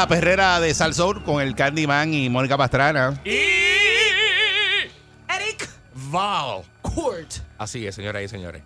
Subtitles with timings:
[0.00, 3.20] La perrera de Salsoul con el Candyman y Mónica Pastrana.
[3.24, 4.90] Eric
[6.10, 7.32] Val Court.
[7.58, 8.62] Así es, señoras y señores.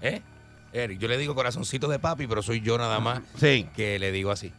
[0.00, 0.22] ¿Eh?
[0.72, 3.68] Eric, yo le digo corazoncito de papi, pero soy yo nada más Sí.
[3.76, 4.50] que le digo así.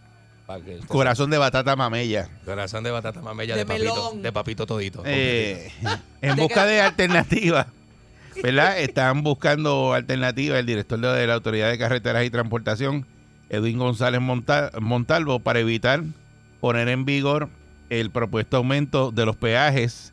[0.66, 2.30] Que Corazón de batata mamella.
[2.46, 4.12] Corazón de batata mamella de, De papito.
[4.16, 5.02] De papito todito.
[5.06, 5.72] Eh,
[6.22, 7.66] en busca de alternativas,
[8.44, 8.78] ¿verdad?
[8.78, 13.08] Están buscando alternativas el director de la Autoridad de Carreteras y Transportación,
[13.50, 16.04] Edwin González Monta- Montalvo, para evitar
[16.62, 17.50] poner en vigor
[17.90, 20.12] el propuesto aumento de los peajes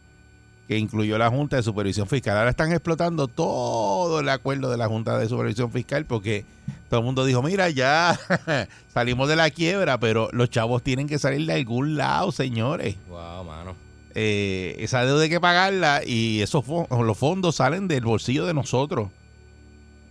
[0.68, 2.36] que incluyó la Junta de Supervisión Fiscal.
[2.36, 6.44] Ahora están explotando todo el acuerdo de la Junta de Supervisión Fiscal porque
[6.88, 8.18] todo el mundo dijo, mira, ya
[8.94, 13.44] salimos de la quiebra, pero los chavos tienen que salir de algún lado, señores Wow,
[13.44, 13.74] mano.
[14.14, 18.54] eh, esa deuda hay que pagarla y esos fo- los fondos salen del bolsillo de
[18.54, 19.08] nosotros.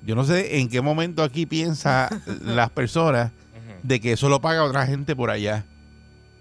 [0.06, 2.10] Yo no sé en qué momento aquí piensa
[2.42, 3.32] las personas
[3.84, 5.66] de que eso lo paga otra gente por allá.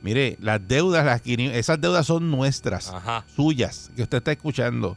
[0.03, 3.25] Mire, las deudas, las 500 esas deudas son nuestras, Ajá.
[3.35, 4.97] suyas, que usted está escuchando.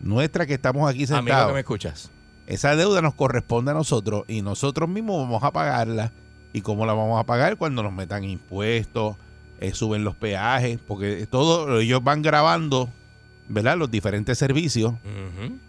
[0.00, 1.52] Nuestras que estamos aquí Amigo que sentados.
[1.54, 2.10] me escuchas.
[2.46, 6.12] Esa deuda nos corresponde a nosotros y nosotros mismos vamos a pagarla.
[6.52, 7.56] ¿Y cómo la vamos a pagar?
[7.56, 9.16] Cuando nos metan impuestos,
[9.58, 12.88] eh, suben los peajes, porque todo ellos van grabando,
[13.48, 13.76] ¿verdad?
[13.76, 14.94] Los diferentes servicios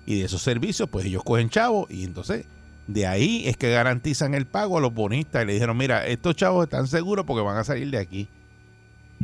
[0.05, 2.45] y de esos servicios, pues ellos cogen chavos y entonces
[2.87, 6.35] de ahí es que garantizan el pago a los bonistas y le dijeron, mira, estos
[6.35, 8.29] chavos están seguros porque van a salir de aquí.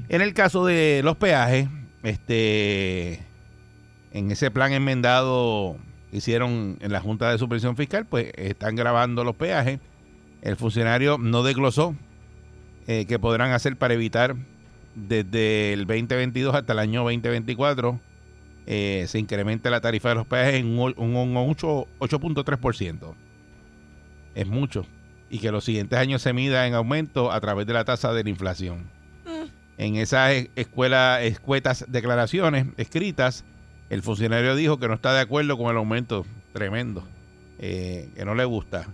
[0.09, 1.67] En el caso de los peajes,
[2.03, 3.25] este,
[4.11, 5.77] en ese plan enmendado
[6.11, 9.79] que hicieron en la Junta de Supervisión Fiscal, pues están grabando los peajes.
[10.41, 11.95] El funcionario no desglosó
[12.87, 14.35] eh, que podrán hacer para evitar
[14.93, 17.99] desde el 2022 hasta el año 2024
[18.65, 23.13] eh, se incremente la tarifa de los peajes en un, un- un ocho- 8.3%.
[24.35, 24.85] Es mucho.
[25.29, 28.23] Y que los siguientes años se mida en aumento a través de la tasa de
[28.23, 28.85] la inflación.
[29.77, 33.43] En esas e- escuela, escuetas declaraciones escritas,
[33.89, 37.03] el funcionario dijo que no está de acuerdo con el aumento tremendo,
[37.59, 38.85] eh, que no le gusta.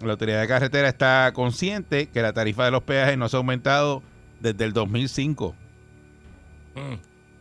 [0.00, 3.38] La autoridad de carretera está consciente que la tarifa de los peajes no se ha
[3.38, 4.02] aumentado
[4.40, 5.54] desde el 2005
[6.76, 6.94] Mm.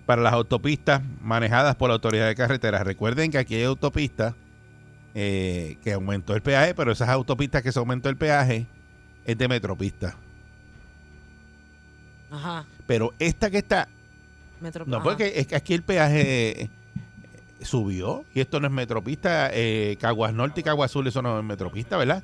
[0.06, 2.84] Para las autopistas manejadas por la autoridad de carreteras.
[2.84, 4.36] Recuerden que aquí hay autopistas
[5.16, 8.68] eh, que aumentó el peaje, pero esas autopistas que se aumentó el peaje
[9.26, 10.16] es de metropista.
[12.32, 12.66] Ajá.
[12.88, 13.88] Pero esta que está,
[14.60, 16.70] Metro, no, porque es que aquí el peaje eh,
[17.62, 19.50] subió y esto no es metropista.
[19.54, 22.24] Eh, Caguas Norte y Caguas Sur, eso no es metropista, ¿verdad?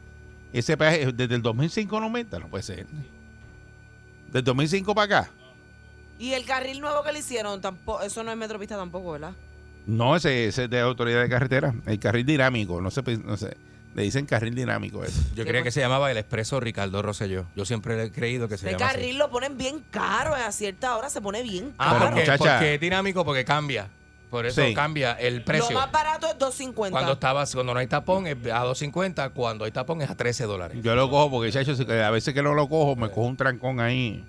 [0.51, 2.87] Ese peaje desde el 2005 no aumenta, no puede ser.
[4.31, 5.31] Del 2005 para acá.
[6.19, 9.31] Y el carril nuevo que le hicieron, tampoco, eso no es metropista tampoco, ¿verdad?
[9.87, 11.73] No, ese, ese es de autoridad de carretera.
[11.87, 13.55] El carril dinámico, no sé, no sé.
[13.95, 15.19] Le dicen carril dinámico eso.
[15.29, 15.63] Yo ¿Qué creía más?
[15.63, 17.45] que se llamaba el Expreso Ricardo Rosselló.
[17.55, 18.95] Yo siempre he creído que se El llama así.
[18.97, 22.05] carril lo ponen bien caro, a cierta hora se pone bien Ah, Pero, caro.
[22.11, 23.87] porque, muchacha- porque es dinámico, porque cambia.
[24.29, 24.75] Por eso Sí.
[24.75, 25.75] cambia el Lo precio.
[25.75, 26.91] más barato es 250.
[26.95, 30.43] Cuando estabas, cuando no hay tapón es a 2.50, cuando hay tapón es a 13
[30.43, 30.77] dólares.
[30.83, 33.79] Yo lo cojo porque, chacho, a veces que no lo cojo, me cojo un trancón
[33.79, 34.23] ahí.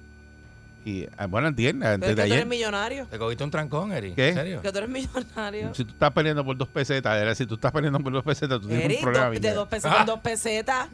[0.84, 3.06] Y, ah, bueno, entienda, Pero antes de tú eres millonario.
[3.06, 4.12] ¿Te cogiste un trancón, Eri?
[4.14, 4.30] ¿Qué?
[4.30, 4.62] ¿En serio?
[4.62, 5.74] Que tú eres millonario.
[5.74, 8.60] Si tú estás peleando por dos pesetas, era, si tú estás peleando por dos pesetas,
[8.60, 9.26] tú tienes un problema.
[9.30, 10.88] dos- de dos pesetas en dos pesetas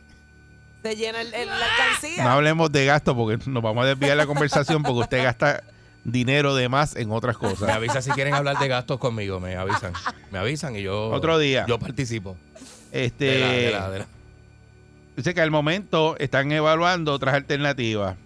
[0.82, 2.24] se llena el, el- la alcancía.
[2.24, 5.62] No hablemos de gasto porque nos vamos a desviar la conversación porque usted gasta
[6.04, 7.68] dinero de más en otras Me cosas.
[7.70, 9.92] avisan si quieren hablar de gastos conmigo, me avisan.
[10.32, 11.10] Me avisan y yo.
[11.10, 11.64] Otro día.
[11.68, 12.36] Yo participo.
[12.92, 14.06] Este, De la- de la- de la-
[15.16, 18.16] Dice que al momento están evaluando otras alternativas.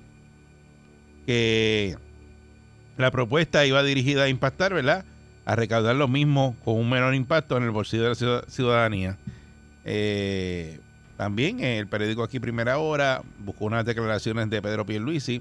[1.31, 1.97] Que
[2.97, 5.05] la propuesta iba dirigida a impactar, ¿verdad?
[5.45, 9.17] A recaudar lo mismo con un menor impacto en el bolsillo de la ciudad- ciudadanía.
[9.85, 10.81] Eh,
[11.17, 15.41] también el periódico aquí Primera Hora buscó unas declaraciones de Pedro Pierluisi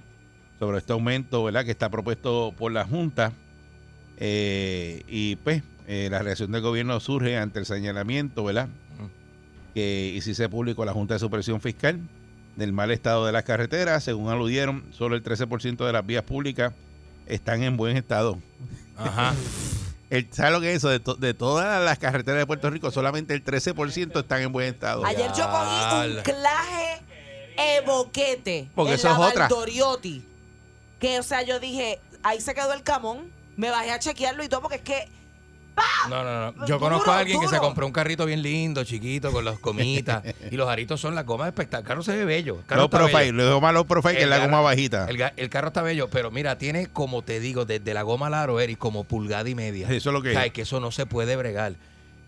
[0.60, 1.66] sobre este aumento, ¿verdad?
[1.66, 3.34] Que está propuesto por la Junta.
[4.18, 8.70] Eh, y pues eh, la reacción del gobierno surge ante el señalamiento, ¿verdad?
[9.74, 12.00] que y si se publicó la Junta de Supervisión Fiscal
[12.60, 14.04] del mal estado de las carreteras.
[14.04, 16.74] Según aludieron, solo el 13% de las vías públicas
[17.26, 18.38] están en buen estado.
[18.98, 19.34] Ajá.
[20.12, 20.90] El, ¿Sabes lo que es eso?
[20.90, 24.74] De, to- de todas las carreteras de Puerto Rico, solamente el 13% están en buen
[24.74, 25.06] estado.
[25.06, 27.02] Ayer yo cogí un claje
[27.78, 29.48] evoquete Porque en eso la es otra.
[31.00, 33.32] Que, o sea, yo dije, ahí se quedó el camón.
[33.56, 35.08] Me bajé a chequearlo y todo porque es que
[36.10, 36.66] No, no, no.
[36.66, 39.60] Yo Duro, conozco a alguien que se compró un carrito bien lindo, chiquito, con las
[39.60, 40.24] gomitas.
[40.52, 41.86] y los aritos son las gomas espectaculares.
[41.86, 42.60] El carro se ve bello.
[42.60, 43.72] El carro Low profile, bello.
[43.72, 45.08] low profile que El la goma bajita.
[45.10, 48.60] El, carro está bello, pero mira, tiene, como te digo, desde la goma al aro,
[48.60, 49.88] Eric, como pulgada y media.
[49.90, 50.54] Eso es lo que O sea, es.
[50.54, 51.76] que eso no se puede bregar.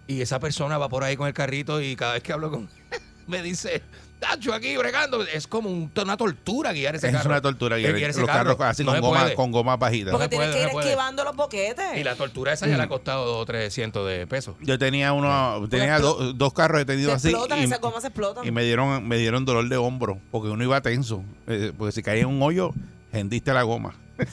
[0.08, 2.70] Y esa persona va por ahí con el carrito y cada vez que hablo con...
[3.28, 3.82] me dice,
[4.22, 5.24] Tacho, aquí bregando.
[5.26, 7.30] Es como un- una tortura guiar ese Es carro.
[7.32, 7.78] una tortura.
[7.80, 8.56] Eh, guiar ese los carro.
[8.56, 10.12] carros así No con, goma, con gomas bajitas.
[10.12, 11.98] porque se tienes puede, que no ir esquivando los boquetes.
[11.98, 14.56] Y la tortura esa ya le ha costado 2 o 300 de pesos.
[14.62, 18.02] Yo tenía uno, tenía do- dos carros he se tenido así explotan, y, esas gomas
[18.04, 18.46] se explotan.
[18.48, 22.04] y me dieron me dieron dolor de hombro porque uno iba tenso, eh, porque si
[22.04, 22.74] caía en un hoyo,
[23.12, 23.96] hendiste la goma.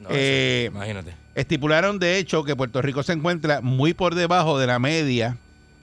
[0.00, 1.12] No, Eh, imagínate.
[1.34, 5.36] Estipularon de hecho que Puerto Rico se encuentra muy por debajo de la media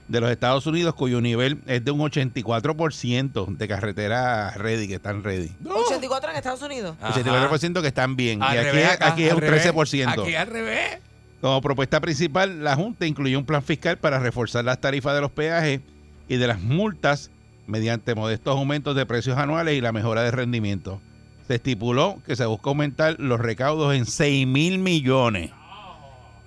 [0.08, 5.24] de los Estados Unidos, cuyo nivel es de un 84% de carreteras ready, que están
[5.24, 5.52] ready.
[5.66, 6.96] 84 en Estados Unidos.
[7.02, 7.20] Ajá.
[7.20, 8.44] 84% que están bien.
[8.44, 9.66] Al y aquí, revés acá, aquí es un revés.
[9.66, 10.22] 13%.
[10.22, 11.00] Aquí al revés.
[11.42, 15.32] Como propuesta principal, la Junta incluyó un plan fiscal para reforzar las tarifas de los
[15.32, 15.82] peajes
[16.28, 17.30] y de las multas
[17.68, 21.02] mediante modestos aumentos de precios anuales y la mejora de rendimiento.
[21.48, 25.52] Se estipuló que se busca aumentar los recaudos en 6 mil millones.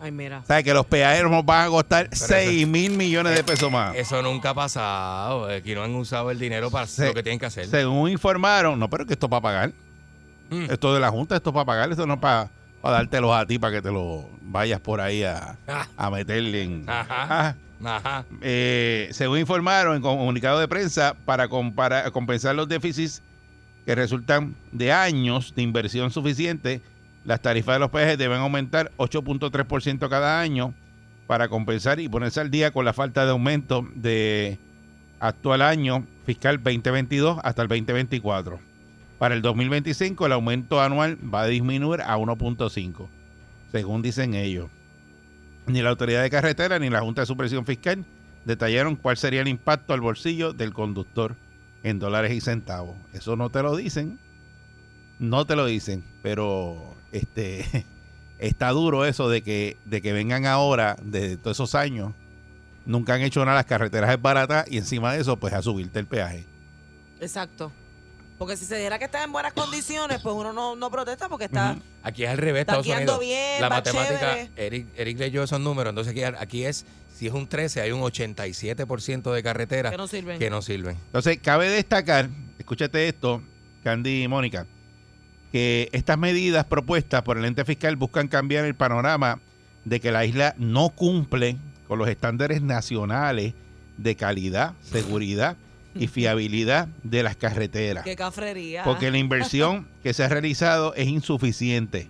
[0.01, 0.39] Ay, mira.
[0.41, 3.71] O sea, que los peajes nos van a costar eso- 6 mil millones de pesos
[3.71, 3.97] más.
[3.97, 5.47] Eso nunca ha pasado.
[5.49, 7.67] Aquí no han usado el dinero para Se- lo que tienen que hacer.
[7.67, 9.73] Según informaron, no, pero que esto es para pagar.
[10.51, 10.71] Mm.
[10.71, 12.49] Esto de la Junta, esto es para pagar, esto no es para,
[12.81, 16.63] para dártelos a ti para que te lo vayas por ahí a, Ah, a meterle
[16.63, 16.85] en...
[16.89, 17.57] Ajá.
[17.85, 18.25] Ah, Ajá.
[18.41, 23.21] eh, según informaron en comunicado de prensa, para compara- compensar los déficits
[23.85, 26.81] que resultan de años de inversión suficiente,
[27.29, 30.73] las tarifas de los peajes deben aumentar 8.3% cada año
[31.27, 34.59] para compensar y ponerse al día con la falta de aumento de
[35.21, 38.59] actual año fiscal 2022 hasta el 2024.
[39.19, 43.09] Para el 2025 el aumento anual va a disminuir a 1.5,
[43.73, 44.71] según dicen ellos.
[45.67, 48.07] Ni la Autoridad de Carretera ni la Junta de Supervisión Fiscal
[48.47, 51.37] detallaron cuál sería el impacto al bolsillo del conductor
[51.83, 52.97] en dólares y centavos.
[53.13, 54.19] Eso no te lo dicen.
[55.19, 57.85] No te lo dicen, pero este
[58.39, 62.13] está duro eso de que de que vengan ahora de todos esos años
[62.87, 65.99] nunca han hecho nada las carreteras es barata y encima de eso pues a subirte
[65.99, 66.45] el peaje.
[67.21, 67.73] Exacto.
[68.39, 71.47] Porque si se dijera que está en buenas condiciones, pues uno no, no protesta porque
[71.47, 71.77] está.
[72.05, 73.19] Aquí es al revés, Está Estados Unidos.
[73.21, 74.51] bien, la va matemática, chévere.
[74.57, 78.01] Eric, Eric leyó esos números, entonces aquí, aquí es, si es un 13, hay un
[78.01, 80.39] 87% de carreteras Que no sirven.
[80.39, 80.97] que no sirven.
[81.07, 82.29] Entonces, cabe destacar,
[82.61, 83.43] escúchate esto,
[83.83, 84.67] Candy y Mónica,
[85.53, 89.41] que estas medidas propuestas por el ente fiscal buscan cambiar el panorama
[89.85, 91.57] de que la isla no cumple
[91.87, 93.55] con los estándares nacionales
[93.97, 95.57] de calidad, seguridad
[95.95, 98.05] y fiabilidad de las carreteras.
[98.05, 98.85] Qué cafrería.
[98.85, 102.09] Porque la inversión que se ha realizado es insuficiente.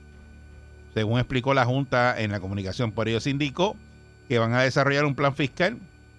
[0.95, 3.77] Según explicó la Junta en la comunicación, por ello se indicó
[4.29, 5.79] que van a desarrollar un plan fiscal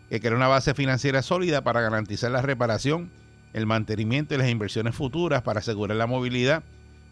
[0.10, 3.12] que crea una base financiera sólida para garantizar la reparación,
[3.54, 6.64] el mantenimiento y las inversiones futuras para asegurar la movilidad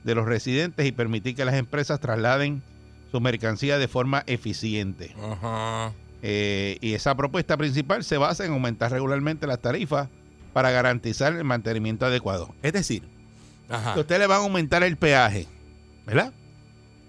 [0.07, 2.63] de los residentes y permitir que las empresas trasladen
[3.11, 5.13] su mercancía de forma eficiente.
[5.21, 5.93] Ajá.
[6.23, 10.09] Eh, y esa propuesta principal se basa en aumentar regularmente las tarifas
[10.53, 12.55] para garantizar el mantenimiento adecuado.
[12.63, 13.03] Es decir,
[13.69, 13.93] Ajá.
[13.93, 15.45] que usted le van a aumentar el peaje,
[16.05, 16.33] ¿verdad?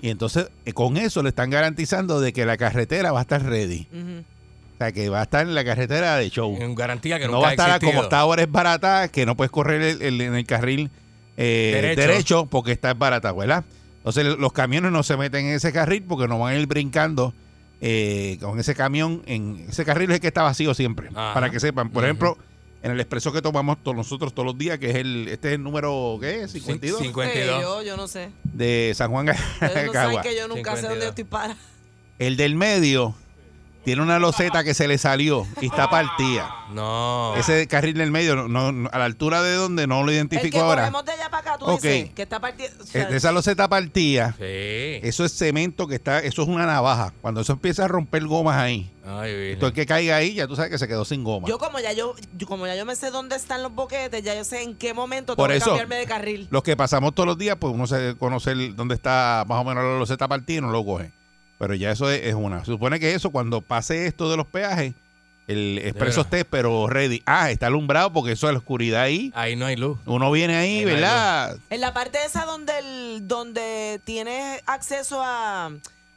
[0.03, 3.43] Y entonces eh, con eso le están garantizando de que la carretera va a estar
[3.43, 3.87] ready.
[4.75, 6.57] O sea, que va a estar en la carretera de show.
[6.61, 7.91] En garantía que No va a estar existido.
[7.93, 10.91] como está ahora es barata, que no puedes correr el- el- en el carril
[11.39, 12.01] eh, Derecho.
[12.03, 12.47] derecho.
[12.47, 13.65] porque está barata, ¿verdad?
[13.99, 17.33] Entonces los camiones no se meten en ese carril porque no van a ir brincando
[17.81, 19.23] eh, con ese camión.
[19.27, 21.33] en Ese carril es el que está vacío siempre, Ajá.
[21.35, 21.91] para que sepan.
[21.91, 22.37] Por ejemplo,
[22.83, 25.55] en el expreso que tomamos todos nosotros todos los días, que es el este es
[25.55, 26.53] el número, ¿qué es?
[26.53, 27.63] 52 Cinco- Sí, 52.
[27.63, 28.31] yo, yo no sé.
[28.45, 30.89] de San Juan Ustedes no saben que yo nunca sé 52.
[30.91, 31.57] dónde estoy para.
[32.19, 33.15] El del medio
[33.85, 36.55] tiene una loseta que se le salió y está partida.
[36.73, 37.35] No.
[37.37, 40.59] Ese carril del medio, no, no- a la altura de donde no lo El identifico
[40.59, 40.91] que ahora.
[40.91, 41.83] de allá para acá, tú Ok.
[41.83, 42.71] dices, que está partido.
[42.81, 44.45] o sea, Eh, de esa loseta partida, Sí.
[45.03, 47.13] eso es cemento que está, eso es una navaja.
[47.23, 49.59] Cuando eso empieza a romper gomas ahí, Ay, virgen.
[49.59, 51.49] todo el que caiga ahí, ya tú sabes que se quedó sin goma.
[51.49, 54.35] Yo como ya yo, yo- como ya yo me sé dónde están los boquetes, ya
[54.35, 56.49] yo sé en qué momento Por tengo eso, que cambiarme de carril.
[56.51, 59.65] Los que pasamos todos los días, pues uno se conoce el- dónde está más o
[59.65, 61.11] menos la loseta partida y no lo coge.
[61.59, 62.61] Pero ya eso es, es una.
[62.61, 64.95] Se supone que eso, cuando pase esto de los peajes,
[65.49, 67.23] el expreso esté, pero ready.
[67.25, 69.33] Ah, está alumbrado porque eso es la oscuridad ahí.
[69.35, 69.99] Ahí no hay luz.
[70.05, 71.59] Uno viene ahí, Ahí no ¿verdad?
[71.71, 75.73] En la parte esa donde el, donde tienes acceso a,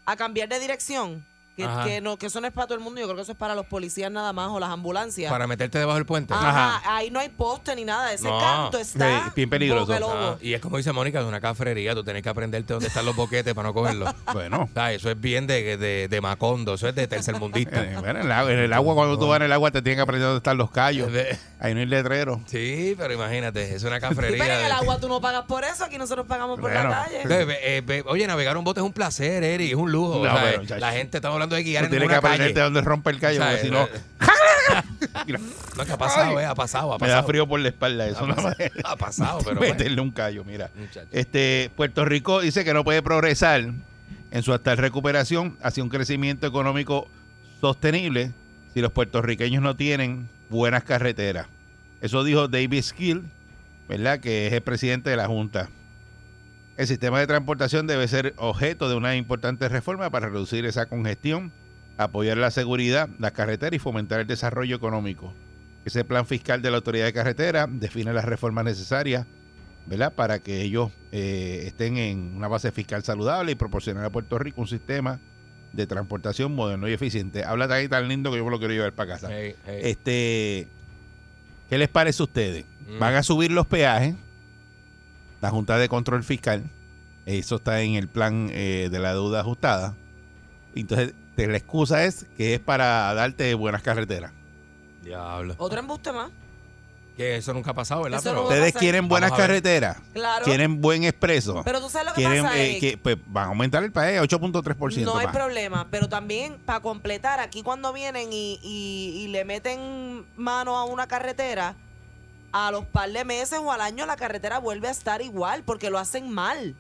[0.06, 3.00] a cambiar de dirección, que, que no, que eso no es para todo el mundo,
[3.02, 5.32] yo creo que eso es para los policías nada más o las ambulancias.
[5.32, 6.34] Para meterte debajo del puente.
[6.34, 6.96] Ajá, Ajá.
[6.98, 8.40] ahí no hay poste ni nada, ese No.
[8.40, 9.94] canto está Sí, bien peligroso.
[9.94, 11.94] Ah, y es como dice Mónica, es una cafrería.
[11.94, 14.14] Tú tienes que aprenderte dónde están los boquetes para no cogerlos.
[14.34, 14.64] Bueno.
[14.70, 17.84] O sea, eso es bien de, de, de Macondo, eso es de tercermundista.
[17.84, 19.82] Eh, bueno, en, el agua, en el agua, cuando tú vas en el agua, te
[19.82, 21.12] tienen que aprender dónde están los callos.
[21.12, 22.42] De- Ahí no hay letrero.
[22.48, 24.38] Sí, pero imagínate, es una Sí, cafrería.
[24.44, 26.90] pero en el de- agua tú no pagas por eso, aquí nosotros pagamos por Bueno.
[26.90, 27.22] la calle.
[27.46, 30.16] Ve- eh, ve- oye, navegar un bote es un placer, Eri, es un lujo.
[30.16, 32.22] No, o sea, eh, la gente está hablando de guiar Tú en tienes que una
[32.22, 32.34] calle.
[32.36, 33.90] aprenderte dónde rompe el callo, O sea, porque si no, eh,
[35.26, 35.40] mira,
[35.78, 36.44] No, que ha pasado, Ay.
[36.44, 37.28] eh, ha pasado, ha me da pasado.
[37.28, 38.08] frío por la espalda.
[38.08, 38.56] Eso Ha no pasado,
[38.86, 39.74] ha pasado, pero bueno.
[39.74, 40.70] meterle un callo, mira.
[40.76, 41.08] Muchacho.
[41.12, 43.66] Este, Puerto Rico dice que no puede progresar
[44.32, 47.08] en su actual recuperación hacia un crecimiento económico
[47.60, 48.32] sostenible
[48.74, 51.48] si los puertorriqueños no tienen buenas carreteras.
[52.02, 53.24] Eso dijo David Skill,
[53.90, 54.20] ¿verdad?
[54.20, 55.70] Que es el presidente de la Junta.
[56.78, 61.52] El sistema de transportación debe ser objeto de una importante reforma para reducir esa congestión,
[61.98, 65.34] apoyar la seguridad, las carreteras y fomentar el desarrollo económico.
[65.86, 69.26] Ese plan fiscal de la Autoridad de Carretera define las reformas necesarias
[69.86, 70.14] ¿verdad?
[70.14, 74.62] Para que ellos eh, estén en una base fiscal saludable y proporcionar a Puerto Rico
[74.62, 75.20] un sistema
[75.74, 77.44] de transportación moderno y eficiente.
[77.44, 79.30] Habla ahí tan lindo que yo me lo quiero llevar para casa.
[79.32, 79.80] Hey, hey.
[79.84, 80.68] Este,
[81.70, 82.66] ¿qué les parece a ustedes?
[82.88, 83.00] Mm.
[83.00, 84.16] Van a subir los peajes.
[85.42, 86.70] La Junta de Control Fiscal,
[87.26, 89.96] eso está en el plan eh, de la deuda ajustada.
[90.76, 94.32] Entonces, te- la excusa es que es para darte buenas carreteras.
[95.04, 95.56] Diablo.
[95.58, 96.30] Otro embuste más.
[97.18, 98.22] Que eso nunca ha pasado, ¿verdad?
[98.24, 100.46] Pero no Ustedes quieren buenas carreteras, Claro.
[100.46, 101.62] quieren buen expreso.
[101.66, 104.20] Pero tú sabes lo que quieren pasa, eh, que pues, van a aumentar el país
[104.22, 105.36] 8.3% No hay más.
[105.36, 110.86] problema, pero también para completar, aquí cuando vienen y, y- y le meten mano a
[110.86, 111.76] una carretera,
[112.52, 115.90] a los par de meses o al año la carretera vuelve a estar igual porque
[115.90, 116.76] lo hacen mal.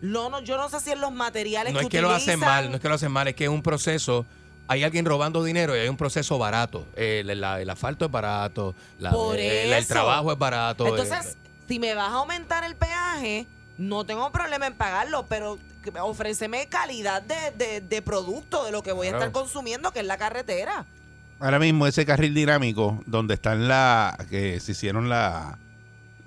[0.00, 2.38] No, no, yo no sé si en los materiales no que es que lo hacen
[2.38, 4.24] mal, no es que lo hacen mal, es que es un proceso.
[4.68, 6.86] Hay alguien robando dinero y hay un proceso barato.
[6.94, 10.86] El, el- el asfalto es barato, la- Por el, trabajo es barato.
[10.86, 13.46] Entonces, si me vas a aumentar el peaje,
[13.78, 15.58] no tengo problema en pagarlo, pero
[16.00, 20.06] ofréceme calidad de, de- de producto de lo que voy a estar consumiendo, que es
[20.06, 20.84] la carretera.
[21.40, 25.58] Ahora mismo ese carril dinámico donde están la que se hicieron la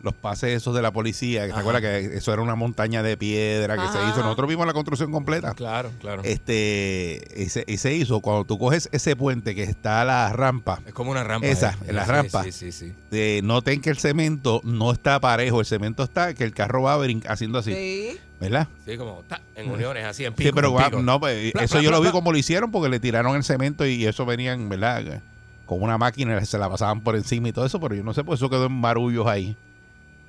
[0.03, 3.17] los pases esos de la policía, que se acuerda que eso era una montaña de
[3.17, 4.23] piedra que se hizo.
[4.23, 5.53] Nosotros vimos la construcción completa.
[5.53, 6.23] claro, claro.
[6.25, 10.79] Este, ese, y se hizo cuando tú coges ese puente que está a la rampa,
[10.87, 11.45] es como una rampa.
[11.45, 11.89] esa, eh.
[11.89, 12.43] en la Sí, rampa.
[12.45, 12.93] Sí, sí, sí.
[13.11, 16.97] eh, noten que el cemento no está parejo, el cemento está que el carro va
[17.27, 18.19] haciendo así, Sí.
[18.41, 18.67] ¿Verdad?
[18.85, 20.49] Sí, como ta, en uniones, así en pico.
[20.49, 21.01] sí, pero pico.
[21.01, 24.05] no, pues, eso yo lo vi como lo hicieron porque le tiraron el cemento y
[24.05, 25.21] eso venían, ¿verdad?
[25.65, 28.23] Con una máquina se la pasaban por encima y todo eso, pero yo no sé,
[28.25, 29.55] pues eso quedó en marullos ahí.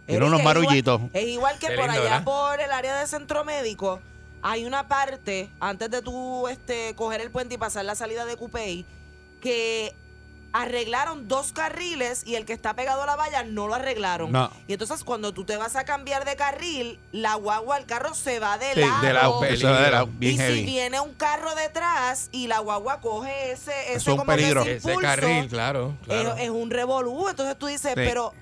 [0.06, 1.00] Era Eric, unos es igual- marullitos.
[1.12, 2.24] Es igual que por allá ¿verdad?
[2.24, 4.00] por el área de centro médico,
[4.42, 8.36] hay una parte, antes de tú este, coger el puente y pasar la salida de
[8.36, 8.84] Cupey,
[9.40, 9.94] que
[10.52, 14.30] arreglaron dos carriles y el que está pegado a la valla no lo arreglaron.
[14.32, 14.50] No.
[14.68, 18.38] Y entonces cuando tú te vas a cambiar de carril, la guagua, el carro se
[18.38, 19.00] va de Sí, lado.
[19.02, 23.72] de lado, de bien y si viene un carro detrás y la guagua coge ese,
[23.88, 24.62] ese es un como que peligro.
[24.62, 25.96] ese Ese impulso, carril, claro.
[26.04, 26.34] claro.
[26.36, 27.28] es, es un revolú.
[27.28, 28.00] Entonces tú dices, Sí.
[28.02, 28.34] pero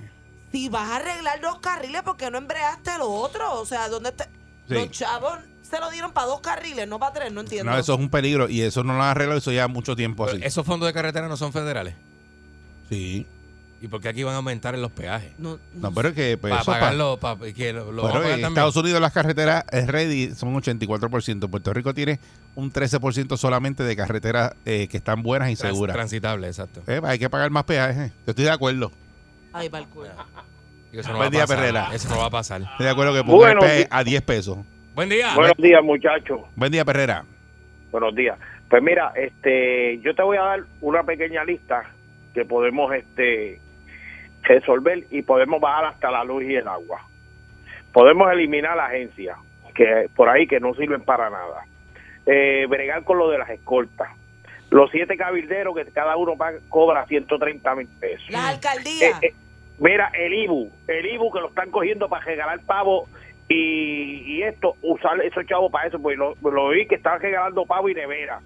[0.52, 3.54] si vas a arreglar dos carriles, ¿por qué no embreaste el otro?
[3.54, 4.24] O sea, ¿dónde te...
[4.68, 4.74] Sí.
[4.74, 5.38] Los chavos
[5.70, 7.70] se lo dieron para dos carriles, no para tres, no entiendo.
[7.70, 10.24] No, eso es un peligro y eso no lo han arreglado, eso ya mucho tiempo
[10.26, 10.46] Pero así.
[10.46, 11.94] Esos fondos de carretera no son federales.
[12.88, 13.26] Sí.
[13.82, 15.32] ¿Y por qué aquí van a aumentar en los peajes?
[15.38, 18.20] No, No, pero es que pues, Para pagarlo, pa- que lo, lo Bueno, van a
[18.24, 18.44] pagar en.
[18.46, 21.48] Estados Unidos las carreteras es ready son 84%.
[21.48, 22.20] Puerto Rico tiene
[22.56, 25.94] un 13% solamente de carreteras eh, que están buenas y Trans- seguras.
[25.94, 26.82] Transitable, exacto.
[26.88, 28.10] Eh, hay que pagar más peajes.
[28.26, 28.92] Yo estoy de acuerdo.
[29.54, 30.08] Ay, para el culo.
[30.92, 31.56] Eso no Buen va a día, pasar.
[31.56, 31.88] Perrera.
[31.94, 32.60] Eso no va a pasar.
[32.62, 34.58] Estoy de acuerdo que pongan Buenos el peaje a 10 pesos.
[34.94, 35.34] Buen día.
[35.34, 36.40] Buenos días, muchachos.
[36.56, 37.24] Buen día, Perrera.
[37.90, 38.38] Buenos días.
[38.68, 41.90] Pues mira, este, yo te voy a dar una pequeña lista
[42.34, 43.60] que podemos este
[44.42, 47.02] resolver y podemos bajar hasta la luz y el agua.
[47.92, 49.36] Podemos eliminar la agencia
[49.74, 51.64] que por ahí que no sirven para nada.
[52.26, 54.08] Eh, bregar con lo de las escoltas.
[54.70, 58.28] Los siete cabilderos que cada uno paga- cobra 130 mil pesos.
[58.30, 59.22] Las Eh, alcaldías.
[59.22, 59.34] eh,
[59.78, 63.08] mira, el IBU, el IBU que lo están cogiendo para regalar pavo
[63.50, 67.66] y, y esto, usar esos chavos para eso, pues lo, lo vi que están regalando
[67.66, 68.40] pavo y nevera.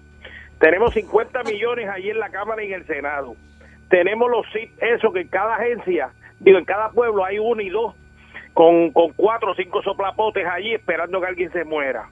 [0.59, 3.35] Tenemos 50 millones allí en la Cámara y en el Senado.
[3.87, 4.47] Tenemos los
[4.81, 6.09] eso que en cada agencia,
[6.39, 7.93] digo, en cada pueblo hay uno y dos,
[8.55, 12.09] con, con cuatro o cinco soplapotes allí esperando que alguien se muera.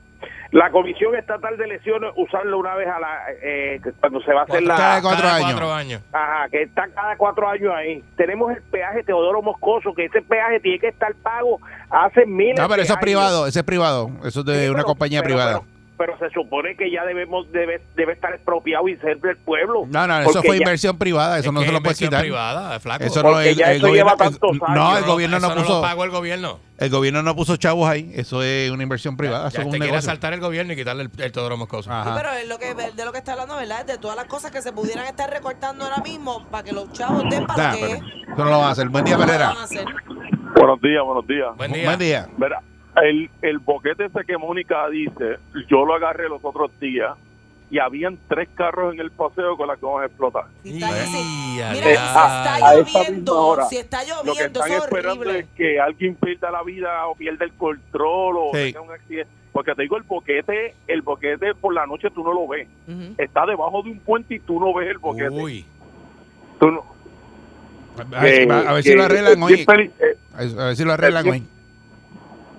[0.53, 4.43] La Comisión Estatal de Elecciones usarlo una vez a la eh, cuando se va a
[4.43, 5.47] hacer la Cada cuatro Cada años.
[5.51, 6.01] cuatro años.
[6.13, 8.03] Ajá, que está cada cuatro años ahí.
[8.15, 12.69] Tenemos el peaje Teodoro Moscoso, que ese peaje tiene que estar pago hace miles No,
[12.69, 14.11] pero eso es privado, ese es privado.
[14.23, 15.59] Eso es de Sí, una pero- compañía pero- privada.
[15.61, 19.85] Pero, pero se supone que ya debemos debe, debe estar expropiado y ser del pueblo.
[19.87, 22.09] No, no, eso fue ya- inversión privada, eso Es no se lo es puedes inversión
[22.09, 22.21] quitar.
[22.21, 23.03] privada, flaco.
[23.03, 25.53] Eso no, Porque el, ya el eso gobierno, lleva tantos el- no, el gobierno no
[25.55, 26.59] puso, lo pagó el gobierno.
[26.77, 29.75] el gobierno no puso chavos ahí, eso es una inversión privada, Ya eso es te
[29.77, 31.33] un quiere asaltar el gobierno y quitarle el, el.
[31.33, 32.15] Sí, Ajá.
[32.15, 33.81] pero es lo que, de lo que está hablando, ¿verdad?
[33.81, 36.91] Es de todas las cosas que se pudieran estar recortando ahora mismo para que los
[36.93, 37.93] chavos den para Nah, es.
[37.93, 38.03] eso
[38.37, 38.89] no lo van a hacer.
[38.89, 39.47] Buen día, No lo Pereira.
[39.49, 39.85] van a hacer.
[40.55, 41.47] Buenos días, buenos días.
[41.57, 41.85] Buen día.
[41.85, 42.27] Buen día.
[42.37, 42.61] Verá,
[43.01, 45.37] el, el boquete ese que Mónica dice,
[45.69, 47.15] yo lo agarré los otros días
[47.71, 50.45] y habían tres carros en el paseo con las que vamos a explotar.
[50.61, 55.39] Si está, mira, si lloviendo, hora, si está Lo que están es esperando horrible.
[55.39, 58.65] es que alguien pierda la vida o pierda el control o Sí.
[58.73, 59.31] tenga un accidente.
[59.51, 62.67] Porque te digo, el boquete, el boquete por la noche tú no lo ves.
[63.17, 65.29] Está debajo de un puente y tú no ves el boquete.
[65.29, 65.65] Uy.
[66.59, 66.85] Tú no-
[68.15, 69.53] A ver, si- que- a ver si que lo arreglan hoy.
[69.99, 71.43] eh, A ver si lo arreglan hoy.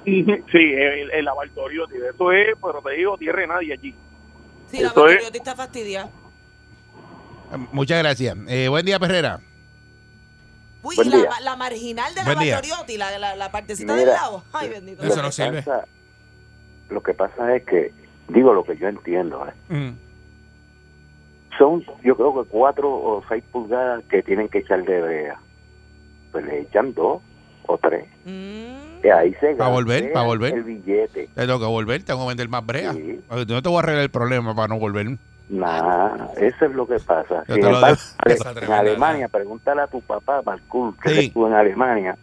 [0.04, 0.24] Sí,
[0.58, 3.94] el, el laboratorio, tío, eso es, pero te digo, tierra de nadie allí.
[4.66, 6.10] Sí, la batería está fastidiada.
[7.72, 8.36] Muchas gracias.
[8.48, 9.40] Eh, buen día, Perrera.
[10.82, 11.30] Uy, Buen y la, día.
[11.42, 12.50] la marginal de la Buen.
[12.50, 14.04] Bartoriotti, la, la, la partecita Mira.
[14.04, 14.44] del lado.
[14.52, 15.02] Ay, bendito.
[15.02, 15.62] Eso Lo no que sirve.
[15.62, 15.84] pasa-
[16.90, 17.92] lo que pasa es que,
[18.28, 19.52] digo lo que yo entiendo, ¿eh?
[19.74, 19.96] Mm.
[21.58, 25.40] son yo creo que cuatro o seis pulgadas que tienen que echar de brea.
[26.32, 27.22] Pues le echan dos
[27.66, 28.06] o tres.
[28.26, 28.83] Mm.
[29.04, 30.54] Y ahí se Pa' volver, gastea pa' volver.
[30.54, 31.28] el billete.
[31.34, 32.92] Te tengo que volver, tengo que vender más brea.
[32.94, 33.20] Sí.
[33.30, 35.18] No te voy a arreglar el problema para no volver.
[35.50, 37.44] Nah, eso es lo que pasa.
[37.46, 37.96] Sin embargo,
[38.62, 41.18] en Alemania, pregúntale a tu papá, Marcul, que Sí.
[41.26, 42.16] estuvo en Alemania,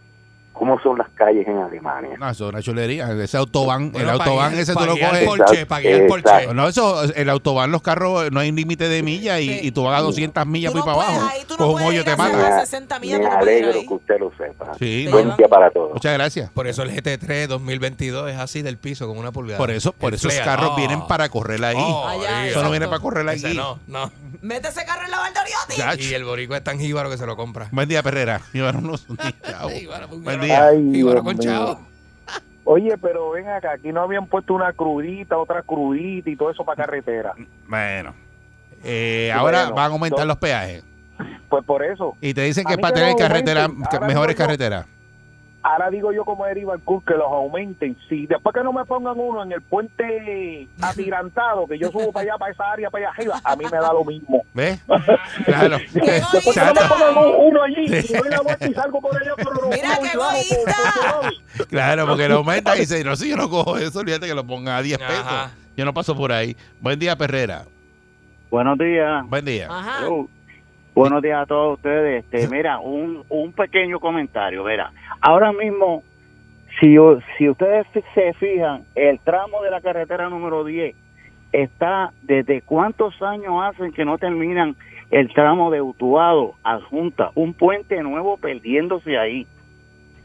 [0.54, 2.18] ¿cómo son las calles en Alemania?
[2.20, 3.12] No, eso es una chulería.
[3.12, 5.40] Ese autobán, Bueno, el autobán ese tú lo guiar coges.
[5.82, 6.08] Guiar Exacto.
[6.08, 6.54] Porsche.
[6.54, 9.60] No, eso, el autobán, los carros, no hay límite de millas y, Sí.
[9.68, 11.28] y tú vas a 200 millas por no ahí para abajo.
[11.32, 12.38] ahí, tú no Con un puedes hoyo te mata.
[12.56, 13.88] Me- 60 millas, Me no alegro ahí.
[13.88, 14.72] que usted lo sepa.
[14.78, 15.94] Sí, no, día para todos.
[15.94, 16.50] muchas gracias.
[16.52, 19.58] Por eso el GT3 2022 es así del piso, como una pulgada.
[19.58, 20.76] Por eso, por El esos Flea, carros oh.
[20.76, 21.76] vienen para correr ahí.
[21.80, 23.54] Oh, Allá, eso no viene para correr aquí.
[23.56, 24.12] no, no.
[24.42, 25.76] Mete ese carro en la Bartoriotti.
[25.78, 27.68] Ya, Y el boricua es tan jíbaro que se lo compra.
[27.72, 28.40] Buen día, Perrera.
[28.52, 29.70] Jíbaro, pues, Buen
[30.41, 30.41] jíbaro.
[30.42, 30.68] Día.
[30.68, 31.92] Ay, Jíbaro Dios con.
[32.64, 36.64] Oye, pero ven acá, aquí no habían puesto una crudita, otra crudita y todo eso
[36.64, 37.34] para carretera.
[37.68, 38.14] Bueno.
[38.84, 40.84] Eh, Sí, ahora bueno, van a aumentar los peajes.
[41.50, 42.16] Pues por eso.
[42.22, 44.86] Y te dicen que mí para tener carretera, mejores carreteras.
[45.64, 47.96] Ahora digo yo como deriva el CUR que los aumenten.
[48.10, 52.24] Si después que no me pongan uno en el puente atirantado, que yo subo para
[52.24, 54.44] allá, para esa área, para allá arriba, a mí me da lo mismo.
[54.54, 54.80] ¿Ves?
[55.46, 55.78] Claro.
[55.94, 59.16] Después que no me pongan un- uno allí y doy la vuelta y salgo por
[59.16, 61.32] allá por Mira qué egoísta.
[61.70, 64.46] Claro, porque lo aumenta y dice, no, si yo no cojo eso, olvídate que lo
[64.46, 65.26] ponga a 10 pesos.
[65.26, 65.52] Ajá.
[65.78, 66.56] Yo no paso por ahí.
[66.80, 67.64] Buen día, Perrera.
[68.50, 69.24] Buenos días.
[69.28, 69.68] Buen día.
[69.70, 70.00] Ajá.
[70.06, 70.28] Hello.
[70.94, 72.26] Buenos días a todos ustedes.
[72.26, 74.66] Este, mira, un, un pequeño comentario.
[74.66, 76.04] Mira, ahora mismo,
[76.80, 76.98] si,
[77.38, 80.94] si ustedes se fijan, el tramo de la carretera número 10
[81.54, 84.76] está desde cuántos años hacen que no terminan
[85.12, 89.48] el tramo de Utuado a Junta, un puente nuevo perdiéndose ahí,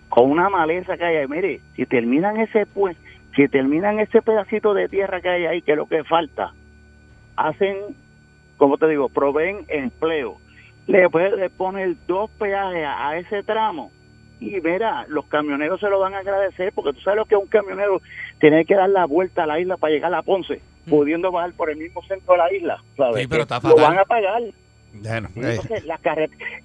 [0.08, 1.28] con una maleza que hay ahí.
[1.28, 3.00] Mire, si terminan ese puente,
[3.36, 6.52] si terminan ese pedacito de tierra que hay ahí, que es lo que falta,
[7.36, 7.76] hacen,
[8.56, 10.38] como te digo, proveen empleo.
[10.86, 13.90] Le puede poner dos peajes a, a ese tramo
[14.38, 17.40] y mira, los camioneros se lo van a agradecer porque tú sabes lo que es
[17.40, 18.02] un camionero
[18.38, 21.70] tiene que dar la vuelta a la isla para llegar a Ponce, pudiendo bajar por
[21.70, 23.22] el mismo centro de la isla, ¿sabes?
[23.22, 23.82] Sí, pero está lo fatal.
[23.82, 24.42] van a pagar.
[24.92, 26.00] Bueno, eh, Entonces, la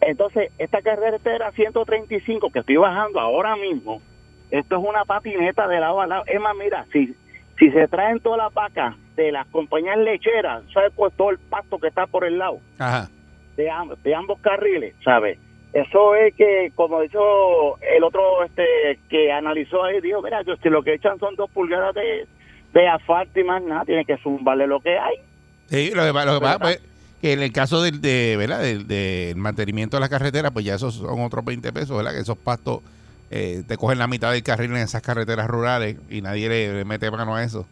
[0.02, 4.02] entonces, esta carretera 135 que estoy bajando ahora mismo,
[4.50, 6.24] esto es una patineta de lado a lado.
[6.28, 7.16] Es más, mira, si,
[7.58, 10.92] si se traen todas las vacas de las compañías lecheras, ¿sabes?
[10.96, 13.10] Pues todo el pasto que está por el lado ajá.
[13.62, 15.38] De, amb- de ambos carriles, ¿sabes?
[15.74, 20.69] Eso es que, como dijo el otro este que analizó ahí, dijo, mira, yo, si
[20.69, 22.28] lo que echan son dos pulgadas de,
[22.74, 25.15] de asfalto y más nada, tiene que zumbarle lo que hay.
[25.69, 26.82] Sí, lo que, lo que pasa pues,
[27.21, 28.60] que en el caso del, de, ¿verdad?
[28.62, 32.12] Del, del mantenimiento de la carretera, pues ya esos son otros 20 pesos, ¿verdad?
[32.13, 32.82] Que esos pastos
[33.30, 36.84] eh, te cogen la mitad del carril en esas carreteras rurales y nadie le, le
[36.86, 37.65] mete mano a eso.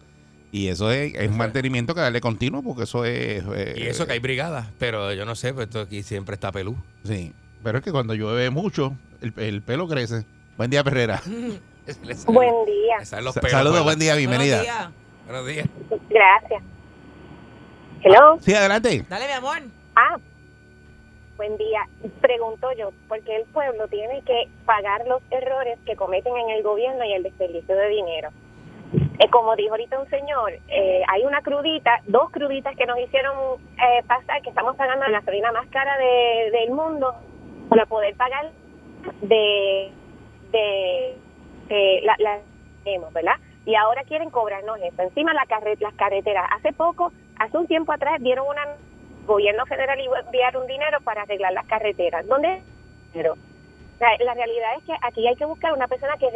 [0.52, 3.44] Y eso es, es un mantenimiento que darle continuo porque eso es...
[3.56, 6.52] eh, Y eso que hay brigadas, pero yo no sé, pues esto aquí siempre está
[6.52, 6.76] pelú.
[7.04, 7.34] Sí,
[7.64, 10.26] pero es que cuando llueve mucho, el, el pelo crece.
[10.58, 11.22] Buen día, Perrera.
[12.28, 14.58] Buen día, Saludos, por buen día, bienvenida.
[14.58, 14.86] Buenos días.
[14.86, 14.92] la-
[15.28, 15.68] Buenos días.
[16.10, 16.64] gracias.
[18.04, 18.38] Hello.
[18.42, 19.06] Sí, adelante.
[19.10, 19.58] Dale, mi amor.
[19.96, 20.18] Ah,
[21.38, 21.82] buen día.
[22.22, 26.64] Pregunto yo, ¿por qué el pueblo tiene que pagar los errores que cometen en el
[26.64, 28.30] gobierno y el desperdicio de dinero?
[28.94, 33.36] Eh, como dijo ahorita un señor, eh, hay una crudita, dos cruditas que nos hicieron
[33.78, 37.14] eh, pasar, que estamos pagando la gasolina más cara de- del mundo
[37.70, 38.50] para poder pagar
[39.22, 39.92] de,
[40.52, 41.16] de,
[41.68, 42.40] de la,
[43.14, 43.36] ¿verdad?
[43.66, 45.02] Y ahora quieren cobrarnos eso.
[45.02, 45.48] Encima las
[45.96, 46.48] carreteras.
[46.52, 48.64] Hace poco, hace un tiempo atrás, dieron una
[49.28, 52.26] gobierno federal iba a enviar un dinero para arreglar las carreteras.
[52.26, 52.64] ¿Dónde?
[54.00, 56.32] La, la realidad es que aquí hay que buscar una persona que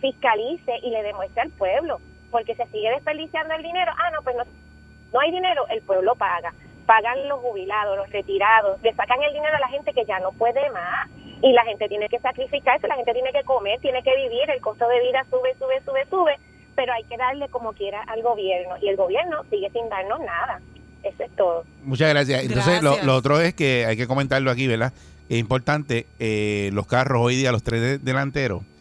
[0.00, 3.92] fiscalice y le demuestre al pueblo, porque se sigue desperdiciando el dinero.
[3.96, 4.44] Ah, no, pues no,
[5.12, 6.52] no hay dinero, el pueblo paga.
[6.86, 10.32] Pagan los jubilados, los retirados, le sacan el dinero a la gente que ya no
[10.32, 11.08] puede más.
[11.42, 14.60] Y la gente tiene que sacrificarse, la gente tiene que comer, tiene que vivir, el
[14.60, 16.38] costo de vida sube, sube, sube, sube,
[16.74, 18.76] pero hay que darle como quiera al gobierno.
[18.80, 20.60] Y el gobierno sigue sin darnos nada.
[21.02, 21.64] Eso es todo.
[21.82, 22.42] Muchas gracias.
[22.42, 23.06] Entonces, lo, Gracias.
[23.06, 24.92] lo otro es que hay que comentarlo aquí, ¿verdad?
[25.30, 28.04] Es importante, eh, los carros hoy día, los tres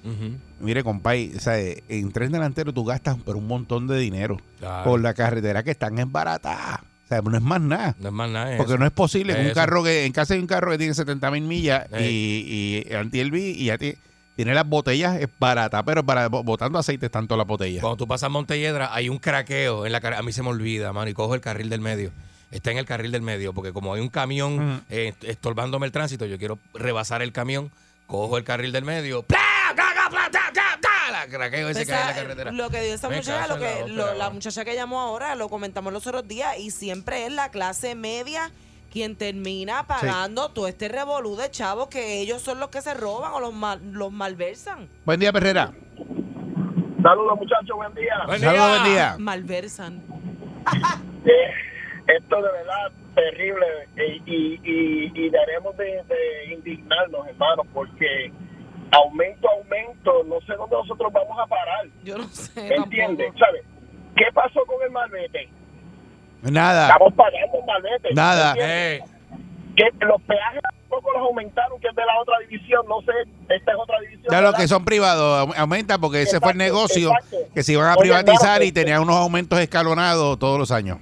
[0.04, 0.32] de-.
[0.60, 4.38] Mire, compay, o sea, eh, en tres delanteros tú gastas por un montón de dinero
[4.60, 4.84] Claro.
[4.90, 6.80] por la carretera que están embaratadas.
[7.06, 7.96] O sea, no es más nada.
[8.00, 8.56] No es más nada.
[8.58, 8.80] Porque eso.
[8.80, 9.56] no es posible que un Eso.
[9.56, 13.20] carro que, en casa hay un carro que tiene 70 mil millas y, y anti
[13.20, 13.96] y ya ti-
[14.36, 17.82] tiene las botellas es barata, pero para botando aceite están todas las botellas.
[17.82, 21.10] Cuando tú pasas Montelledra, hay un craqueo en la A mí se me olvida, mano,
[21.10, 22.12] y cojo el carril del medio.
[22.52, 26.26] Está en el carril del medio, porque como hay un camión eh, estorbándome el tránsito,
[26.26, 27.70] yo quiero rebasar el camión,
[28.08, 29.24] cojo el carril del medio.
[29.24, 29.40] ¡Pla,
[30.10, 31.12] pla, pla, ta, ta, ta!
[31.12, 32.52] La craqueo ese Pues, que hay en la carretera.
[32.52, 34.76] Lo que dio esa Me muchacha, cago lo en que, la lo- la muchacha que
[34.76, 38.52] llamó ahora, lo comentamos los otros días, y siempre es la clase media
[38.92, 43.32] quien termina pagando todo este revolú de chavos que ellos son los que se roban
[43.34, 44.90] o los, mal- los malversan.
[45.06, 45.72] Buen día, Perrera.
[47.02, 48.14] Saludos, muchachos, buen día.
[48.40, 49.16] Saludos, buen día.
[49.20, 50.04] Malversan.
[51.26, 51.52] Eh,
[52.18, 58.32] esto de verdad terrible eh, y, y, y debemos de, de indignarnos, hermanos, porque
[58.92, 61.86] aumento, aumento, no sé dónde nosotros vamos a parar.
[62.04, 62.62] Yo no sé.
[62.70, 63.34] ¿Me entiendes?
[63.38, 63.64] ¿Sabes?
[64.16, 65.50] ¿Qué pasó con el malvete?
[66.42, 66.88] Nada.
[66.88, 68.10] Estamos pagando el malvete.
[68.14, 68.54] Nada.
[68.56, 69.20] ¿me entiendes?
[69.76, 73.12] Que los peajes tampoco los aumentaron, que es de la otra división, no sé,
[73.56, 74.26] esta es otra división.
[74.30, 74.60] Ya los ¿verdad?
[74.60, 77.38] que son privados au- aumenta porque ese fue el negocio exacto.
[77.54, 80.98] que se iban a Oye, privatizar y tenían unos aumentos escalonados todos los años.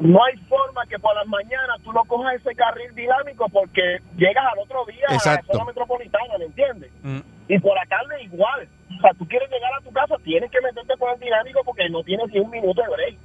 [0.00, 4.44] No hay forma que por las mañanas tú no cojas ese carril dinámico porque llegas
[4.52, 5.46] al otro día a Exacto.
[5.48, 6.90] la zona metropolitana, ¿me entiendes?
[7.02, 7.20] Mm.
[7.48, 8.68] Y por acá es igual.
[8.98, 11.88] O sea, tú quieres llegar a tu casa, tienes que meterte por el dinámico porque
[11.90, 13.16] no tienes ni un minuto de break.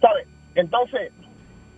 [0.00, 0.28] ¿Sabes?
[0.54, 1.12] Entonces,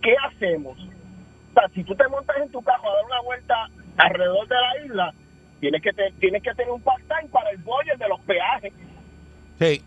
[0.01, 0.77] ¿qué hacemos?
[0.79, 3.55] O sea, si tú te montas en tu carro a dar una vuelta
[3.97, 5.13] alrededor de la isla,
[5.59, 8.73] tienes que, te- tienes que tener un part-time para el budget de los peajes.
[9.59, 9.81] Sí.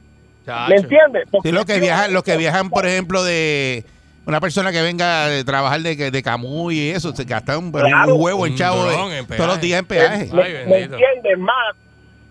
[0.69, 1.25] ¿Me entiendes?
[1.31, 3.85] Porque Sí, los que viajan, los que viajan, por ejemplo, de
[4.27, 8.15] una persona que venga de trabajar de, de Camuy y eso, se Claro.
[8.15, 10.29] un huevo en chavo de- dron en todos los días en peaje.
[10.33, 11.39] ¿Me, me entiendes?
[11.39, 11.77] Más,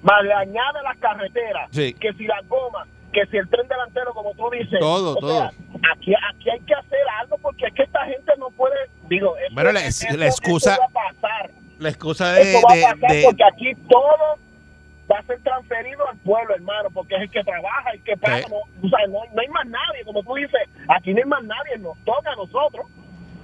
[0.01, 1.93] más le añade las carreteras, Sí.
[1.93, 4.79] que si las gomas, que si el tren delantero, como tú dices.
[4.79, 5.37] Todo, O todo.
[5.39, 5.47] sea,
[5.93, 8.75] aquí, aquí hay que hacer algo porque es que esta gente no puede,
[9.09, 11.51] digo, eso, Bueno, la- eso- la excusa- eso va a pasar.
[11.79, 14.37] La excusa de, Eso va a pasar de- porque aquí todo
[15.13, 18.39] va a ser transferido al pueblo, hermano, porque es el que trabaja, el que paga.
[18.39, 18.45] Sí.
[18.49, 21.43] No, o sea, no, no hay más nadie, como tú dices, aquí no hay más
[21.43, 22.87] nadie, nos toca a nosotros.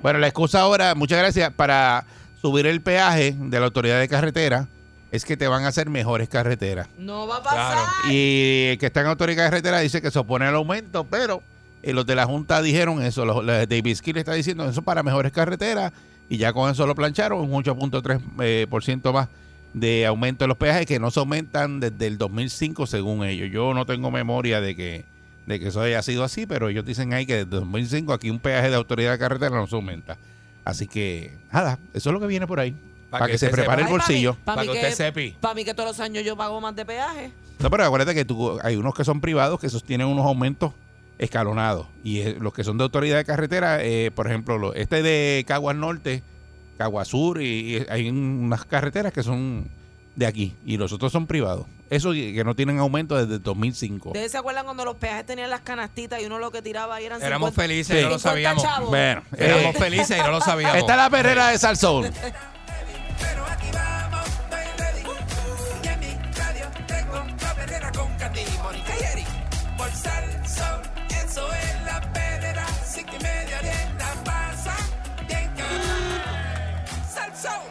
[0.02, 2.06] Bueno, la excusa ahora, muchas gracias, para
[2.42, 4.68] subir el peaje de la autoridad de carretera
[5.12, 6.88] es que te van a hacer mejores carreteras.
[6.98, 7.78] No va a pasar.
[8.12, 11.42] Y el que está en autoridad de carretera dice que se opone al aumento, pero
[11.82, 13.26] eh, los de la Junta dijeron eso.
[13.26, 15.92] Los, los de David Skill está diciendo eso para mejores carreteras
[16.30, 19.30] y ya con eso lo plancharon, un 8.3% eh, por ciento más
[19.74, 23.50] de aumento de los peajes que no se aumentan desde el 2005 según ellos.
[23.52, 25.06] Yo no tengo memoria de que
[25.46, 28.40] de que eso haya sido así, pero ellos dicen ahí que desde 2005 aquí un
[28.40, 30.16] peaje de autoridad de carretera no se aumenta.
[30.64, 32.76] Así que, nada, eso es lo que viene por ahí.
[33.10, 34.38] Para, que, se prepare el bolsillo.
[34.46, 35.36] Para mí, que que, usted sepi.
[35.42, 37.32] pa' mí que todos los años yo pago más de peaje.
[37.58, 40.74] No, pero acuérdate que tú, hay unos que son privados que sostienen unos aumentos
[41.18, 41.88] escalonados.
[42.04, 45.44] Y eh, los que son de autoridad de carretera, eh, por ejemplo, lo- este de
[45.48, 46.22] Caguas Norte,
[46.80, 49.70] Caguas Sur, y, y hay unas carreteras que son
[50.16, 51.66] de aquí y los otros son privados.
[51.90, 54.10] Eso que no tienen aumento desde el 2005.
[54.10, 57.06] ¿Ustedes se acuerdan cuando los peajes tenían las canastitas y uno lo que tiraba ahí
[57.06, 58.90] eran Éramos 50 felices y no lo 50 sabíamos.
[58.90, 60.78] Bueno, Éramos eh, felices y no lo sabíamos.
[60.78, 62.06] Esta es la perrera de Salsoul.
[63.20, 65.04] Pero aquí vamos, estoy ready.
[65.84, 69.28] Y en mi radio tengo la perrera con Katy, Mónica y Eric.
[69.78, 72.29] Por Salsón, eso es la perrera.
[77.42, 77.70] So,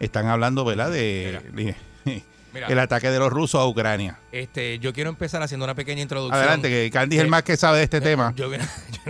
[0.00, 0.90] Están hablando, ¿verdad?
[0.90, 1.74] De
[2.54, 4.18] el ataque de los rusos a Ucrania.
[4.32, 6.38] Este, yo quiero empezar haciendo una pequeña introducción.
[6.40, 8.32] Adelante, que Candy es el más que sabe de este eh, tema.
[8.36, 8.58] Yo, yo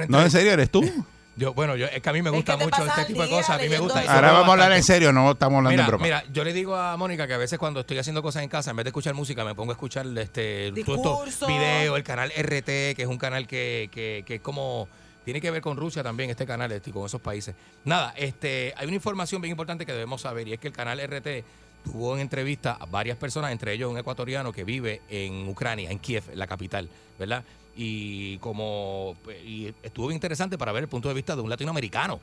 [0.09, 0.83] No, en serio, ¿eres tú?
[1.37, 3.59] Yo, bueno, yo, es que a mí me gusta que mucho este tipo de cosas.
[3.59, 4.01] A mí me gusta.
[4.03, 4.77] Ahora vamos a hablar bastante.
[4.77, 6.05] en serio, no estamos hablando Mira, en broma.
[6.05, 8.71] mira, yo le digo a Mónica que a veces cuando estoy haciendo cosas en casa,
[8.71, 12.99] en vez de escuchar música, me pongo a escuchar este videos, el canal RT, que
[12.99, 14.89] es un canal que, que, que es como
[15.25, 17.55] tiene que ver con Rusia también, este canal, este, y con esos países.
[17.85, 21.01] Nada, este, hay una información bien importante que debemos saber, y es que el canal
[21.01, 21.45] RT
[21.85, 25.99] tuvo en entrevista a varias personas, entre ellos un ecuatoriano que vive en Ucrania, en
[25.99, 27.45] Kiev, la capital, ¿verdad?
[27.77, 32.21] Y como y estuvo bien interesante para ver el punto de vista de un latinoamericano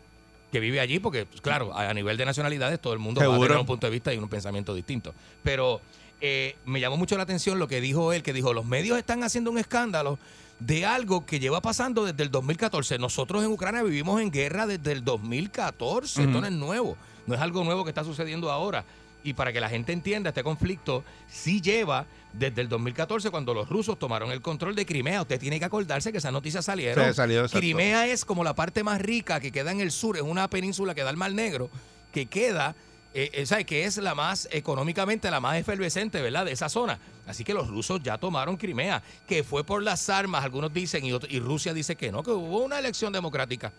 [0.52, 3.30] que vive allí, porque, pues, claro, a nivel de nacionalidades todo el mundo va a
[3.30, 3.47] Seguro.
[3.47, 5.13] tener un punto de vista y un pensamiento distinto.
[5.43, 5.80] Pero
[6.19, 9.24] eh, me llamó mucho la atención lo que dijo él, que dijo, los medios están
[9.24, 10.19] haciendo un escándalo
[10.60, 13.00] de algo que lleva pasando desde el 2014.
[13.00, 16.97] Nosotros en Ucrania vivimos en guerra desde el 2014, esto no es nuevo,
[17.28, 18.84] no es algo nuevo que está sucediendo ahora.
[19.23, 23.69] Y para que la gente entienda, este conflicto sí lleva desde el 2014 cuando los
[23.69, 25.21] rusos tomaron el control de Crimea.
[25.21, 27.05] Usted tiene que acordarse que esas noticias salieron.
[27.07, 27.47] Sí, salió.
[27.75, 30.95] Crimea es como la parte más rica que queda en el sur, es una península
[30.95, 31.69] que da al Mar Negro,
[32.12, 32.73] que queda,
[33.13, 33.65] eh, eh, ¿sabe?
[33.65, 36.45] que es la más económicamente la más efervescente, ¿verdad?
[36.45, 36.97] De esa zona.
[37.27, 41.13] Así que los rusos ya tomaron Crimea, que fue por las armas, algunos dicen, y,
[41.13, 43.71] otro- y Rusia dice que no, que hubo una elección democrática.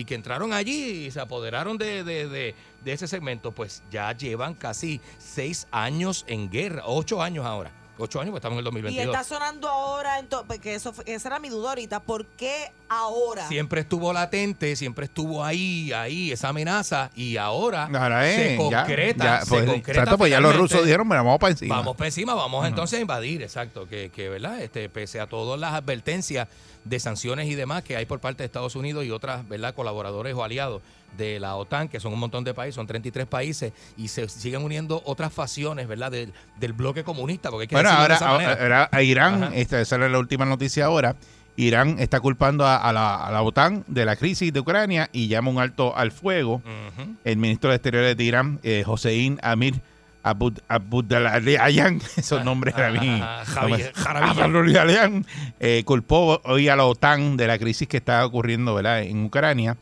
[0.00, 4.10] Y que entraron allí y se apoderaron de, de- de- de ese segmento, pues ya
[4.16, 7.70] llevan casi seis años en guerra, ocho años ahora.
[8.00, 9.14] Ocho años, pues estamos en el Y 2022.
[9.14, 12.00] está sonando ahora, ento- porque eso fue- esa era mi duda ahorita.
[12.00, 13.46] ¿Por qué ahora?
[13.48, 18.78] Siempre estuvo latente, siempre estuvo ahí, ahí, esa amenaza, y ahora, Ahora se es, ya,
[18.84, 19.24] concreta.
[19.24, 21.76] ya, se pues, concreta exacto, pues ya los rusos dijeron, mira, vamos para encima.
[21.76, 24.60] Vamos para encima, vamos entonces a invadir, exacto, que, que ¿verdad?
[24.60, 26.48] Este, pese a todas las advertencias
[26.84, 29.74] de sanciones y demás que hay por parte de Estados Unidos y otras, ¿verdad?
[29.74, 30.80] Colaboradores o aliados
[31.16, 34.62] de la OTAN, que son un montón de países, son 33 países, y se siguen
[34.62, 36.10] uniendo otras facciones, ¿verdad?
[36.10, 38.62] Del, del bloque comunista, porque hay que Bueno, decirlo de ahora, esa manera.
[38.62, 41.16] ahora- a Irán, esta, esa es la última noticia ahora.
[41.56, 45.28] Irán está culpando a, a la, a la OTAN de la crisis de Ucrania y
[45.28, 46.54] llama un alto al fuego.
[46.54, 47.16] Ujú.
[47.24, 49.80] El ministro de Exteriores de Irán, eh, Hossein Amir
[50.22, 53.20] Abud, Abudalayan, esos nombres para mí.
[53.22, 54.44] Ah, Javi- Jaravilla.
[54.44, 55.26] Abudalayan,
[55.58, 59.02] eh, culpó hoy a la OTAN de la crisis que está ocurriendo ¿verdad?
[59.02, 59.76] en Ucrania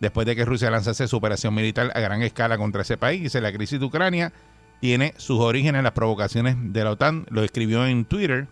[0.00, 3.22] después de que Rusia lanzase su operación militar a gran escala contra ese país.
[3.22, 4.32] Dice, la crisis de Ucrania
[4.80, 7.26] tiene sus orígenes en las provocaciones de la OTAN.
[7.30, 8.46] Lo escribió en Twitter.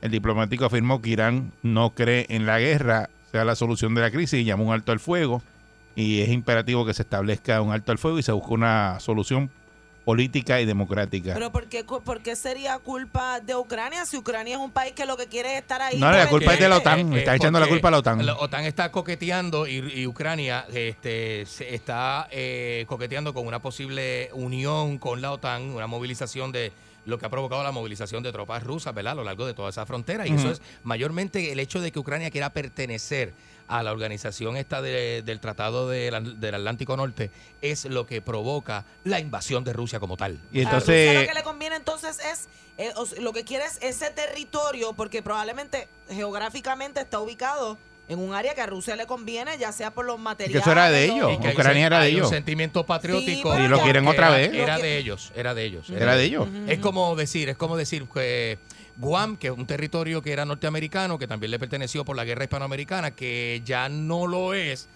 [0.00, 4.10] El diplomático afirmó que Irán no cree en la guerra sea la solución de la
[4.10, 5.42] crisis y llamó un alto al fuego.
[5.94, 9.50] Y es imperativo que se establezca un alto al fuego y se busque una solución
[10.04, 11.34] política y democrática.
[11.34, 14.92] Pero ¿por qué, cu- por qué sería culpa de Ucrania si Ucrania es un país
[14.92, 15.98] que lo que quiere es estar ahí?
[15.98, 16.78] No, la culpa es de la?
[16.78, 17.12] OTAN.
[17.12, 18.24] Eh, está echando la culpa a la OTAN.
[18.24, 24.30] La OTAN está coqueteando y, y Ucrania este, se está eh, coqueteando con una posible
[24.32, 26.72] unión con la OTAN, una movilización de
[27.06, 29.12] lo que ha provocado la movilización de tropas rusas ¿verdad?
[29.12, 30.26] a lo largo de toda esa frontera.
[30.26, 33.32] Y eso es mayormente el hecho de que Ucrania quiera pertenecer
[33.70, 37.30] a la organización esta de- del Tratado del, del Atlántico Norte
[37.62, 40.32] es lo que provoca la invasión de Rusia como tal.
[40.52, 43.78] Y A Rusia entonces, lo que le conviene entonces es, eh, lo que quiere es
[43.80, 47.78] ese territorio, porque probablemente geográficamente está ubicado
[48.08, 50.60] en un área que a Rusia le conviene, ya sea por los materiales.
[50.62, 51.38] eso era de los- ellos.
[51.40, 52.26] Que Ucrania era de ellos.
[52.26, 53.54] un sentimiento patriótico.
[53.56, 54.52] Sí, Y lo quieren otra vez.
[54.52, 55.88] Era que- de ellos, era de ellos.
[55.90, 56.48] era de ellos.
[56.66, 58.58] Es como decir, es como decir que
[59.00, 62.44] Guam, que es un territorio que era norteamericano, que también le perteneció por la guerra
[62.44, 64.88] hispanoamericana, que ya no lo es,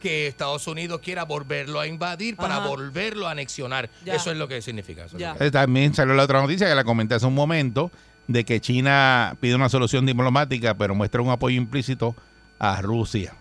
[0.00, 2.66] que Estados Unidos quiera volverlo a invadir para Ajá.
[2.66, 3.88] volverlo a anexionar.
[4.04, 4.14] Ya.
[4.16, 5.04] Eso es lo que significa.
[5.04, 5.32] eso es Ya.
[5.34, 7.90] lo que- Eh, También salió la otra noticia que la comenté hace un momento
[8.26, 12.16] de que China pide una solución diplomática, pero muestra un apoyo implícito
[12.58, 13.34] a Rusia.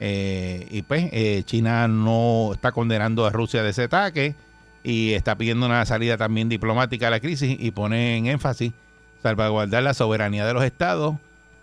[0.00, 4.34] Eh, y pues eh, China no está condenando a Rusia de ese ataque
[4.84, 8.72] y está pidiendo una salida también diplomática a la crisis y pone en énfasis
[9.30, 11.16] salvaguardar la soberanía de los estados.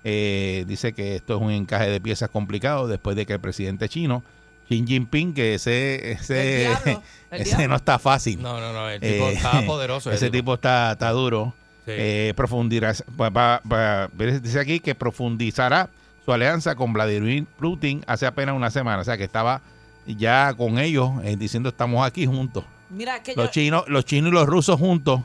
[0.03, 3.87] Eh, dice que esto es un encaje de piezas complicado después de que el presidente
[3.87, 4.21] chino,
[4.67, 8.41] Xi Jinping, que ese, ese, diablo, ese no está fácil.
[8.41, 10.11] No, no, no, el tipo Eh, está poderoso.
[10.11, 11.53] Ese tipo está, está duro.
[11.85, 11.91] Sí.
[11.95, 14.09] Eh, profundizará, va- va- va-
[14.41, 15.89] dice aquí que profundizará
[16.25, 19.01] su alianza con Vladimir Putin hace apenas una semana.
[19.01, 19.61] O sea que estaba
[20.05, 22.63] ya con ellos eh, diciendo estamos aquí juntos.
[22.89, 25.21] Mira, que yo, Los chinos, los chinos y los rusos juntos.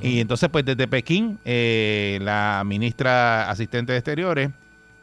[0.00, 4.50] Y entonces, pues desde Pekín, eh, la ministra asistente de Exteriores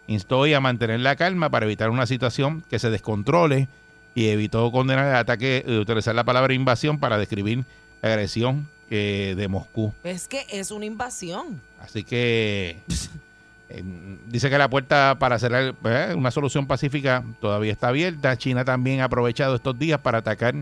[0.07, 3.67] instó a mantener la calma para evitar una situación que se descontrole
[4.15, 7.63] y evitó condenar el ataque y utilizar la palabra invasión para describir
[8.01, 9.93] la agresión eh, de Moscú.
[10.03, 11.61] es que es una invasión.
[11.79, 12.79] Así que
[13.69, 13.83] eh,
[14.27, 18.35] dice que la puerta para hacer eh, una solución pacífica todavía está abierta.
[18.35, 20.55] China también ha aprovechado estos días para atacar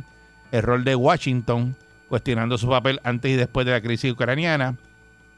[0.52, 1.76] el rol de Washington,
[2.10, 4.76] cuestionando su papel antes y después de la crisis ucraniana.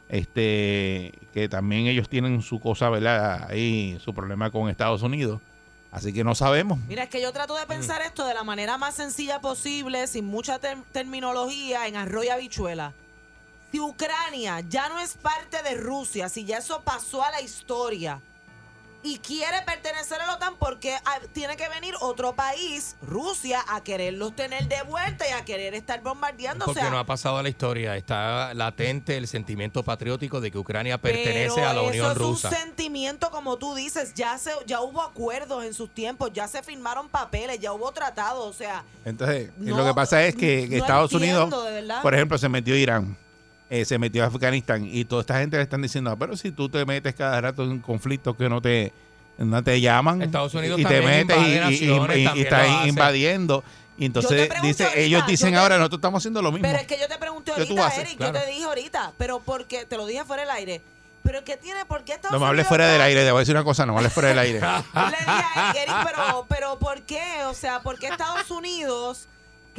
[0.07, 3.47] Este, que también ellos tienen su cosa, ¿verdad?
[3.49, 5.39] Ahí, su problema con Estados Unidos.
[5.91, 6.79] Así que no sabemos.
[6.87, 10.25] Mira, es que yo trato de pensar esto de la manera más sencilla posible, sin
[10.25, 12.93] mucha ter- terminología, en arroz y habichuela.
[13.71, 18.19] Si Ucrania ya no es parte de Rusia, si ya eso pasó a la historia
[19.01, 20.95] y quiere pertenecer a la OTAN, porque
[21.33, 26.01] tiene que venir otro país, Rusia, a quererlos tener de vuelta y a querer estar
[26.01, 26.65] bombardeando?
[26.65, 27.95] Porque o sea, no ha pasado a la historia.
[27.95, 32.49] Está latente el sentimiento patriótico de que Ucrania pertenece Pero a la Unión eso Rusa.
[32.49, 36.47] Es un sentimiento, como tú dices, ya se, ya hubo acuerdos en sus tiempos, ya
[36.47, 40.67] se firmaron papeles, ya hubo tratados, o sea, Entonces, No, lo que pasa es que,
[40.69, 43.17] no Estados entiendo, Unidos, por ejemplo, se metió Irán,
[43.69, 46.69] eh, se metió Afganistán y toda esta gente le están diciendo, "Ah, pero si tú
[46.69, 48.91] te metes cada rato en conflictos que no te
[49.37, 52.37] no te llaman Estados Unidos y te metes y, y- y- naciones, y- y también
[52.45, 53.63] estás invadiendo
[53.97, 56.87] y entonces dice ahorita, ellos dicen te- ahora nosotros estamos haciendo lo mismo Pero es
[56.87, 57.99] que yo te pregunté ¿Qué tú ahorita, haces?
[57.99, 58.33] Eric, Claro.
[58.33, 60.81] yo te dije ahorita, pero porque te lo dije fuera del aire.
[61.23, 61.85] Pero ¿qué tiene?
[61.85, 63.85] ¿Por qué Estados no me hables fuera del aire te voy a decir una cosa
[63.85, 67.21] no me hables fuera del aire Le dije a Eric, Eric, pero, pero ¿por qué?
[67.45, 69.27] O sea, ¿por qué Estados Unidos,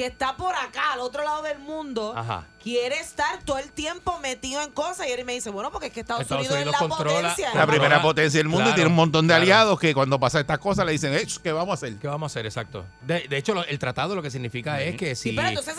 [0.00, 2.46] que está por acá, al otro lado del mundo, Ajá.
[2.62, 5.06] quiere estar todo el tiempo metido en cosas?
[5.06, 7.28] Y Eric me dice, bueno, porque es que Estados, Estados Unidos, Unidos es la controla-
[7.30, 7.54] potencia.
[7.54, 9.42] la primera potencia del mundo y tiene un montón de claro.
[9.42, 11.98] aliados que cuando pasa estas cosas le dicen "Eh, ¿qué vamos a hacer?
[11.98, 12.46] ¿Qué vamos a hacer?
[12.46, 12.86] Exacto.
[13.02, 15.36] De, de hecho, lo- el tratado lo que significa es que si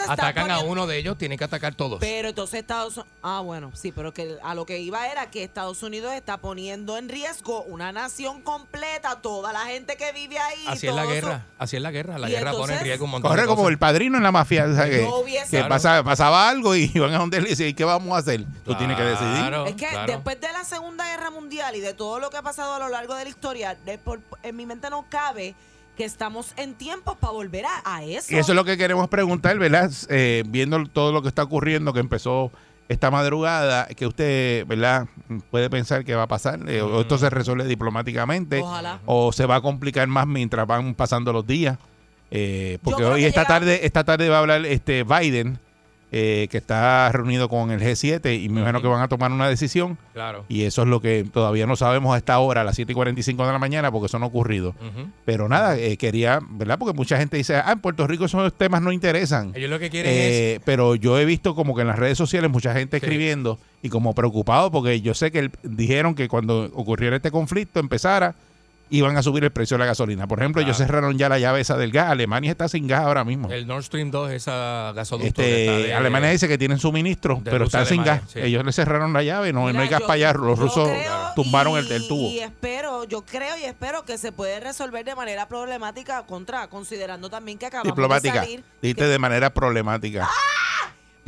[0.08, 2.00] atacan a uno de ellos, tienen que atacar todos.
[2.00, 3.12] Pero entonces Estados Unidos...
[3.24, 6.98] Ah, bueno, sí, pero que a lo que iba era que Estados Unidos está poniendo
[6.98, 10.66] en riesgo una nación completa, toda la gente que vive ahí.
[10.68, 11.46] Así es la guerra.
[11.58, 12.20] Así es la guerra.
[12.20, 13.72] La Y guerra pone en riesgo un montón Corre de como cosas.
[13.72, 15.08] el padrino en la mafia, o sea, que,
[15.50, 15.70] Claro.
[15.70, 18.46] pasaba, pasaba algo y iban a donde él y decían, ¿y qué vamos a hacer?
[18.66, 19.36] Tú tienes que decidir.
[19.38, 20.12] Claro, Es que claro.
[20.12, 22.90] después de la Segunda Guerra Mundial y de todo lo que ha pasado a lo
[22.90, 25.56] largo de la historia, de por- en mi mente no cabe
[25.98, 28.34] que estamos en tiempos para volver a, a eso.
[28.34, 29.92] Y eso es lo que queremos preguntar, ¿verdad?
[30.10, 32.52] Eh, viendo todo lo que está ocurriendo, que empezó
[32.88, 35.08] esta madrugada, que usted, ¿verdad?
[35.50, 39.00] Puede pensar que va a pasar, eh, o esto se resuelve diplomáticamente, Ojalá.
[39.06, 41.78] o se va a complicar más mientras van pasando los días.
[42.32, 45.60] Eh, porque hoy esta tarde, esta tarde va a hablar este Biden,
[46.14, 49.48] eh, que está reunido con el G7 y me imagino que van a tomar una
[49.48, 49.98] decisión.
[50.14, 50.44] Claro.
[50.50, 52.96] Y eso es lo que todavía no sabemos a esta hora, a las 7 y
[52.96, 54.76] 45 de la mañana, porque eso no ha ocurrido.
[55.24, 56.78] Pero nada, eh, quería, ¿verdad?
[56.78, 59.54] Porque mucha gente dice, ah, en Puerto Rico esos temas no interesan.
[59.56, 62.52] Ellos lo que quieren Eh, Pero yo he visto como que en las redes sociales
[62.52, 63.06] mucha gente Sí.
[63.06, 67.80] escribiendo y como preocupado porque yo sé que el- dijeron que cuando ocurriera este conflicto
[67.80, 68.36] empezara,
[68.92, 70.28] iban a subir el precio de la gasolina.
[70.28, 70.88] Por ejemplo, ellos Claro.
[70.92, 72.10] cerraron ya la llave esa del gas.
[72.12, 73.50] Alemania está sin gas ahora mismo.
[73.50, 77.66] el Nord Stream 2, esa gasoducto que Este, de- Alemania dice que tienen suministro, pero
[77.66, 78.22] están sin gas.
[78.28, 78.40] sí.
[78.40, 80.34] Ellos le cerraron la llave, no, Mira, no hay gas yo- para allá.
[80.34, 82.28] Los rusos creo tumbaron y- el, el tubo.
[82.30, 87.30] Y espero, yo creo y espero que se puede resolver de manera problemática contra, considerando
[87.30, 88.34] también que acabamos Diplomática.
[88.34, 88.64] de salir.
[88.82, 90.28] Dijiste de manera problemática.
[90.28, 90.32] Pero,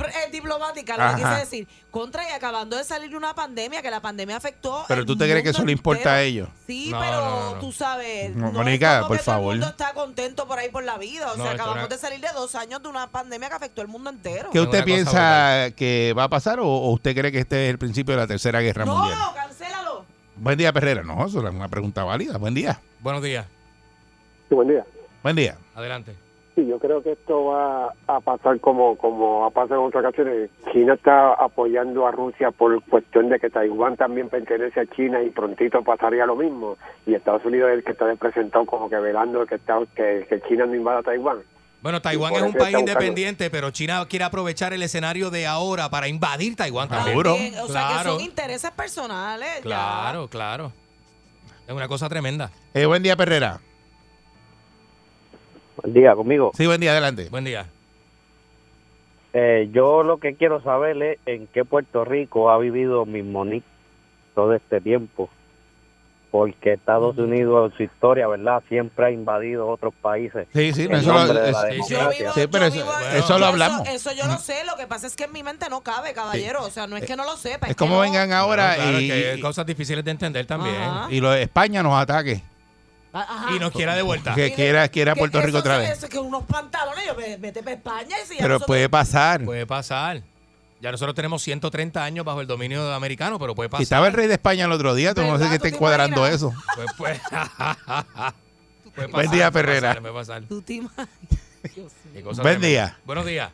[0.10, 1.16] eh, diplomática, lo Ajá.
[1.16, 1.68] que quise decir.
[1.92, 4.86] Contra y acabando de salir de una pandemia, que la pandemia afectó.
[4.88, 6.50] Pero tú te crees que eso le importa a ellos.
[6.68, 7.60] Sí, No, pero no, no, no.
[7.60, 8.36] tú sabes.
[8.36, 9.54] No, no, Mónica, es como por que todo favor.
[9.54, 11.32] el mundo está contento por ahí por la vida.
[11.34, 13.88] O No, sea, acabamos de salir de dos años de una pandemia que afectó el
[13.88, 14.50] mundo entero.
[14.52, 17.70] ¿Qué Es usted piensa que va a pasar o, o usted cree que este es
[17.72, 19.20] el principio de la Tercera Guerra no, Mundial?
[19.36, 20.06] cancélalo.
[20.36, 21.04] Buen día, Perrera.
[21.04, 22.38] No, eso es una pregunta válida.
[22.38, 22.80] Buen día.
[23.00, 23.46] Buenos días.
[24.50, 24.86] Sí, buen día.
[25.22, 25.58] Buen día.
[25.76, 26.16] Adelante.
[26.56, 30.52] Sí, yo creo que esto va a pasar como como ha pasado en otras ocasiones.
[30.72, 35.32] China está apoyando a Rusia por cuestión de que Taiwán también pertenece a China y
[35.32, 36.78] prontito pasaría lo mismo.
[37.08, 40.42] Y Estados Unidos es el que está presentado como que velando que, está, que, que
[40.48, 41.40] China no invada Taiwán.
[41.82, 46.08] Bueno, Taiwán es un país independiente, pero China quiere aprovechar el escenario de ahora para
[46.08, 47.10] invadir Taiwán también.
[47.10, 47.32] Seguro.
[47.34, 48.12] También, o sea, que Claro.
[48.14, 49.50] son intereses personales.
[49.56, 49.62] ya.
[49.64, 50.72] Claro, claro.
[51.68, 52.52] Es una cosa tremenda.
[52.76, 53.60] Eh, buen día, Perrera.
[55.82, 56.52] Buen día, conmigo.
[56.56, 56.92] Sí, buen día.
[56.92, 57.28] Adelante.
[57.30, 57.66] Buen día.
[59.34, 63.66] Eh, yo lo que quiero saber es en qué Puerto Rico ha vivido Mismonique
[64.36, 65.30] todo este tiempo.
[66.30, 68.64] Porque Estados Unidos en su historia, ¿verdad?
[68.68, 70.48] Siempre ha invadido otros países.
[70.52, 71.56] Sí, sí, eso, lo, es-
[71.88, 73.88] vivo- Sí, pero eso- vivo- eso yo lo hablamos.
[73.88, 76.64] Eso, yo lo sé, lo que pasa es que en mi mente no cabe, caballero.
[76.64, 77.68] O sea, no es que no lo sepa.
[77.68, 78.02] es que como no.
[78.02, 80.76] vengan ahora Bueno, claro, y, que hay y- cosas difíciles de entender también.
[80.76, 81.08] Ajá.
[81.12, 82.42] y lo de España nos ataque.
[83.14, 83.56] Ajá.
[83.56, 84.34] Y nos quiera de vuelta.
[84.34, 85.92] Que quiera, quiera Puerto Rico otra vez.
[86.00, 88.90] eso, que unos pantalones, yo ve- vete para España y si ya Pero nosotros- puede
[88.90, 89.46] pasar.
[89.46, 90.22] Puede pasar.
[90.82, 93.84] Ya nosotros tenemos 130 años bajo el dominio americano, pero puede Y pasar.
[93.84, 95.52] estaba el rey de España el otro día, tú no sé ¿Verdad?
[95.52, 96.36] qué ¿Tú está te cuadrando imaginas?
[96.36, 96.54] eso.
[96.76, 97.22] Pues, pues,
[98.96, 99.88] puede Buen día, puede Ferrera.
[99.90, 100.42] pasar, puede pasar.
[100.44, 101.10] Tú te imaginas.
[101.76, 102.12] Dios mío.
[102.14, 102.68] Qué cosa Buen tremenda.
[102.68, 102.98] día.
[103.06, 103.52] Buenos días.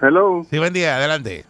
[0.00, 0.46] Hello.
[0.48, 0.96] Sí, buen día.
[0.96, 1.44] Adelante.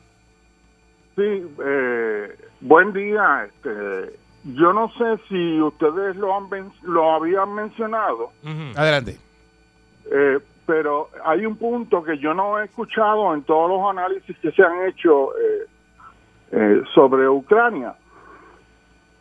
[1.16, 1.22] Sí,
[1.66, 3.46] eh, buen día.
[3.46, 8.30] Este, yo no sé si ustedes lo, han men- lo habían mencionado.
[8.76, 9.16] Adelante.
[10.10, 14.52] eh, pero hay un punto que yo no he escuchado en todos los análisis que
[14.52, 15.66] se han hecho eh,
[16.52, 17.94] eh, sobre Ucrania.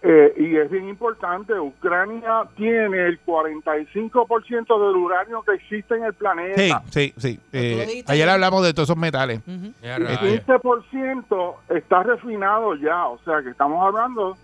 [0.01, 6.13] Eh, y es bien importante, Ucrania tiene el 45% del uranio que existe en el
[6.13, 6.83] planeta.
[6.89, 7.39] Sí, sí, sí.
[7.51, 9.41] Eh, ayer hablamos de todos esos metales.
[9.47, 10.07] El
[10.47, 14.37] 15% está refinado ya, o sea que estamos hablando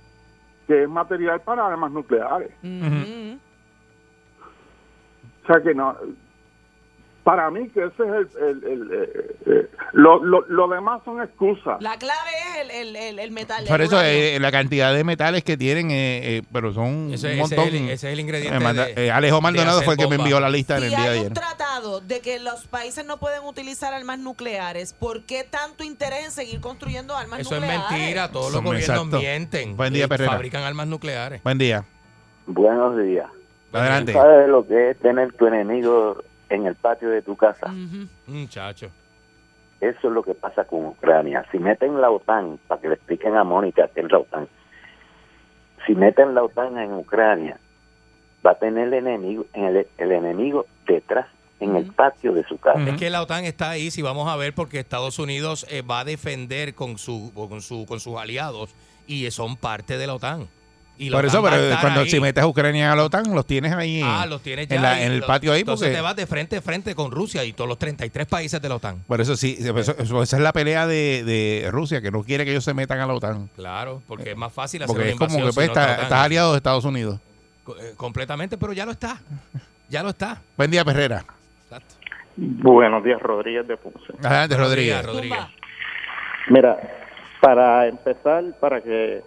[0.68, 2.50] que es material para armas nucleares.
[5.44, 5.96] O sea que no,
[7.24, 11.22] para mí que ese es el, el- el, eh, eh, lo, lo, lo demás son
[11.22, 11.82] excusas.
[11.82, 13.64] La clave es el, el, el, el metal.
[13.64, 17.28] el Por eso eh, la cantidad de metales que tienen, eh, eh, pero son Ese-
[17.28, 17.60] un ese montón.
[17.68, 20.40] es el- ese es el ingrediente de- eh, Alejo Maldonado fue el que me envió
[20.40, 21.28] la lista en el día de hay ayer.
[21.30, 21.34] un
[21.82, 26.62] de que los países no pueden utilizar armas nucleares, ¿por qué tanto interés en seguir
[26.62, 27.92] construyendo armas Eso es nucleares?
[27.92, 28.32] mentira.
[28.32, 29.18] Todos los gobiernos exacto.
[29.20, 29.76] mienten.
[29.76, 30.08] Buen día, y.
[30.08, 31.44] Fabrican armas nucleares.
[31.44, 31.84] Buen día.
[32.48, 33.28] Buenos días.
[33.74, 34.14] Adelante.
[34.14, 37.74] ¿Tú ¿Sabes lo que es tener tu enemigo en el patio de tu casa?
[38.26, 38.90] Muchacho.
[39.82, 41.46] Eso es lo que pasa con Ucrania.
[41.52, 44.48] Si meten la OTAN, para que le expliquen a Mónica qué es la OTAN,
[45.86, 47.60] si meten la OTAN en Ucrania,
[48.46, 51.28] va a tener el enemigo, el, el enemigo detrás,
[51.60, 52.80] en el patio de su casa.
[52.90, 56.02] Es que la OTAN está ahí, si vamos a ver, porque Estados Unidos eh, va
[56.02, 58.70] a defender con, su, con, su, con sus aliados
[59.08, 60.48] y son parte de la OTAN.
[60.98, 62.10] Y la Por eso, OTAN pero cuando ahí.
[62.10, 64.82] si metes a Ucrania a la OTAN, los tienes ahí Ah, los tienes ya en,
[64.82, 65.60] la- ahí, en el patio ahí.
[65.60, 68.62] Entonces Porque, te vas de frente a frente con Rusia y todos los 33 países
[68.62, 69.00] de la OTAN.
[69.06, 72.46] por eso sí, eso- eso- esa es la pelea de, de Rusia, que no quiere
[72.46, 73.50] que ellos se metan a la OTAN.
[73.58, 75.80] Claro, porque es más fácil hacer Porque una es como que pues, si no está
[75.82, 76.04] la está- OTAN.
[76.06, 77.20] estás aliado de Estados Unidos.
[77.82, 79.20] Eh, Completamente, pero ya lo está.
[79.90, 80.42] Ya lo está.
[80.58, 81.26] Buen día, Perrera.
[82.38, 84.14] Buenos días, Rodríguez de Ponce.
[84.24, 85.06] Adelante, Rodríguez.
[86.50, 86.78] Mira,
[87.40, 89.24] para empezar, para que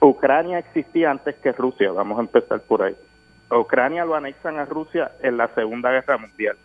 [0.00, 2.96] Ucrania existía antes que Rusia, vamos a empezar por ahí.
[3.50, 6.56] Ucrania lo anexan a Rusia en la Segunda Guerra Mundial.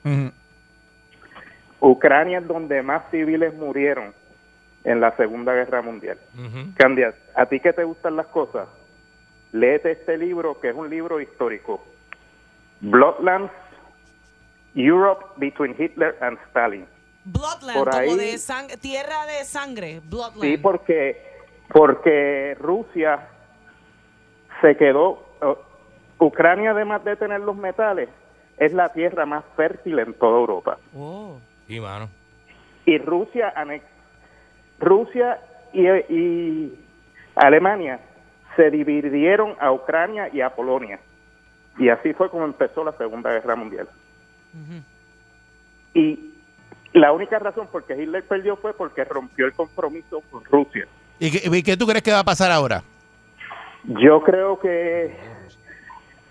[1.80, 4.14] Ucrania es donde más civiles murieron
[4.84, 6.18] en la Segunda Guerra Mundial.
[6.76, 8.68] Candia, a ti que te gustan las cosas,
[9.52, 11.84] léete este libro que es un libro histórico.
[12.82, 13.52] Bloodlands,
[14.76, 16.86] Europe Between Hitler and Stalin.
[17.26, 20.02] Bloodland, Por como de sang- tierra de sangre.
[20.08, 20.42] Bloodland.
[20.44, 21.22] Sí, porque,
[21.70, 23.28] porque Rusia
[24.62, 28.10] se quedó, uh, Ucrania además de tener los metales,
[28.58, 30.78] es la tierra más fértil en toda Europa.
[31.68, 32.10] Sí, mano.
[32.86, 33.82] Y Rusia, anex-
[34.80, 35.40] Rusia
[35.74, 36.80] y, y
[37.36, 38.00] Alemania
[38.56, 41.00] se dividieron a Ucrania y a Polonia.
[41.78, 43.90] Y así fue como empezó la Segunda Guerra Mundial.
[45.93, 46.20] Y
[46.93, 50.88] la única razón por que Hitler perdió fue porque rompió el compromiso con Rusia.
[51.20, 52.84] ¿Y qué, y qué tú crees que va a pasar ahora?
[53.84, 55.16] Yo creo que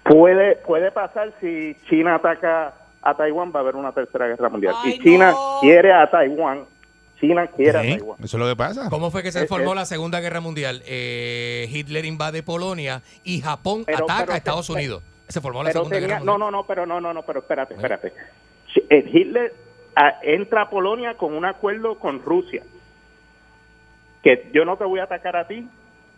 [0.03, 4.75] puede puede pasar si China ataca a Taiwán, va a haber una tercera guerra mundial.
[4.83, 5.59] Ay, y China no.
[5.61, 6.65] quiere a Taiwán,
[7.21, 8.19] China quiere a Taiwán.
[8.23, 8.89] Eso es lo que pasa.
[8.91, 10.83] ¿Cómo fue que se Es- formó es- la Segunda Guerra Mundial?
[10.87, 15.03] Eh, Hitler invade Polonia y Japón Pero- ataca pero- a Estados pero- Unidos.
[15.29, 16.51] Se formó la Pero Segunda tenía- Guerra no, Mundial.
[16.53, 18.13] no, no, pero no, no, no, pero espérate, espérate.
[18.91, 19.55] Eh, Hitler
[19.97, 22.63] ah, entra a Polonia con un acuerdo con Rusia,
[24.23, 25.67] que yo no te voy a atacar a ti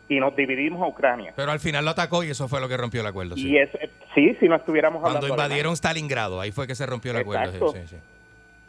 [0.08, 1.32] y nos dividimos a Ucrania.
[1.34, 3.34] Pero al final lo atacó y eso fue lo que rompió el acuerdo.
[3.34, 3.48] Sí.
[3.50, 3.70] Y es,
[4.14, 7.44] sí, si no estuviéramos Cuando hablando invadieron Stalingrado, ahí fue que se rompió el acuerdo.
[7.44, 7.72] Exacto.
[7.74, 7.96] sí, sí, sí.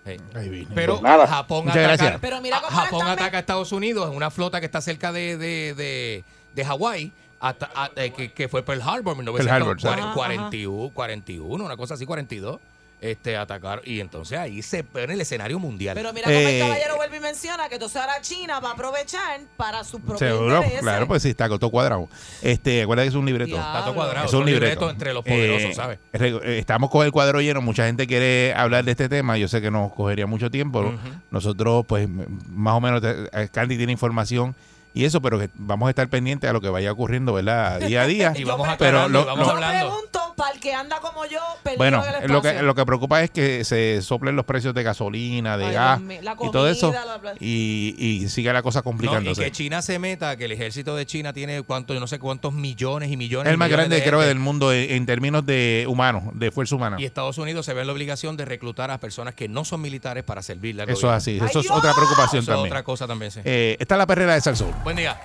[0.07, 0.67] Sí.
[0.73, 1.27] Pero Pues nada.
[1.27, 2.17] Japón, ataca, gracias.
[2.21, 5.35] Pero mira cómo Japón ataca a Estados Unidos en una flota que está cerca de,
[5.38, 6.23] de, de,
[6.55, 9.88] de Hawái, hasta- a- eh, que, que fue Pearl Harbor, Pearl Harbor, sí.
[9.88, 12.59] 1941, Ajá, 41, 41, una cosa así, 42.
[12.99, 15.93] Este, atacar y entonces ahí se pone el escenario mundial.
[15.93, 18.73] Pero mira cómo Eh, el caballero vuelve y menciona que entonces ahora China va a
[18.73, 20.79] aprovechar para sus propios Seguro, intereses.
[20.81, 22.09] claro, pues sí, está todo cuadrado.
[22.41, 23.55] Este, acuérdate que es un libreto.
[23.55, 24.25] Está todo cuadrado.
[24.25, 24.65] Es un libreto.
[24.65, 25.99] libreto entre los poderosos, Eh, ¿sabes?
[26.11, 27.61] eh, Estamos con el cuadro lleno.
[27.61, 29.38] Mucha gente quiere hablar de este tema.
[29.38, 30.79] Yo sé que nos cogería mucho tiempo.
[30.79, 30.97] Ujú.
[31.29, 32.09] Nosotros, pues,
[32.49, 34.55] más o menos, te- eh, Candy tiene información
[34.97, 37.79] y eso, pero que vamos a estar pendientes a lo que vaya ocurriendo, ¿verdad?
[37.79, 38.33] Día a día.
[38.35, 39.97] Y vamos pero aclarando, lo- y vamos lo- hablando.
[40.38, 41.39] Para el que anda como yo,
[41.77, 45.65] bueno, lo que, lo que preocupa es que se soplen los precios de gasolina, de
[45.65, 46.91] Ay, gas la y todo eso.
[46.91, 49.43] comida, la- la- Y, y sigue la cosa No, y complicándose.
[49.43, 52.53] que China se meta, que el ejército de China tiene cuánto, yo no sé cuántos
[52.53, 53.47] millones y millones.
[53.47, 54.27] es el más millones grande, de creo, gente.
[54.27, 56.97] del mundo en, en términos de humanos, de fuerza humana.
[56.99, 59.81] Y Estados Unidos se ve en la obligación de reclutar a personas que no son
[59.81, 61.38] militares para servirle al Eso es así.
[61.43, 62.67] Eso es otra preocupación Eso es también.
[62.67, 63.39] otra cosa también, sí.
[63.43, 64.71] Eh, esta es la perrera de Salsón.
[64.83, 65.19] Buen día.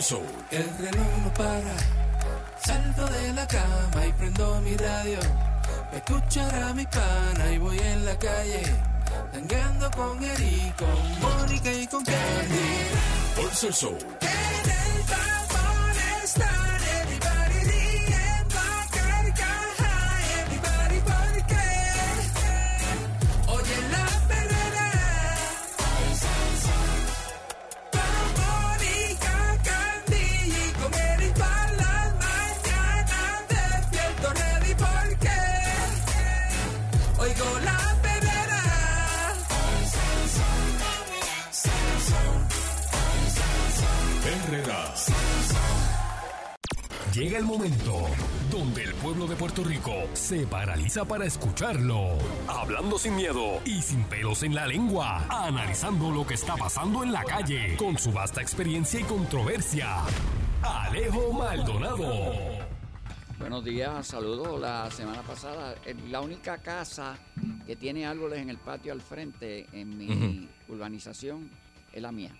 [0.00, 0.22] Sol,
[0.52, 2.03] el reloj no para.
[2.64, 5.18] Salto de la cama y prendo mi radio.
[5.90, 8.62] Pa' escuchar a mi pana y voy en la calle.
[9.32, 12.70] Tangando con Eri, con Mónica y con Candy.
[13.36, 13.98] Pulso sol.
[14.20, 16.63] En el vapor están
[47.14, 48.08] Llega el momento
[48.50, 52.18] donde el pueblo de Puerto Rico se paraliza para escucharlo.
[52.48, 55.24] Hablando sin miedo y sin pelos en la lengua.
[55.28, 59.98] Analizando lo que está pasando en la calle con su vasta experiencia y controversia.
[60.60, 62.34] Alejo Maldonado.
[63.38, 64.60] Buenos días, saludos.
[64.60, 65.76] La semana pasada,
[66.08, 67.16] la única casa
[67.64, 71.48] que tiene árboles en el patio al frente en mi urbanización
[71.92, 72.32] es la mía.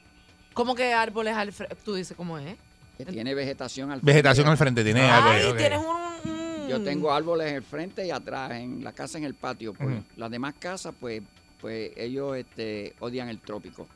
[0.52, 1.76] ¿Cómo que árboles al frente?
[1.76, 2.56] Tú dices cómo es.
[2.96, 4.12] Que tiene vegetación al frente.
[4.12, 5.56] Vegetación al frente, tiene árboles, ok.
[5.56, 9.24] tienes un, un- Yo tengo árboles en el frente y atrás, en la casa en
[9.24, 9.74] el patio.
[9.74, 9.98] Pues.
[10.16, 11.22] Las demás casas, pues,
[11.60, 13.86] pues ellos este, odian el trópico.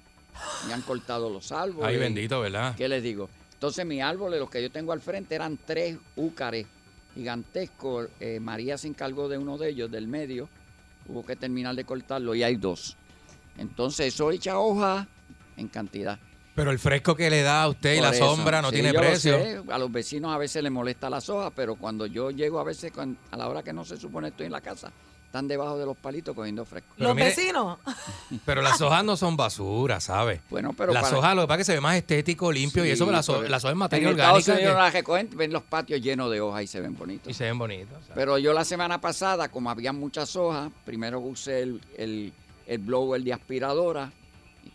[0.67, 1.89] Me han cortado los árboles.
[1.89, 2.75] Ay, bendito, ¿verdad?
[2.77, 3.29] ¿Qué les digo?
[3.55, 6.67] Entonces mis árboles, los que yo tengo al frente, eran tres úcares
[7.15, 8.09] gigantescos.
[8.21, 10.49] Eh, María se encargó de uno de ellos, del medio.
[11.09, 12.97] Hubo que terminar de cortarlo y hay dos.
[13.57, 15.09] Entonces eso echa hoja
[15.57, 16.19] en cantidad.
[16.59, 18.75] Pero el fresco que le da a usted y Por la eso, sombra no sí,
[18.75, 19.39] tiene yo lo precio.
[19.39, 19.61] sé.
[19.71, 22.93] A los vecinos a veces les molesta las hojas, pero cuando yo llego a veces
[22.93, 24.91] cuan- a la hora que no se supone estoy en la casa,
[25.27, 26.89] están debajo de los palitos cogiendo fresco.
[26.97, 27.79] Pero Los mire- vecinos.
[28.47, 30.41] Pero las hojas no son basura, ¿sabes?
[30.51, 32.83] Bueno, pero las para- hojas lo que pasa es que se ve más estético, limpio
[32.85, 34.73] y Sí, eso, pero las, ho- pero las hojas es en materia Estados orgánica Unidos
[34.75, 37.31] que- las recogen, ven los patios llenos de hojas y se ven bonitos.
[37.31, 37.93] y se ven bonitos.
[38.01, 38.13] ¿sabes?
[38.15, 42.33] Pero yo la semana pasada, como había muchas hojas, primero usé el, el,
[42.67, 44.11] el blower de aspiradora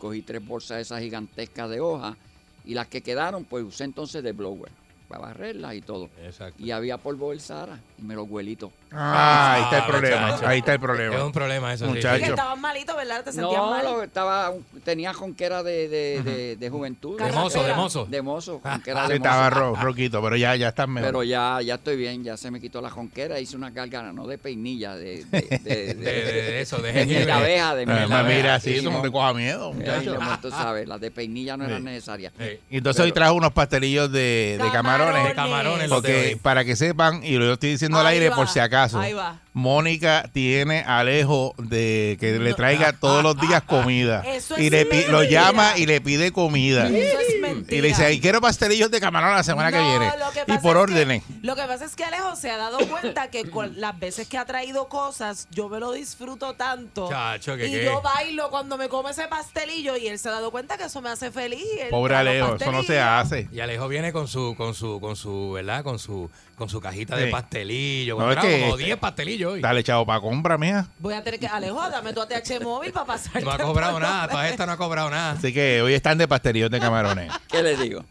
[0.04, 2.18] cogí tres bolsas esas gigantescas de hojas
[2.66, 4.83] y las que quedaron, pues usé entonces de blower
[5.18, 6.10] para barrerlas y todo.
[6.24, 6.62] Exacto.
[6.64, 8.72] Y había polvo del Sahara y me los huelito.
[8.96, 10.26] Ah, ahí está el Ah, problema.
[10.28, 10.48] muchacho.
[10.48, 11.16] Ahí está el problema.
[11.16, 11.92] Es un problema eso, sí.
[11.94, 12.26] Que Muchacho.
[12.26, 13.24] estabas malito, ¿verdad?
[13.24, 14.04] Te sentías No, mal.
[14.04, 14.54] estaba,
[14.84, 17.20] tenía jonquera de, de, de, de juventud.
[17.20, 18.06] De mozo, de mozo.
[18.06, 21.08] De mozo, jonquera de estaba ro- roquito, pero ya, ya estás mejor.
[21.10, 24.28] Pero ya, ya estoy bien, ya se me quitó la jonquera, hice una gárgara, no
[24.28, 27.26] de peinilla, de, de, de, De, de eso, de jengibre.
[27.26, 28.24] de abeja, de Además, abeja.
[28.38, 30.18] mira, así, Sí, eso no te coja miedo, muchacho.
[30.20, 31.86] no, tú sabes, las de peinilla no eran Sí.
[31.86, 32.34] necesarias.
[32.70, 34.72] Entonces hoy trajo unos pastelillos de, de
[35.06, 35.30] camarones.
[35.30, 38.60] De camarones Porque para que sepan, y lo estoy diciendo al aire va, por si
[38.60, 39.40] acaso, ahí va.
[39.56, 44.24] Mónica tiene a Alejo de que le traiga todos los días comida.
[44.26, 45.42] Eso y es le pi- lo mentira.
[45.44, 46.88] llama y le pide comida.
[46.88, 47.78] Eso es mentira.
[47.78, 50.12] Y le dice, "Ay, quiero pastelillos de camarón la semana que viene.
[50.34, 51.24] que Y por que- órdenes.
[51.44, 54.38] Lo que pasa es que Alejo se ha dado cuenta que con las veces que
[54.40, 57.08] ha traído cosas, yo me lo disfruto tanto.
[57.10, 57.86] Chacho, que y qué.
[57.86, 61.00] yo bailo cuando me come ese pastelillo y él se ha dado cuenta que eso
[61.02, 61.64] me hace feliz.
[61.92, 63.48] Pobre Alejo, eso no se hace.
[63.52, 65.84] Y Alejo viene con su, con su, con su, ¿verdad?
[65.84, 68.18] Con su, con su cajita de pastelillo.
[68.18, 69.62] No, es que- como 10 pastelillos hoy.
[69.62, 70.88] Dale, chavo, para compra, mía.
[71.00, 73.42] Voy a tener que, Alejo, dame tu ATH móvil para pasar.
[73.44, 75.32] No ha cobrado nada, toda esta no ha cobrado nada.
[75.34, 77.32] Así que hoy están de pastelillos de camarones.
[77.50, 78.04] ¿Qué les digo?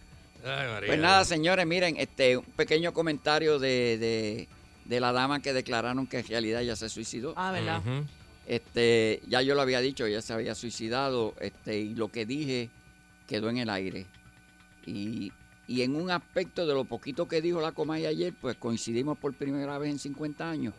[0.45, 0.87] Ay, María.
[0.89, 4.49] Pues nada, señores, miren, este, un pequeño comentario de, de,
[4.87, 7.33] de la dama que declararon que en realidad ella se suicidó.
[7.37, 7.81] Ah, ¿verdad?
[8.47, 12.71] Este, ya yo lo había dicho, ella se había suicidado, este, y lo que dije
[13.29, 14.05] quedó en el aire.
[14.85, 15.33] Y,
[15.69, 19.33] y en un aspecto de lo poquito que dijo la Comay ayer, pues coincidimos por
[19.35, 20.75] primera vez en 50 años.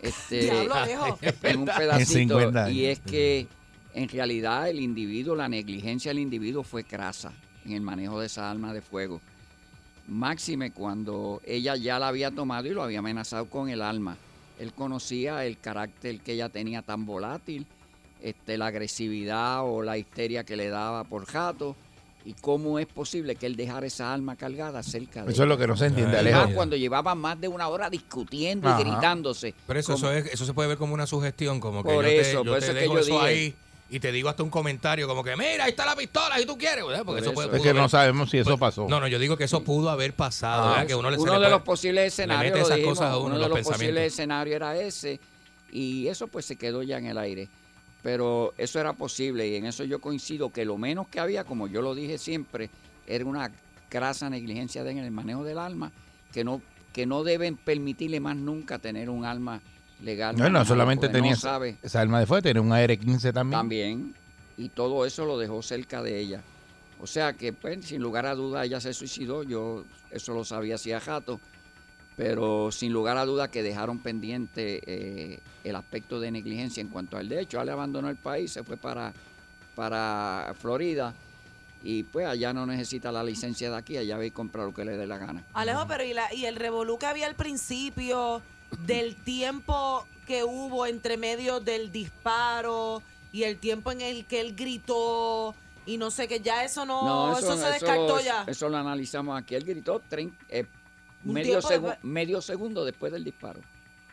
[0.00, 2.38] Este, Diablo, en un pedacito.
[2.38, 2.76] 50 años.
[2.76, 3.48] Y es que
[3.94, 7.32] en realidad el individuo, la negligencia del individuo fue crasa
[7.64, 9.20] en el manejo de esa arma de fuego.
[10.06, 14.16] Máxime cuando ella ya la había tomado y lo había amenazado con el alma.
[14.58, 17.66] Él conocía el carácter que ella tenía tan volátil,
[18.20, 21.74] este, la agresividad o la histeria que le daba por jato
[22.26, 25.58] y cómo es posible que él dejara esa alma cargada cerca de Eso es lo
[25.58, 26.38] que no se entiende, y Alejo.
[26.46, 28.80] más cuando llevaban más de una hora discutiendo Ajá.
[28.80, 29.54] y gritándose.
[29.66, 32.04] Pero eso, Como- eso, es, eso se puede ver como una sugestión, como que Por
[32.04, 33.54] yo eso, te, yo por te eso es que dejo yo eso dije- ahí
[33.90, 36.56] y te digo hasta un comentario como que, mira, ahí está la pistola, si tú
[36.56, 37.04] quieres, ¿verdad?
[37.04, 37.56] Porque Por eso puede eso.
[37.56, 38.86] Es pudo que no sabemos si eso pues, pasó.
[38.88, 40.86] No, no, yo digo que eso pudo haber pasado, Ah, ¿verdad?
[40.86, 43.12] Que uno le uno le de puede- los posibles le escenarios, lo esas dijimos, cosas
[43.12, 45.20] a uno, uno de los los posibles escenarios era ese
[45.70, 47.48] y eso pues se quedó ya en el aire.
[48.04, 51.66] Pero eso era posible y en eso yo coincido que lo menos que había, como
[51.66, 52.68] yo lo dije siempre,
[53.06, 53.50] era una
[53.90, 55.90] grasa negligencia en el manejo del alma
[56.30, 56.60] que no
[56.92, 59.60] que no deben permitirle más nunca tener un alma
[60.02, 60.36] legal.
[60.36, 61.78] No, no solamente no tenía sabe.
[61.82, 63.58] esa arma de fuego, tenía un AR-15 también.
[63.58, 64.14] También.
[64.56, 66.42] Y todo eso lo dejó cerca de ella.
[67.00, 69.42] O sea que, pues, sin lugar a duda, ella se suicidó.
[69.42, 71.40] Yo eso lo sabía hacía jato.
[72.16, 77.16] Pero sin lugar a duda que dejaron pendiente eh, el aspecto de negligencia en cuanto
[77.16, 77.58] al de hecho.
[77.60, 79.12] Ale abandonó el país, se fue para,
[79.74, 81.14] para Florida.
[81.82, 84.84] Y pues allá no necesita la licencia de aquí, allá ve y compra lo que
[84.84, 85.44] le dé la gana.
[85.52, 88.40] Alejo, pero y, la, y el revolú que había al principio
[88.86, 93.02] del tiempo que hubo entre medio del disparo
[93.32, 95.54] y el tiempo en el que él gritó
[95.84, 98.44] y no sé que ya eso no, eso, se descartó ya.
[98.46, 99.54] Eso lo analizamos aquí.
[99.54, 100.83] Él gritó trein- eh, Un
[101.24, 103.60] medio, segu- medio segundo después del disparo.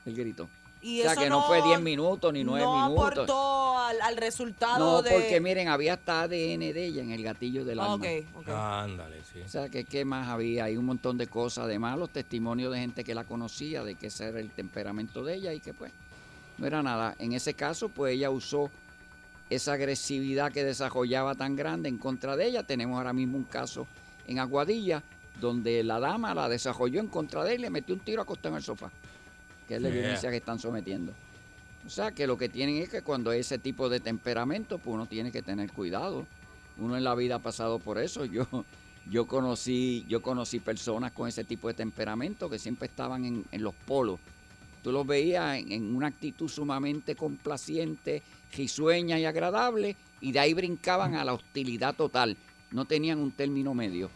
[0.05, 0.47] Él gritó.
[0.83, 3.11] Y o sea, eso que no, fue 10 minutos ni 9 no minutos.
[3.11, 5.11] aportó al, al resultado No, de...
[5.11, 7.93] porque miren, había hasta ADN de ella en el gatillo del arma.
[7.93, 8.05] Ok,
[8.37, 8.47] ok.
[8.49, 9.41] Ándale, sí.
[9.45, 12.79] O sea, que qué más había, hay un montón de cosas, además los testimonios de
[12.79, 15.91] gente que la conocía, de que ese era el temperamento de ella y que pues
[16.57, 17.13] no era nada.
[17.19, 18.71] En ese caso, pues ella usó
[19.51, 22.63] esa agresividad que desarrollaba tan grande en contra de ella.
[22.63, 23.85] Tenemos ahora mismo un caso
[24.25, 25.03] en Aguadilla
[25.39, 28.49] donde la dama la desarrolló en contra de él y le metió un tiro acostado
[28.49, 28.91] en el sofá,
[29.67, 29.99] que es la Yeah.
[29.99, 31.13] evidencia que están sometiendo.
[31.85, 34.93] O sea, que lo que tienen es que cuando hay ese tipo de temperamento, pues
[34.93, 36.27] uno tiene que tener cuidado.
[36.77, 38.25] Uno en la vida ha pasado por eso.
[38.25, 38.45] Yo,
[39.09, 43.63] yo conocí, yo conocí personas con ese tipo de temperamento que siempre estaban en, en
[43.63, 44.19] los polos.
[44.83, 48.21] Tú los veías en, en una actitud sumamente complaciente,
[48.55, 52.37] risueña y agradable, y de ahí brincaban a la hostilidad total.
[52.71, 54.09] No tenían un término medio.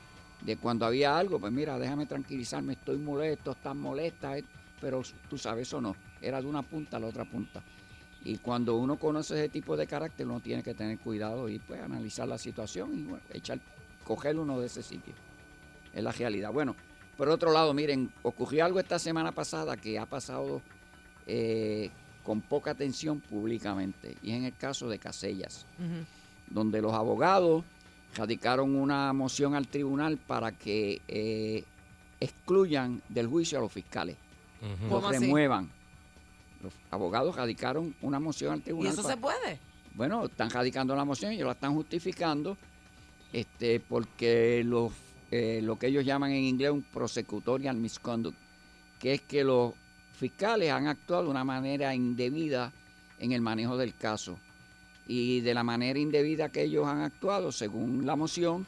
[0.45, 4.43] De cuando había algo, pues mira, déjame tranquilizarme, estoy molesto, estás molesta, eh,
[4.79, 5.95] pero tú sabes, eso no.
[6.21, 7.63] Era de una punta a la otra punta.
[8.23, 11.81] Y cuando uno conoce ese tipo de carácter, uno tiene que tener cuidado y pues
[11.81, 13.59] analizar la situación y bueno, echar,
[14.03, 15.13] coger uno de ese sitio.
[15.93, 16.51] Es la realidad.
[16.51, 16.75] Bueno,
[17.17, 20.61] por otro lado, miren, ocurrió algo esta semana pasada que ha pasado
[21.25, 21.89] eh,
[22.23, 25.65] con poca atención públicamente, y es en el caso de Casellas,
[26.47, 27.63] donde los abogados
[28.15, 31.63] radicaron una moción al tribunal para que eh,
[32.19, 34.15] excluyan del juicio a los fiscales,
[34.89, 35.25] ¿Cómo los así?
[35.25, 35.69] remuevan.
[36.63, 38.93] Los abogados radicaron una moción al ¿Y tribunal.
[38.93, 39.59] eso para- se puede?
[39.95, 42.57] bueno, están radicando la moción y ellos la están justificando
[43.31, 44.91] este, porque los,
[45.31, 48.37] eh, lo que ellos llaman en inglés un prosecutorial misconduct,
[48.99, 49.73] que es que los
[50.17, 52.71] fiscales han actuado de una manera indebida
[53.19, 54.37] en el manejo del caso.
[55.07, 58.65] Y de la manera indebida que ellos han actuado, según la moción,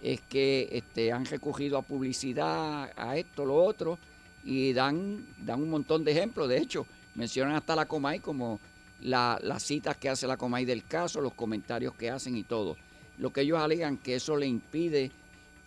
[0.00, 3.98] es que este, han recurrido a publicidad, a esto, lo otro,
[4.44, 6.48] y dan, dan un montón de ejemplos.
[6.48, 8.60] De hecho, mencionan hasta la Comay como
[9.00, 12.76] la- las citas que hace la Comay del caso, los comentarios que hacen y todo.
[13.18, 15.10] Lo que ellos alegan que eso le impide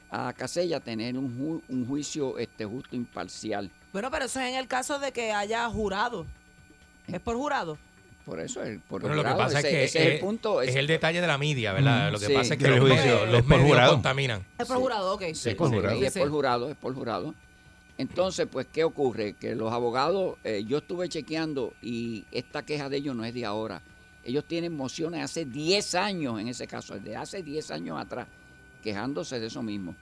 [0.09, 3.69] a Casella tener un, un juicio este, justo imparcial.
[3.91, 6.25] Bueno, pero eso es en el caso de que haya jurado.
[7.07, 7.77] ¿Es por jurado?
[8.25, 10.11] Por eso es por Pero lo que jurado, pasa ese- es que ese es el
[10.13, 10.61] es, punto.
[10.61, 12.09] es el detalle de la media, ¿verdad?
[12.09, 12.33] Mm, Lo que sí.
[12.33, 13.93] pasa es que los juicio, medios, es los por medios jurado.
[13.93, 14.45] contaminan.
[14.57, 15.21] Es por jurado, ok.
[15.21, 15.45] Sí, Sí, sí,
[15.99, 17.35] sí, es por jurado, es por jurado.
[17.97, 19.33] Entonces, pues, ¿qué ocurre?
[19.39, 23.45] Que los abogados, eh, yo estuve chequeando y esta queja de ellos no es de
[23.45, 23.81] ahora.
[24.23, 28.27] Ellos tienen mociones hace 10 años en ese caso, de hace 10 años atrás,
[28.83, 29.95] quejándose de eso mismo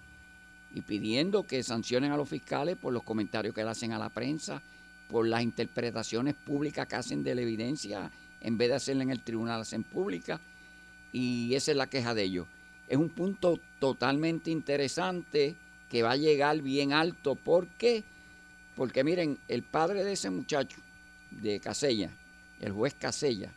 [0.74, 4.10] y pidiendo que sancionen a los fiscales por los comentarios que le hacen a la
[4.10, 4.62] prensa,
[5.10, 9.22] por las interpretaciones públicas que hacen de la evidencia, en vez de hacerla en el
[9.22, 10.40] tribunal, la hacen pública.
[11.12, 12.48] Y esa es la queja de ellos.
[12.88, 15.56] Es un punto totalmente interesante
[15.90, 17.36] que va a llegar bien alto.
[17.36, 18.04] ¿Por qué?
[18.76, 20.78] Porque miren, el padre de ese muchacho,
[21.30, 22.10] de Casella,
[22.60, 23.52] el juez Casella,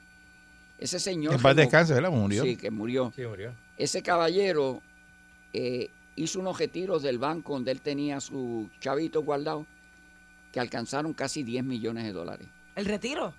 [0.79, 1.35] ese señor...
[1.35, 2.11] En paz descanse, ¿verdad?
[2.11, 2.45] Murió.
[2.45, 3.13] Sí, que murió.
[3.17, 3.55] Sí, murió.
[3.79, 4.83] Ese caballero
[5.53, 9.67] eh, hizo unos retiros del banco donde él tenía su chavito guardado
[10.57, 13.35] que alcanzaron casi 10 millones de dólares ¿El retiro?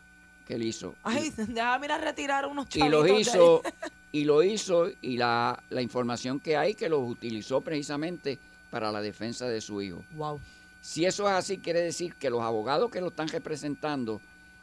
[0.46, 0.94] que él hizo.
[1.02, 3.62] Ay, déjame ir a retirar unos y lo chavitos de hizo
[4.12, 8.38] y lo hizo y la, la información que hay que los utilizó precisamente
[8.70, 10.04] para la defensa de su hijo.
[10.12, 10.40] Wow.
[10.80, 14.22] Si eso es así, quiere decir que los abogados que lo están representando,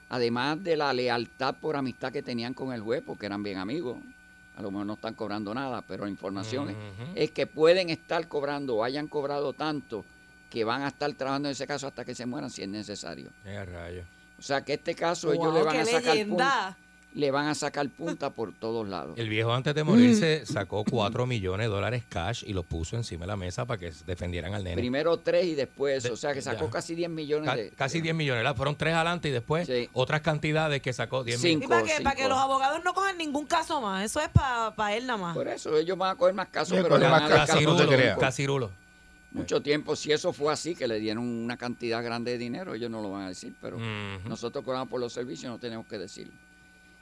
[0.09, 3.99] además de la lealtad por amistad que tenían con el juez, porque eran bien amigos,
[4.57, 6.77] a lo mejor no están cobrando nada, pero la información es-
[7.17, 10.05] es que pueden estar cobrando o hayan cobrado tanto
[10.55, 13.29] que van a estar trabajando en ese caso hasta que se mueran si es necesario.
[13.45, 14.07] Eh, rayos.
[14.39, 16.77] O sea que este caso ellos le van qué a sacar punta,
[17.15, 19.19] le van a sacar punta por todos lados.
[19.19, 23.23] El viejo antes de morirse sacó 4 millones de dólares cash y los puso encima
[23.23, 24.77] de la mesa para que defendieran al nene.
[24.77, 26.71] Primero tres y después, De- o sea que sacó ya.
[26.71, 27.71] casi 10 millones Ca- de...
[27.71, 28.57] Casi 10 millones, ¿verdad?
[28.57, 31.69] Fueron tres adelante y después otras cantidades que sacó 10 Y millones.
[31.69, 34.05] para que, para que los abogados no cojan ningún caso más.
[34.05, 35.35] Eso es para él nada más.
[35.37, 37.77] Por eso ellos van a coger más casos, Sí, pero van a dar casos, no
[37.77, 38.07] te caso creas.
[38.13, 38.21] único.
[38.21, 38.84] Casirulo.
[39.35, 42.91] Mucho tiempo, si eso fue así, que le dieron una cantidad grande de dinero, ellos
[42.91, 43.78] no lo van a decir, pero
[44.28, 46.32] nosotros cobramos por los servicios, no tenemos que decirlo.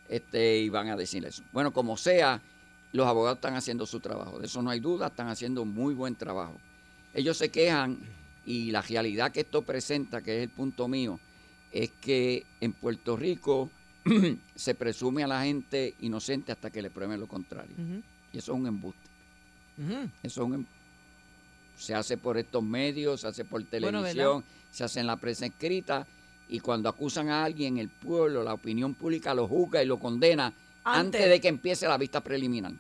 [0.09, 1.43] Este, y van a decir eso.
[1.53, 2.41] Bueno, como sea,
[2.93, 6.14] los abogados están haciendo su trabajo, de eso no hay duda, están haciendo muy buen
[6.14, 6.59] trabajo.
[7.14, 7.99] Ellos se quejan
[8.47, 11.20] y la realidad que esto presenta, que es el punto mío,
[11.70, 13.70] es que en Puerto Rico
[14.55, 17.74] se presume a la gente inocente hasta que le prueben lo contrario.
[18.33, 19.09] Y eso es un embuste.
[20.22, 20.66] Eso es un em-
[21.83, 26.07] se hace por estos medios, se hace por televisión, se hace en la prensa escrita
[26.49, 30.47] y cuando acusan a alguien, el pueblo, la opinión pública lo juzga y lo condena
[30.85, 31.28] antes, Antes.
[31.28, 32.72] de que empiece la vista preliminar.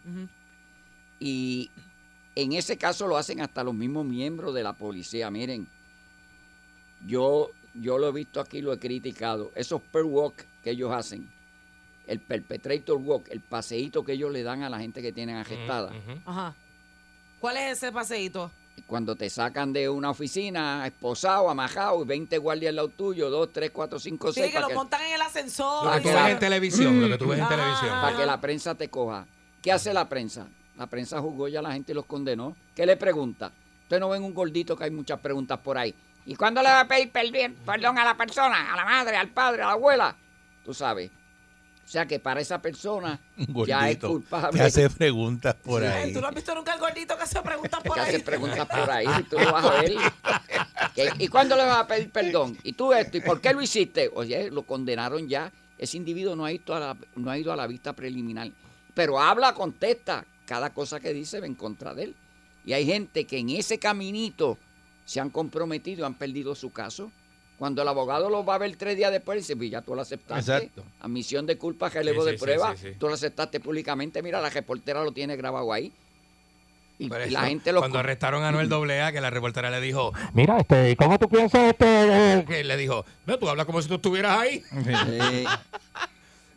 [1.18, 1.70] Y
[2.34, 5.30] en ese caso lo hacen hasta los mismos miembros de la policía.
[5.30, 5.66] Miren,
[7.06, 9.50] yo yo lo he visto aquí, lo he criticado.
[9.54, 11.28] Esos per walk que ellos hacen,
[12.06, 15.92] el perpetrator walk, el paseíto que ellos le dan a la gente que tienen arrestada.
[16.26, 16.54] Ajá.
[17.40, 18.50] ¿Cuál es ese paseíto?
[18.86, 23.50] Cuando te sacan de una oficina, esposado, amajado, y 20 guardias al lado tuyo, 2,
[23.52, 24.52] 3, 4, 5, Sí, 6.
[24.52, 25.84] que lo montan en el ascensor.
[25.86, 27.90] Lo que tú ves en televisión, lo que tú ves en televisión.
[28.00, 29.26] Para que la prensa te coja.
[29.62, 30.46] ¿Qué hace la prensa?
[30.76, 32.56] La prensa juzgó ya a la gente y los condenó.
[32.74, 33.52] ¿Qué le pregunta?
[33.82, 35.94] Usted no ven un gordito que hay muchas preguntas por ahí.
[36.24, 38.72] ¿Y cuándo le va a pedir perdón a la persona?
[38.72, 40.16] A la madre, al padre, a la abuela.
[40.64, 41.10] Tú sabes.
[41.84, 43.18] O sea que para esa persona
[43.66, 44.58] ya es culpable.
[44.58, 46.12] que hace preguntas por ahí.
[46.12, 48.08] ¿Tú no has visto nunca el gordito que hace preguntas por que ahí?
[48.08, 49.92] hace preguntas por ahí, tú lo vas a ver.
[50.94, 52.56] ¿Qué- ¿Y cuándo le vas a pedir perdón?
[52.62, 53.16] ¿Y tú esto?
[53.16, 54.10] ¿Y por qué lo hiciste?
[54.14, 55.52] Oye, lo condenaron ya.
[55.78, 58.50] Ese individuo no ha ido a la, no ha ido a la vista preliminar.
[58.94, 60.24] Pero habla, contesta.
[60.46, 62.14] Cada cosa que dice va en contra de él.
[62.64, 64.58] Y hay gente que en ese caminito
[65.04, 67.10] se han comprometido y han perdido su caso.
[67.62, 70.02] Cuando el abogado lo va a ver tres días después, dice, "Pues ya tú lo
[70.02, 70.52] aceptaste.
[70.52, 70.82] Exacto.
[70.98, 72.74] Admisión de culpa, relevo Sí, de sí, prueba.
[72.76, 72.96] sí, sí.
[72.98, 74.20] Tú lo aceptaste públicamente.
[74.20, 75.92] Mira, la reportera lo tiene grabado ahí.
[76.98, 80.58] Y, la gente lo cuando arrestaron a Noel AA, que la reportera le dijo, Mira,
[80.58, 82.44] este, ¿cómo tú piensas este?
[82.48, 84.64] que le dijo, no, tú hablas como si tú estuvieras ahí.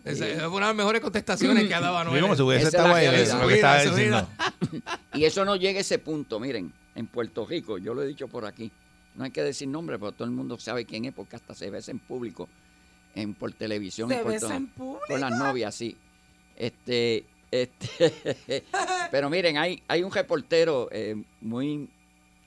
[0.05, 2.19] Esa esa fue una de las mejores contestaciones que ha dado Anuel.
[2.19, 4.27] Como si hubiese es estado ahí, es lo que estaba diciendo.
[5.13, 6.39] Y eso no llega a ese punto.
[6.39, 8.71] Miren, en Puerto Rico, yo lo he dicho por aquí,
[9.15, 11.69] no hay que decir nombre, pero todo el mundo sabe quién es, porque hasta se
[11.69, 12.49] ve en público,
[13.15, 14.09] en por televisión.
[14.09, 15.01] ¿Se en besa público?
[15.07, 15.95] Con las novias, sí.
[16.55, 18.63] Este, este,
[19.11, 21.89] pero miren, hay, hay un reportero eh, muy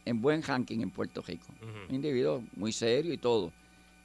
[0.04, 1.46] en buen ranking en Puerto Rico.
[1.88, 3.52] Un individuo muy serio y todo,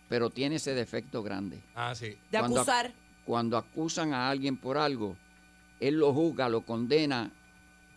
[0.10, 1.60] pero tiene ese defecto grande.
[1.76, 2.10] Ah, sí.
[2.32, 2.94] De Cuando- acusar.
[3.26, 5.16] Cuando acusan a alguien por algo,
[5.80, 7.32] él lo juzga, lo condena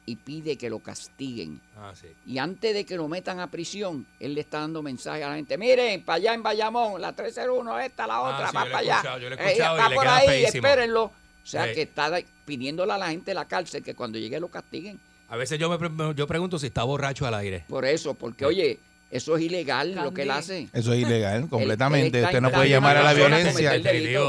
[0.08, 1.60] y pide que lo castiguen.
[1.76, 2.06] Ah, sí.
[2.26, 5.34] Y antes de que lo metan a prisión, él le está dando mensaje a la
[5.34, 5.58] gente.
[5.58, 9.18] Miren, para allá en Bayamón, la 301, esta, la Ah, otra, sí, va para allá.
[9.18, 10.66] yo lo he Eh, escuchado y va le por ahí, feísimo.
[10.68, 11.02] espérenlo.
[11.04, 11.12] O
[11.48, 11.74] sea, Sí.
[11.74, 12.10] que está
[12.44, 14.98] pidiéndole a la gente de la cárcel que cuando llegue lo castiguen.
[15.28, 17.64] A veces yo me yo pregunto si está borracho al aire.
[17.68, 18.78] Por eso, porque oye,
[19.10, 20.68] eso es ilegal lo que él hace.
[20.72, 22.22] Eso es ilegal, completamente.
[22.24, 23.72] Usted no puede llamar a la violencia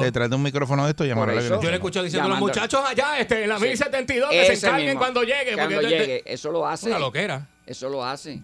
[0.02, 1.64] detrás de un micrófono de esto, llamar a la violencia.
[1.64, 3.66] Yo le he escuchado diciendo a los muchachos allá, este, en la Sí.
[3.66, 5.00] 1072, que se encarguen mismo.
[5.00, 5.54] cuando llegue.
[5.56, 6.90] Cuando porque llegue, eso lo hace.
[6.90, 7.48] Una loquera.
[7.66, 8.40] Eso lo hace.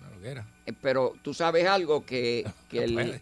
[0.00, 0.46] Una loquera.
[0.66, 3.20] Eh, Pero tú sabes algo que, que el,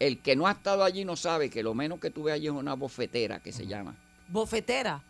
[0.00, 2.46] el que no ha estado allí no sabe que lo menos que tú ves allí
[2.46, 3.94] es una bofetera que se llama.
[4.28, 5.00] Bofetera.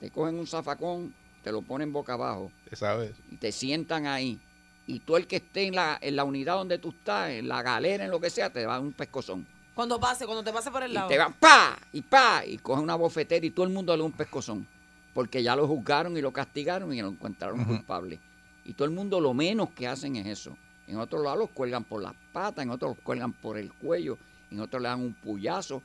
[0.00, 3.12] Te cogen un zafacón, te lo ponen boca abajo Usted sabe.
[3.30, 4.38] y te sientan ahí.
[4.86, 7.62] Y tú el que esté en la, en la unidad donde tú estás, en la
[7.62, 9.46] galera, en lo que sea, te va a dar un pescozón.
[9.74, 11.08] Cuando pase, cuando te pase por el Y lado.
[11.08, 14.04] te van pa y pa y cogen una bofetera y todo el mundo le da
[14.04, 14.66] un pescozón.
[15.14, 17.68] Porque ya lo juzgaron y lo castigaron y lo encontraron Ujú.
[17.76, 18.20] culpable.
[18.64, 20.56] Y todo el mundo lo menos que hacen es eso.
[20.86, 24.18] En otros lados los cuelgan por las patas, en otros los cuelgan por el cuello,
[24.50, 25.82] en otros le dan un puyazo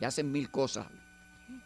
[0.00, 0.86] y hacen mil cosas.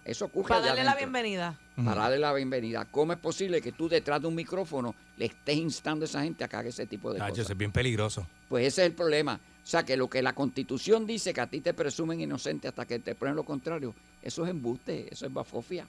[0.04, 1.10] Eso ocurre Para allá darle la adentro.
[1.12, 1.58] bienvenida.
[1.76, 2.84] Para darle la bienvenida.
[2.84, 6.44] ¿Cómo es posible que tú detrás de un micrófono le estés instando a esa gente
[6.44, 7.38] a que haga ese tipo de cosas?
[7.38, 8.26] eso es bien peligroso.
[8.48, 9.34] Pues ese es el problema.
[9.34, 12.84] O sea, que lo que la constitución dice que a ti te presumen inocente hasta
[12.84, 15.86] que te prueben lo contrario, eso es embuste, eso es bafofia.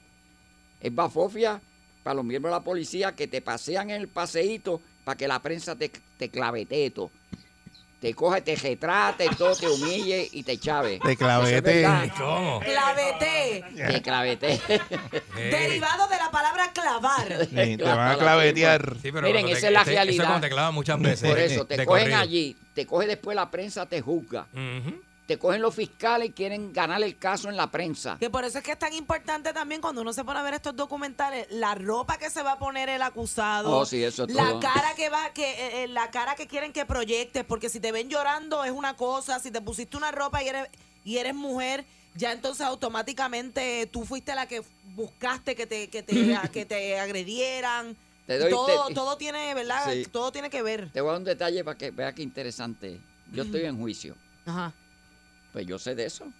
[0.80, 1.60] Es bafofia
[2.02, 5.40] para los miembros de la policía que te pasean en el paseíto para que la
[5.40, 7.10] prensa te, te clavetee todo.
[8.00, 11.00] Te coge, te retrate, todo, te humille y te chave.
[11.02, 11.86] Te es clavete.
[12.18, 12.60] ¿Cómo?
[12.60, 13.64] Clavete.
[13.74, 14.60] Te clavete.
[15.34, 17.46] Derivado de la palabra clavar.
[17.48, 18.96] Sí, te van a clavetear.
[19.00, 20.24] Sí, pero Miren, esa te- es la este- Eso realidad.
[20.24, 21.28] es cuando te clavan muchas veces.
[21.28, 22.18] Por eso, te de cogen corrido.
[22.20, 24.46] allí, te coge después la prensa, te juzga.
[24.52, 25.00] Ujú.
[25.26, 28.16] Te cogen los fiscales y quieren ganar el caso en la prensa.
[28.20, 30.54] Que por eso es que es tan importante también cuando uno se pone a ver
[30.54, 34.32] estos documentales, la ropa que se va a poner el acusado, Oh, sí, eso es
[34.32, 34.60] la todo.
[34.60, 37.90] cara que va, que eh, eh, la cara que quieren que proyectes, porque si te
[37.90, 40.68] ven llorando es una cosa, si te pusiste una ropa y eres
[41.04, 44.62] y eres mujer, ya entonces automáticamente tú fuiste la que
[44.94, 46.14] buscaste que te que te,
[46.52, 47.96] que te agredieran.
[48.26, 49.92] Te doy- todo, te- todo tiene, ¿verdad?
[49.92, 50.04] Sí.
[50.10, 50.90] Todo tiene que ver.
[50.92, 53.00] Te voy a dar un detalle para que vea qué interesante.
[53.32, 54.16] Yo estoy en juicio.
[54.46, 54.72] Ajá.
[55.56, 56.30] Pues yo sé de eso.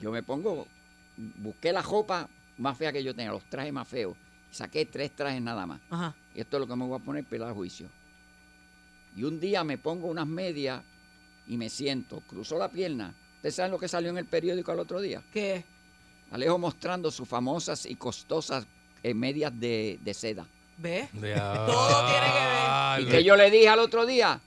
[0.00, 0.68] Yo me pongo,
[1.16, 4.16] busqué la ropa más fea que yo tenía, los trajes más feos.
[4.52, 5.80] Saqué tres trajes nada más.
[5.90, 6.14] Ajá.
[6.32, 7.88] Y esto es lo que me voy a poner para el juicio.
[9.16, 10.84] Y un día me pongo unas medias
[11.48, 13.12] y me siento, cruzo la pierna.
[13.38, 15.20] ¿Ustedes saben lo que salió en el periódico al otro día?
[15.32, 15.64] ¿Qué?
[16.30, 18.68] Alejo mostrando sus famosas y costosas
[19.02, 20.46] eh, medias de, de seda.
[20.78, 21.10] ¿Ves?
[21.10, 23.00] Todo tiene que ver.
[23.00, 24.40] ¿Y que yo le dije al otro día?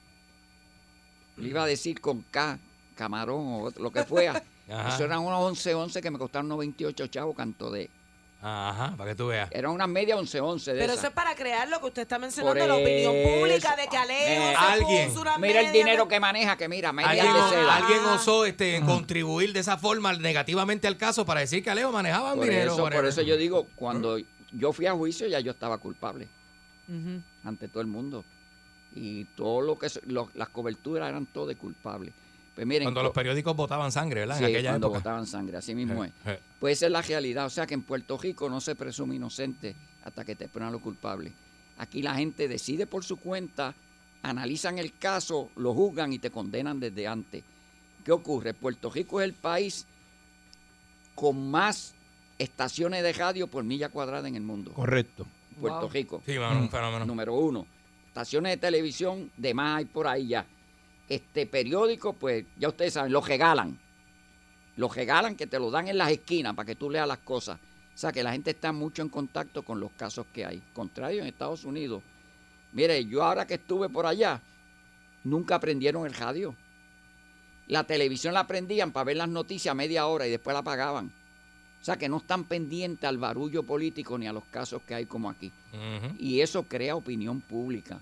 [1.35, 2.57] Le iba a decir con K,
[2.99, 4.43] camarón o lo que fuera.
[4.69, 4.89] Ajá.
[4.95, 7.89] Eso eran unos 11 11 que me costaron unos 28 chavos, canto de.
[8.41, 9.49] Ajá, para que tú veas.
[9.51, 10.97] Era una media 11-11 de Pero esas.
[10.99, 13.97] eso es para crear lo que usted está mencionando, Por la opinión pública de que
[13.97, 15.09] Alejo Eh, se alguien.
[15.09, 17.75] puso una Mira el media dinero de- que maneja, que mira, media Alguien, de seda.
[17.75, 22.31] alguien osó este, contribuir de esa forma negativamente al caso para decir que Alejo manejaba
[22.31, 22.67] un Por dinero.
[22.71, 23.09] eso, por whatever.
[23.09, 24.17] eso yo digo, cuando
[24.53, 26.29] yo fui a juicio ya yo estaba culpable
[26.87, 27.21] Ujú.
[27.43, 28.23] ante todo el mundo.
[28.95, 32.13] Y todo lo que se- lo- las coberturas eran todo de culpable.
[32.59, 34.37] Pues miren, Cuando los co- periódicos votaban sangre, ¿verdad?
[34.37, 34.99] Sí, en aquella cuando época.
[34.99, 36.31] votaban sangre, así mismo Eh, es.
[36.33, 36.39] eh.
[36.59, 37.45] Pues esa es la realidad.
[37.45, 40.81] O sea que en Puerto Rico no se presume inocente hasta que te prueban lo
[40.81, 41.31] culpable.
[41.77, 43.73] Aquí la gente decide por su cuenta,
[44.23, 47.45] analizan el caso, lo juzgan y te condenan desde antes.
[48.03, 48.53] ¿Qué ocurre?
[48.53, 49.85] Puerto Rico es el país
[51.15, 51.93] con más
[52.37, 54.73] estaciones de radio por milla cuadrada en el mundo.
[54.73, 55.25] Correcto.
[55.61, 55.89] Puerto Wow.
[55.89, 56.21] Rico.
[56.25, 57.05] Sí, mano, un fenómeno.
[57.05, 57.65] Número uno.
[58.07, 60.45] Estaciones de televisión, de más hay por ahí ya.
[61.09, 63.77] Este periódico, pues ya ustedes saben, lo regalan.
[64.77, 67.59] Lo regalan que te lo dan en las esquinas para que tú leas las cosas.
[67.93, 70.61] O sea que la gente está mucho en contacto con los casos que hay.
[70.73, 72.01] Contrario en Estados Unidos.
[72.71, 74.39] Mire, yo ahora que estuve por allá,
[75.23, 76.55] nunca aprendieron el radio.
[77.67, 81.11] La televisión la aprendían para ver las noticias a media hora y después la apagaban.
[81.81, 85.05] O sea que no están pendientes al barullo político ni a los casos que hay
[85.05, 85.51] como aquí.
[86.19, 87.99] Y eso crea opinión pública.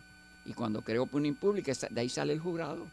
[0.48, 2.88] Y cuando crea opinión pública, de ahí sale el jurado.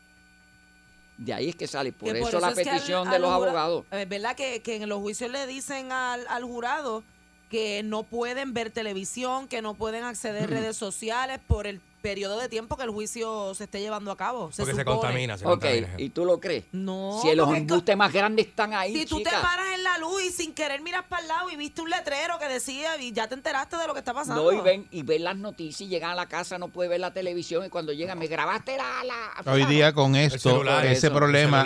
[1.17, 1.93] De ahí es que sale.
[1.93, 3.85] Por, Que eso, la es que al- petición de los abogados.
[3.93, 7.05] Es verdad que, que en los juicios le dicen al, al jurado
[7.51, 12.39] que no pueden ver televisión, que no pueden acceder a redes sociales por el periodo
[12.39, 14.53] de tiempo que el juicio se esté llevando a cabo.
[14.53, 15.89] Se Porque se contamina, se Ok, contamina.
[15.97, 16.67] ¿y tú lo crees?
[16.71, 20.23] No, Si los embustes más grandes están ahí, Si tú te paras en la luz
[20.23, 23.27] y sin querer miras para el lado y viste un letrero que decía y ya
[23.27, 24.43] te enteraste de lo que está pasando.
[24.43, 27.01] No, y ven, y ven las noticias y llegan a la casa, no puede ver
[27.01, 29.03] la televisión y cuando llegan, me grabaste la...
[29.03, 31.65] la Hoy día con esto, celular, ese eso, problema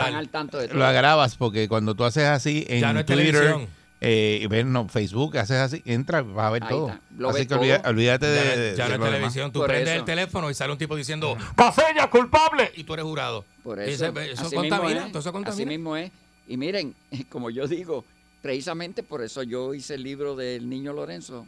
[0.71, 3.69] lo agravas porque cuando tú haces así en Ya no es Twitter, televisión.
[4.01, 6.89] Eh, y ves, no, Facebook, haces así, entra, vas a ver Ahí todo.
[6.89, 9.01] está, lo Así ves que olvida- olvídate de, Ya, no- de- ya de no es
[9.01, 9.11] demás.
[9.13, 9.53] televisión.
[9.53, 9.99] Tú Por prendes eso.
[10.01, 12.71] el teléfono y sale un tipo diciendo ¡Casella, culpable!
[12.77, 13.45] y tú eres jurado.
[13.63, 15.55] Por Y eso, ese- eso así contamina, mismo es, todo eso contamina.
[15.63, 16.11] Así mismo es.
[16.47, 16.95] Y miren,
[17.29, 18.05] como yo digo,
[18.41, 21.45] precisamente por eso yo hice el libro del niño Lorenzo,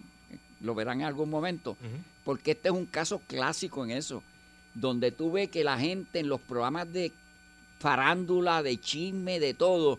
[0.61, 1.76] lo verán en algún momento,
[2.24, 4.22] porque este es un caso clásico en eso,
[4.74, 7.12] donde tú ves que la gente en los programas de
[7.78, 9.98] farándula, de chisme, de todo,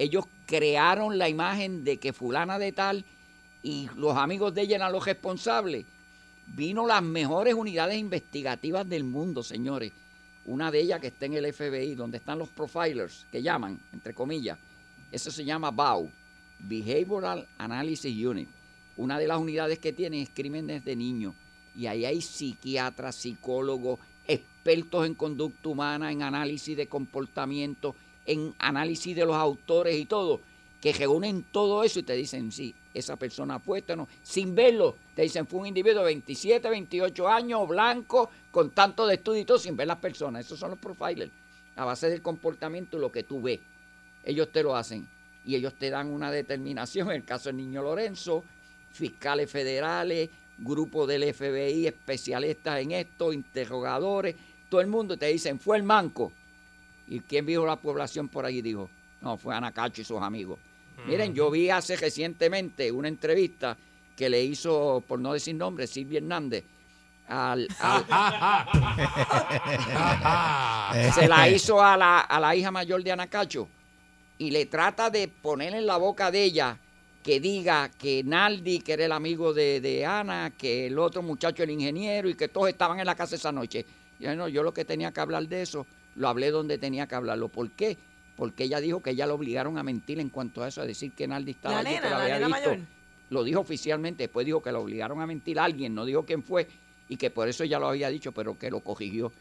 [0.00, 3.04] ellos crearon la imagen de que fulana de tal
[3.62, 5.84] y los amigos de ella eran los responsables.
[6.46, 9.92] Vino las mejores unidades investigativas del mundo, señores.
[10.46, 14.14] Una de ellas que está en el FBI, donde están los profilers, que llaman, entre
[14.14, 14.56] comillas.
[15.12, 16.10] Eso se llama BAU,
[16.60, 18.48] Behavioral Analysis Unit.
[18.96, 21.34] Una de las unidades que tienen es crímenes de niños.
[21.76, 27.94] Y ahí hay psiquiatras, psicólogos, expertos en conducta humana, en análisis de comportamiento,
[28.30, 30.40] en análisis de los autores y todo,
[30.80, 34.08] que reúnen todo eso y te dicen, sí, esa persona fue no.
[34.22, 39.14] Sin verlo, te dicen, fue un individuo de 27, 28 años, blanco, con tanto de
[39.14, 40.46] estudio y todo, sin ver las personas.
[40.46, 41.32] Esos son los profilers.
[41.76, 43.60] A base del comportamiento y lo que tú ves.
[44.24, 45.06] Ellos te lo hacen.
[45.44, 47.10] Y ellos te dan una determinación.
[47.10, 48.44] En el caso del niño Lorenzo,
[48.92, 54.36] fiscales federales, grupo del FBI, especialistas en esto, interrogadores,
[54.68, 56.32] todo el mundo te dicen, fue el manco.
[57.10, 58.62] ¿Y quién vio la población por ahí?
[58.62, 58.88] Dijo,
[59.20, 60.58] no, fue Anacacho y sus amigos.
[61.06, 63.76] Miren, yo vi hace recientemente una entrevista
[64.16, 66.64] que le hizo, por no decir nombre, Silvia Hernández,
[67.26, 68.04] al, al-
[71.14, 73.68] se la hizo a la, a la hija mayor de Anacacho
[74.38, 76.76] y le trata de poner en la boca de ella
[77.22, 81.62] que diga que Naldi, que era el amigo de, de Ana, que el otro muchacho,
[81.62, 83.84] el ingeniero, y que todos estaban en la casa esa noche.
[84.18, 85.86] Y yo, no, yo lo que tenía que hablar de eso,
[86.20, 87.48] lo hablé donde tenía que hablarlo.
[87.48, 87.96] ¿Por qué?
[88.36, 91.12] Porque ella dijo que ella lo obligaron a mentir en cuanto a eso, a decir
[91.12, 92.50] que Naldi estaba La allí, nena, que lo la había visto.
[92.50, 92.78] mayor.
[93.30, 96.42] Lo dijo oficialmente, después dijo que lo obligaron a mentir a alguien, no dijo quién
[96.42, 96.68] fue,
[97.08, 99.32] y que por eso ella lo había dicho, pero que lo corrigió.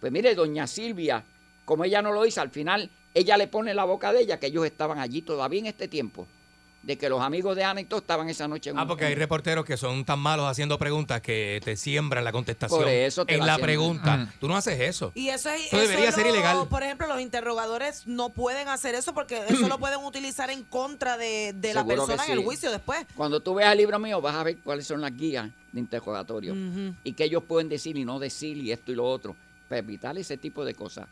[0.00, 1.22] Pues mire, doña Silvia,
[1.64, 4.40] como ella no lo hizo, al final ella le pone en la boca de ella
[4.40, 6.26] que ellos estaban allí todavía en este tiempo,
[6.86, 9.06] de que los amigos de Ana y todos estaban esa noche en Ah, un- porque
[9.06, 12.88] hay en- reporteros que son tan malos haciendo preguntas que te siembran la contestación Por
[12.88, 14.16] eso te en la pregunta.
[14.18, 14.28] Mm.
[14.38, 15.10] Tú no haces eso.
[15.16, 15.66] Y eso es.
[15.66, 16.68] Eso debería ser lo- ilegal.
[16.68, 21.18] Por ejemplo, los interrogadores no pueden hacer eso porque eso lo pueden utilizar en contra
[21.18, 23.04] de, de la persona en el juicio después.
[23.16, 26.54] Cuando tú veas el libro mío vas a ver cuáles son las guías de interrogatorio
[27.02, 29.34] y qué ellos pueden decir y no decir y esto y lo otro,
[29.68, 31.08] para evitar ese tipo de cosas.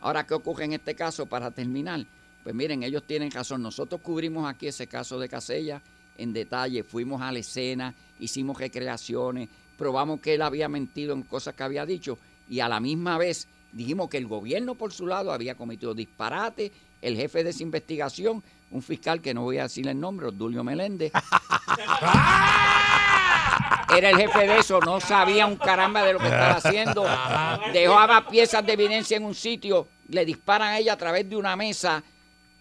[0.00, 2.04] Ahora, ¿qué ocurre en este caso para terminar?
[2.44, 3.62] Pues miren, ellos tienen razón.
[3.62, 5.82] Nosotros cubrimos aquí ese caso de Casella
[6.16, 11.54] en detalle, fuimos a la escena, hicimos recreaciones, probamos que él había mentido en cosas
[11.54, 12.18] que había dicho
[12.48, 16.70] y a la misma vez Dijimos que el gobierno por su lado había cometido disparate,
[17.02, 18.40] el jefe de esa investigación,
[18.70, 21.10] un fiscal que no voy a decir el nombre, Odulio Meléndez,
[23.96, 27.04] era el jefe de eso, no sabía un caramba de lo que estaba haciendo,
[27.72, 31.56] dejaba piezas de evidencia en un sitio, le disparan a ella a través de una
[31.56, 32.00] mesa,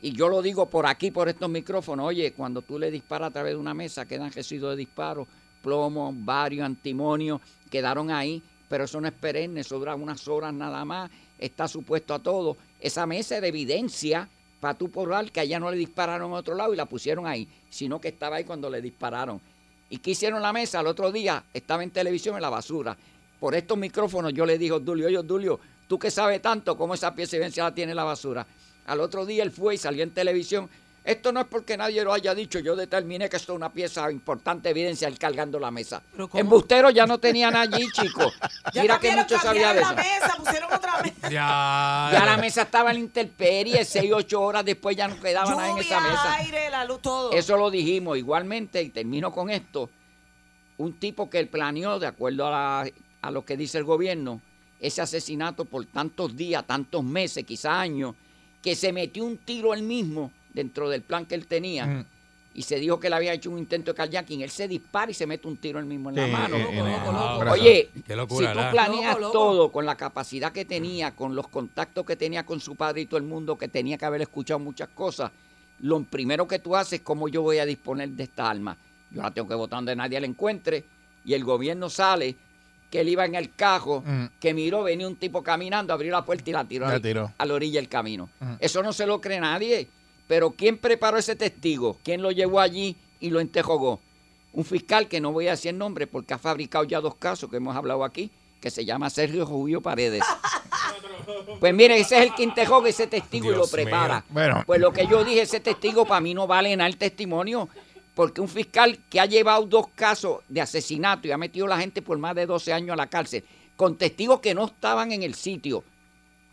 [0.03, 3.31] y yo lo digo por aquí, por estos micrófonos, oye, cuando tú le disparas a
[3.31, 5.25] través de una mesa, quedan residuos de disparo,
[5.61, 7.39] plomo, varios, antimonio,
[7.71, 12.13] quedaron ahí, pero eso no es perenne, eso dura unas horas nada más, está supuesto
[12.13, 12.57] a todo.
[12.81, 14.27] Esa mesa de evidencia
[14.59, 17.47] para tú probar que allá no le dispararon a otro lado y la pusieron ahí,
[17.69, 19.39] sino que estaba ahí cuando le dispararon.
[19.89, 20.79] ¿Y qué hicieron la mesa?
[20.79, 22.97] Al otro día estaba en televisión en la basura.
[23.39, 27.15] Por estos micrófonos yo le dije Dulio, oye Dulio, tú que sabes tanto cómo esa
[27.15, 28.45] pieza de evidencia la tiene en la basura.
[28.85, 30.69] Al otro día él fue y salió en televisión.
[31.05, 34.09] Esto no es porque nadie lo haya dicho, yo determiné que esto es una pieza
[34.09, 36.01] importante de evidencia, él cargando la mesa.
[36.33, 38.33] Embustero ya no tenían allí, chicos.
[38.73, 39.89] Mira que mucho sabía de eso.
[39.91, 41.29] la mesa, pusieron otra mesa.
[41.29, 42.09] Ya.
[42.13, 45.71] Ya la mesa estaba en la intemperie, seis, ocho horas después ya no quedaba nada
[45.71, 46.33] en esa Lluvia, mesa.
[46.35, 47.31] aire, la luz, todo.
[47.33, 48.17] Eso lo dijimos.
[48.17, 49.89] Igualmente, y termino con esto,
[50.77, 52.51] un tipo que él planeó, de acuerdo a,
[52.85, 54.39] la- a lo que dice el gobierno,
[54.79, 58.15] ese asesinato por tantos días, tantos meses, quizás años,
[58.63, 61.85] que se metió un tiro él mismo dentro del plan que él tenía.
[61.85, 62.05] Mm.
[62.55, 64.41] Y se dijo que él había hecho un intento de carjacking.
[64.41, 66.55] Él se dispara y se mete un tiro él mismo en la mano.
[67.51, 69.31] Oye, locura, si tú planeas Loco, loco.
[69.33, 73.05] todo con la capacidad que tenía, con los contactos que tenía con su padre y
[73.07, 75.31] todo el mundo, que tenía que haber escuchado muchas cosas,
[75.81, 78.77] lo primero que tú haces es cómo yo voy a disponer de esta arma.
[79.09, 80.85] Yo la tengo que botar donde nadie la encuentre.
[81.25, 82.35] Y el gobierno sale
[82.93, 84.25] que él iba en el cajo, Mm.
[84.39, 87.33] que miró, venía un tipo caminando, abrió la puerta y la tiró, La al- tiró.
[87.35, 88.29] a la orilla del camino.
[88.39, 88.53] Mm.
[88.59, 89.87] Eso no se lo cree nadie.
[90.27, 91.97] Pero ¿quién preparó ese testigo?
[92.03, 93.99] ¿Quién lo llevó allí y lo entejogó?
[94.53, 97.49] Un fiscal que no voy a decir el nombre porque ha fabricado ya dos casos
[97.49, 98.29] que hemos hablado aquí,
[98.61, 100.21] que se llama Sergio Julio Paredes.
[101.59, 104.23] Pues mire, ese es el que intejoga ese testigo y lo prepara.
[104.29, 104.63] Bueno.
[104.65, 107.69] Pues lo que yo dije, ese testigo para mí no vale nada el testimonio.
[108.15, 111.79] Porque un fiscal que ha llevado dos casos de asesinato y ha metido a la
[111.79, 113.43] gente por más de 12 años a la cárcel,
[113.75, 115.83] con testigos que no estaban en el sitio,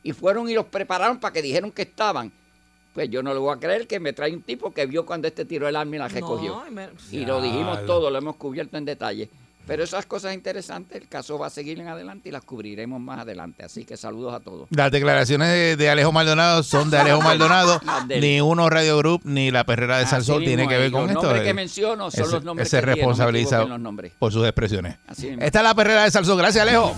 [0.02, 2.32] y fueron y los prepararon para que dijeron que estaban,
[2.94, 5.28] pues yo no le voy a creer que me trae un tipo que vio cuando
[5.28, 6.54] este tiró el arma y la recogió.
[6.66, 9.28] y me- y lo dijimos todo, lo hemos cubierto en detalle.
[9.66, 13.20] Pero esas cosas interesantes, el caso va a seguir en adelante y las cubriremos más
[13.20, 13.62] adelante.
[13.64, 14.66] Así que saludos a todos.
[14.70, 17.80] Las declaraciones de, de Alejo Maldonado son de Alejo Maldonado.
[18.08, 21.22] Ni uno Radio Group ni la perrera de Salsón tiene que ver con Los esto.
[21.22, 24.12] nombres que menciono son ese- los nombres ese que no responsabiliza los nombres.
[24.18, 24.96] por sus expresiones.
[25.06, 25.28] Así.
[25.38, 26.36] Esta es la perrera de Salsón.
[26.38, 26.94] Gracias, Alejo.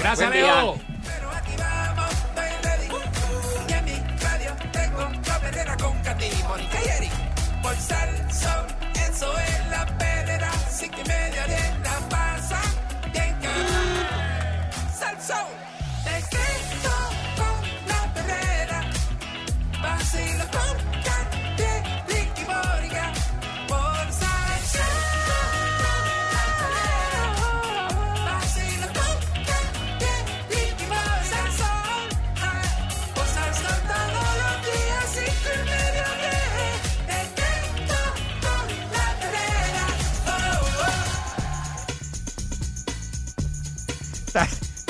[0.00, 1.21] Gracias, Buen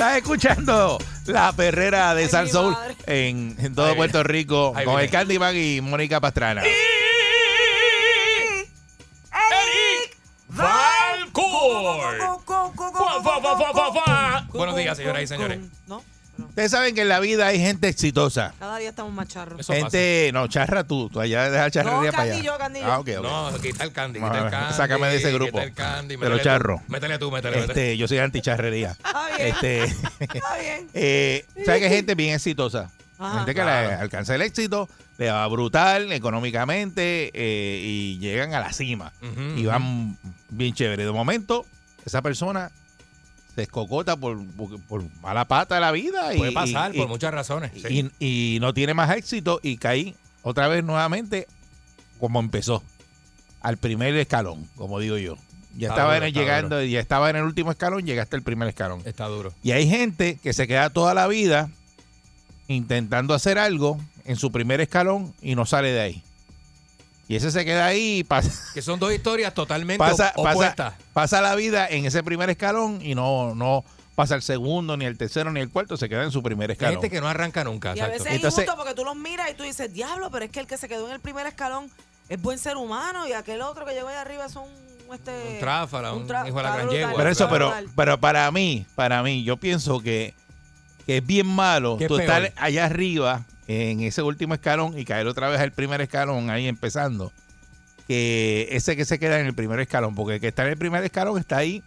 [0.03, 0.97] Estás escuchando
[1.27, 2.75] la perrera de Salsón
[3.05, 4.27] en, en todo Ahí Puerto viene.
[4.27, 5.11] Rico Ahí con el viene.
[5.11, 6.61] Candyman y Mónica Pastrana.
[10.49, 12.19] Valcour.
[12.45, 14.47] Fa, fa, fa, fa, fa, fa.
[14.51, 15.59] Buenos días, señoras y señores.
[15.87, 16.03] ¿No?
[16.37, 18.53] Ustedes saben que en la vida hay gente exitosa.
[18.59, 19.59] Cada día estamos más charros.
[19.59, 22.31] Eso Gente, no, charra tú, tú allá deja charrería No, para allá.
[22.33, 22.79] Candy, yo, Candy.
[22.83, 23.23] Ah, ok, ok.
[23.23, 24.73] No, quita el candy, quita a el candy.
[24.73, 25.51] sácame de ese grupo.
[25.51, 26.07] Quita el candy.
[26.09, 26.43] De métele los tú.
[26.43, 26.81] charros.
[26.87, 27.71] Métele tú, métele, métele.
[27.73, 28.91] Este, yo soy anticharrería.
[29.03, 29.47] Está bien.
[29.47, 29.83] Este,
[30.19, 30.89] Está bien.
[30.93, 32.89] eh, ¿sabes que hay gente bien exitosa?
[33.19, 33.37] Ajá.
[33.39, 33.87] gente que Claro.
[33.89, 39.13] le alcanza el éxito, le va brutal económicamente eh, y llegan a la cima.
[39.55, 40.17] Y van
[40.49, 41.05] bien chévere.
[41.05, 41.65] De momento,
[42.05, 42.71] esa persona
[43.55, 46.33] se escocota por, por, por mala pata de la vida.
[46.33, 47.71] y- Puede pasar y- por y- muchas razones.
[47.75, 48.09] sí.
[48.19, 51.47] y, no tiene más éxito y caí otra vez nuevamente
[52.19, 52.81] como empezó,
[53.61, 55.35] al primer escalón, como digo yo.
[55.75, 56.87] Ya Está estaba duro, en el- llegando, duro.
[56.87, 59.01] ya estaba en el último escalón, llegaste al primer escalón.
[59.05, 59.53] Está duro.
[59.63, 61.69] Y hay gente que se queda toda la vida
[62.67, 66.23] intentando hacer algo en su primer escalón y no sale de ahí.
[67.33, 70.51] Y ese se queda ahí y pasa, Que son dos historias totalmente pasa, op- pasa,
[70.55, 70.93] opuestas.
[71.13, 73.83] pasa la vida en ese primer escalón y no, no
[74.15, 76.73] pasa el segundo, ni el tercero, ni el cuarto, se queda en su primer Hay
[76.73, 76.93] escalón.
[77.01, 77.93] gente que no arranca nunca.
[77.95, 80.51] Y a veces es injusto porque tú los miras y tú dices, diablo, pero es
[80.51, 81.89] que el que se quedó en el primer escalón
[82.29, 84.65] es buen ser humano y aquel otro que llegó ahí arriba es un...
[85.13, 87.13] Este, Un tráfala, un tra- hijo de la está gran brutal, yegua.
[87.17, 90.33] Pero eso, pero, pero para mí, para mí, yo pienso que
[91.05, 95.05] que es bien malo ¿Qué tú es estar allá arriba en ese último escalón y
[95.05, 97.31] caer otra vez al primer escalón ahí empezando
[98.07, 100.77] que ese que se queda en el primer escalón porque el que está en el
[100.77, 101.81] primer escalón está ahí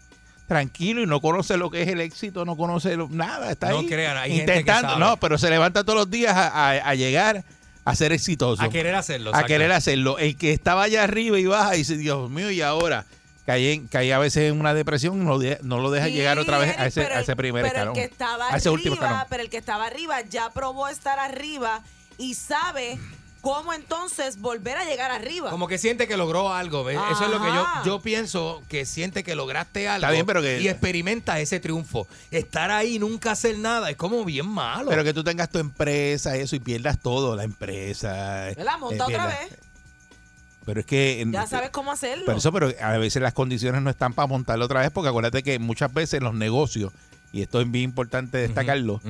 [0.49, 3.81] tranquilo y no conoce lo que es el éxito no conoce lo- nada está No
[3.81, 5.01] ahí crean, hay gente que intentando sabe.
[5.01, 7.45] no pero se levanta todos los días a, a- a llegar
[7.85, 9.31] a ser exitoso A querer hacerlo.
[9.33, 10.19] a querer hacerlo.
[10.19, 13.05] El que estaba allá arriba y baja y dice, Dios mío, y ahora
[13.47, 16.59] caí, en- caí a veces en una depresión no, no lo deja Sí, llegar otra
[16.59, 17.97] vez a ese, pero a el- ese primer pero escalón.
[17.97, 19.22] el que estaba a ese último escalón.
[19.30, 21.82] pero el que estaba arriba ya probó estar arriba
[22.18, 22.99] y sabe
[23.42, 25.51] cómo entonces volver a llegar arriba.
[25.51, 26.82] Como que siente que logró algo.
[26.82, 26.99] ¿ves?
[27.12, 30.05] Eso es lo que yo, yo pienso, que siente que lograste algo.
[30.05, 32.09] Está bien, pero que- Y experimenta ese triunfo.
[32.32, 34.90] Estar ahí y nunca hacer nada es como bien malo.
[34.90, 38.47] Pero que tú tengas tu empresa, eso, y pierdas todo, la empresa.
[38.57, 38.74] ¿Verdad?
[38.74, 39.59] eh, Monta otra pierdas- vez.
[40.67, 41.25] Pero es que...
[41.31, 42.25] Ya sabes cómo hacerlo.
[42.27, 45.43] Pero eso, pero a veces las condiciones no están para montarlo otra vez, porque acuérdate
[45.43, 46.93] que muchas veces los negocios,
[47.33, 49.01] y esto es bien importante destacarlo,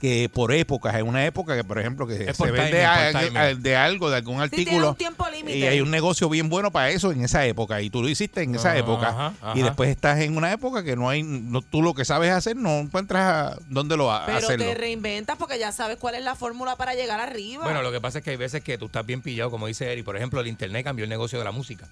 [0.00, 3.16] que por épocas, hay una época que, por ejemplo, que Es se vende timing, por
[3.16, 3.36] a- timing.
[3.36, 5.58] a- de algo, de algún Sí, tiene artículo, un tiempo límite.
[5.58, 8.42] y hay un negocio bien bueno para eso en esa época, y tú lo hiciste
[8.42, 11.82] en esa época, ajá, y después estás en una época que no hay, no, tú
[11.82, 13.22] lo que sabes hacer, no encuentras
[13.54, 14.64] a- dónde lo a Pero hacerlo.
[14.66, 17.64] te reinventas porque ya sabes cuál es la fórmula para llegar arriba.
[17.64, 19.90] Bueno, lo que pasa es que hay veces que tú estás bien pillado, como dice
[19.90, 20.02] Eri.
[20.02, 21.86] Por ejemplo, el internet cambió el negocio de la música.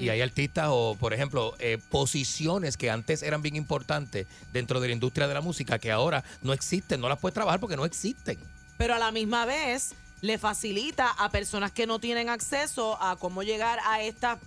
[0.00, 4.88] Y hay artistas o, por ejemplo, eh, posiciones que antes eran bien importantes dentro de
[4.88, 7.84] la industria de la música que ahora no existen, no las puedes trabajar porque no
[7.84, 8.38] existen.
[8.76, 13.42] pero a la misma vez le facilita a personas que no tienen acceso a cómo
[13.42, 14.38] llegar a estas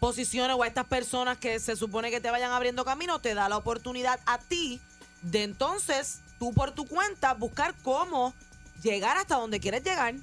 [0.00, 3.48] posiciones o a estas personas que se supone que te vayan abriendo camino, te da
[3.48, 4.80] la oportunidad a ti
[5.22, 8.34] de entonces tú por tu cuenta buscar cómo
[8.82, 10.14] llegar hasta donde quieres llegar.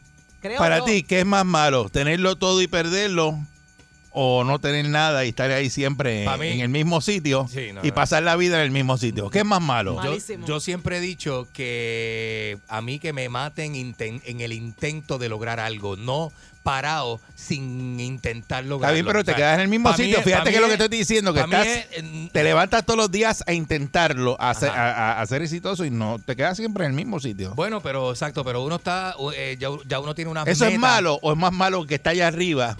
[0.42, 0.86] Creo Para yo.
[0.86, 1.90] ti, ¿qué es más malo?
[1.90, 3.38] ¿Tenerlo todo y perderlo?
[4.16, 7.82] ¿O no tener nada y estar ahí siempre mí- en el mismo sitio Sí, no,
[7.84, 7.93] y no.
[7.95, 9.30] pasar la vida en el mismo sitio?
[9.32, 9.99] ¿Qué es más malo?
[10.03, 15.30] Yo, yo siempre he dicho que a mí que me maten en el intento de
[15.30, 18.86] lograr algo, no parado sin intentar lograrlo.
[18.86, 20.20] Está bien, pero te O sea, quedas en el mismo sitio.
[20.20, 23.11] es- Fíjate que es lo que estoy diciendo, que estás, es, te levantas todos los
[23.11, 26.86] días a intentarlo, a ser, a- a- a ser exitoso y no te quedas siempre
[26.86, 27.53] en el mismo sitio.
[27.55, 31.20] Bueno, pero exacto, pero uno está, eh, ya, ya uno tiene una ¿Eso es malo
[31.22, 32.78] o es más malo que está allá arriba,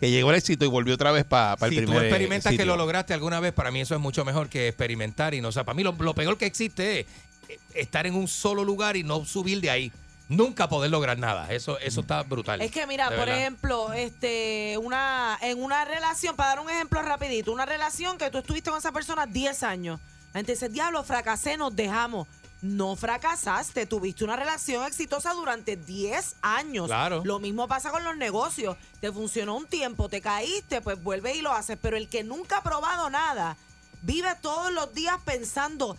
[0.00, 2.64] que llegó el éxito y volvió otra vez para el si primer tú experimentas que
[2.64, 5.48] lo lograste alguna vez, para mí eso es mucho mejor que experimentar y no.
[5.48, 7.06] O sea, para mí lo, lo peor que existe es
[7.48, 9.92] eh, estar en un solo lugar y no subir de ahí.
[10.28, 11.50] Nunca poder lograr nada.
[11.52, 12.60] Eso, eso está brutal.
[12.60, 13.38] Es que mira, por verdad.
[13.38, 18.38] ejemplo, este, una, en una relación, para dar un ejemplo rapidito, una relación que tú
[18.38, 20.00] estuviste con esa persona 10 años.
[20.34, 22.28] La gente dice, diablo, fracasé, nos dejamos.
[22.60, 26.86] No fracasaste, tuviste una relación exitosa durante 10 años.
[26.86, 27.22] Claro.
[27.24, 28.76] Lo mismo pasa con los negocios.
[29.00, 31.78] Te funcionó un tiempo, te caíste, pues vuelve y lo haces.
[31.80, 33.56] Pero el que nunca ha probado nada,
[34.02, 35.96] vive todos los días pensando,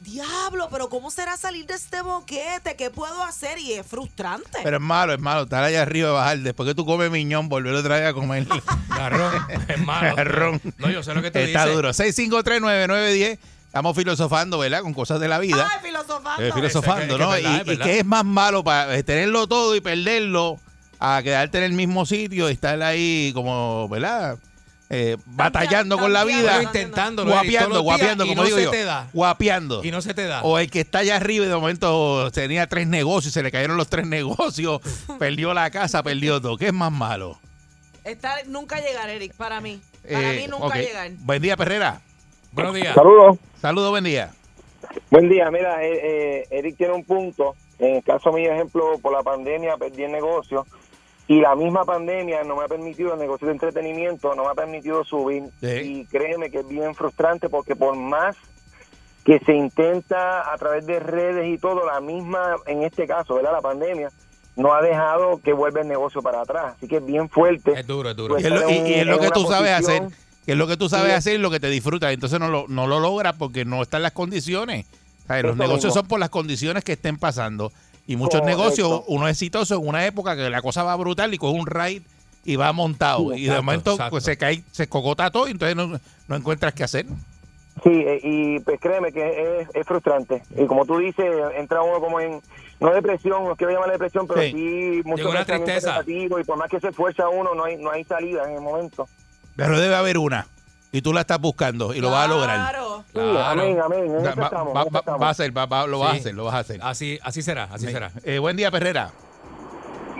[0.00, 2.74] diablo, pero ¿cómo será salir de este boquete?
[2.76, 3.58] ¿Qué puedo hacer?
[3.58, 4.60] Y es frustrante.
[4.62, 5.42] Pero es malo, es malo.
[5.42, 6.38] Estar allá arriba y bajar.
[6.38, 8.46] Después que tú comes miñón, volver otra vez a comer
[8.88, 9.34] garrón.
[9.68, 10.16] Es malo.
[10.16, 10.60] Garrón.
[10.78, 11.76] No, yo sé lo que tú Está dices.
[11.76, 11.90] duro.
[11.90, 13.38] 6539910.
[13.68, 14.82] Estamos filosofando, ¿verdad?
[14.82, 15.68] Con cosas de la vida.
[15.70, 16.42] Ay, filosofando.
[16.42, 17.34] Eh, filosofando, Es que- ¿no?
[17.34, 19.76] es que es verdad, y, es y qué es más malo para eh, tenerlo todo
[19.76, 20.58] y perderlo
[20.98, 24.38] a quedarte en el mismo sitio y estar ahí como, ¿verdad?
[24.90, 26.50] Eh, batallando con la vida.
[26.56, 28.70] Pero intentándolo, Guapeando, guapeando, como no digo se yo.
[28.70, 29.06] te da.
[29.12, 29.84] Guapeando.
[29.84, 30.40] Y no se te da.
[30.42, 33.52] O el que está allá arriba y de momento tenía tres negocios y se le
[33.52, 34.80] cayeron los tres negocios,
[35.18, 36.56] perdió la casa, perdió todo.
[36.56, 37.38] ¿Qué es más malo?
[38.02, 39.78] Estar, nunca llegar, Eric, para mí.
[40.10, 41.10] Para Eh, mí nunca llegar.
[41.18, 42.00] Buen día, Perrera.
[42.52, 42.94] Buenos días.
[42.94, 43.38] Saludos.
[43.60, 44.30] Saludos, buen día.
[45.10, 47.54] Buen día, mira, eh, eh, Eric tiene un punto.
[47.78, 50.66] En el caso mío, ejemplo, por la pandemia perdí el negocio
[51.28, 54.54] y la misma pandemia no me ha permitido, el negocio de entretenimiento no me ha
[54.54, 55.44] permitido subir.
[55.62, 58.36] Y créeme que es bien frustrante porque por más
[59.24, 63.52] que se intenta a través de redes y todo, la misma, en este caso, ¿verdad?
[63.52, 64.10] La pandemia
[64.56, 66.74] no ha dejado que vuelva el negocio para atrás.
[66.76, 67.72] Así que es bien fuerte.
[67.78, 68.38] Es duro, es duro.
[68.38, 70.02] Y es lo, y- y es lo que tú sabes hacer.
[70.48, 71.16] Que es lo que tú sabes Sí.
[71.18, 72.10] hacer y lo que te disfrutas.
[72.10, 74.86] Entonces no lo, no lo logras porque no están las condiciones.
[75.26, 75.42] ¿Sabes?
[75.44, 77.70] Los negocios son por las condiciones que estén pasando.
[78.06, 78.58] Y muchos Correcto.
[78.62, 81.66] negocios, uno es exitoso en una época que la cosa va brutal y coge un
[81.66, 82.00] ride
[82.46, 83.34] y va montado.
[83.34, 86.82] y de momento pues, se cae, se cocota todo y entonces no, no encuentras qué
[86.84, 87.04] hacer.
[87.84, 90.42] Sí, eh, y pues créeme que es, es frustrante.
[90.56, 91.26] Y como tú dices,
[91.58, 92.40] entra uno como en,
[92.80, 94.52] no depresión, no quiero llamarle depresión, pero Sí.
[94.52, 96.00] sí, mucho tristeza.
[96.06, 99.06] y por más que se esfuerza uno, no hay, no hay salida en el momento.
[99.58, 100.46] Pero debe haber una.
[100.92, 102.76] Y tú la estás buscando y lo vas a lograr.
[103.12, 105.22] Sí, amén, amén, en Va, eso va- estamos, va- en eso va- estamos.
[105.22, 106.20] va a ser, va- va- lo vas a Sí.
[106.20, 106.80] hacer, lo vas a hacer.
[106.82, 108.10] Así, así será, así será.
[108.22, 109.10] Eh, buen día, Perrera.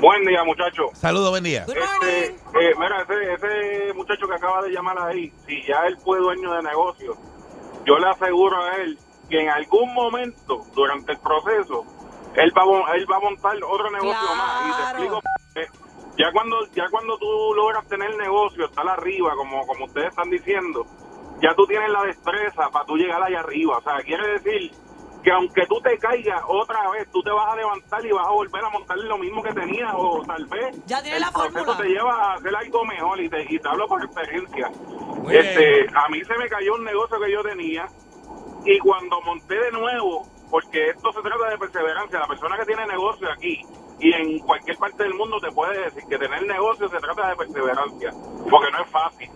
[0.01, 0.90] Buen día, muchachos.
[0.94, 1.65] Saludos, buen día.
[1.69, 2.35] Este, eh,
[2.78, 6.62] mira, ese, ese muchacho que acaba de llamar ahí, si ya él fue dueño de
[6.65, 7.16] negocio,
[7.86, 8.98] yo le aseguro a él
[9.31, 11.85] que en algún momento durante el proceso
[12.35, 14.69] él va a, mon- él va a montar otro negocio más.
[14.69, 15.23] Y te explico por
[15.55, 15.88] qué.
[16.19, 20.28] Ya cuando, ya cuando tú logras tener el negocio, estar arriba, como, como ustedes están
[20.31, 20.85] diciendo,
[21.40, 23.78] ya tú tienes la destreza para tú llegar allá arriba.
[23.78, 24.73] O sea, quiere decir
[25.23, 28.31] que aunque tú te caigas otra vez, tú te vas a levantar y vas a
[28.31, 31.55] volver a montar lo mismo que tenías o tal vez Ya tiene el la proceso
[31.65, 31.78] fórmula.
[31.78, 34.70] te lleva a hacer algo mejor y te, y te hablo por experiencia.
[35.23, 37.86] Muy Este, a mí se me cayó un negocio que yo tenía
[38.65, 42.87] y cuando monté de nuevo, porque esto se trata de perseverancia, la persona que tiene
[42.87, 43.61] negocio aquí
[44.01, 47.37] y en cualquier parte del mundo te puede decir que tener negocio se trata de
[47.37, 48.11] perseverancia,
[48.49, 49.31] porque no es fácil,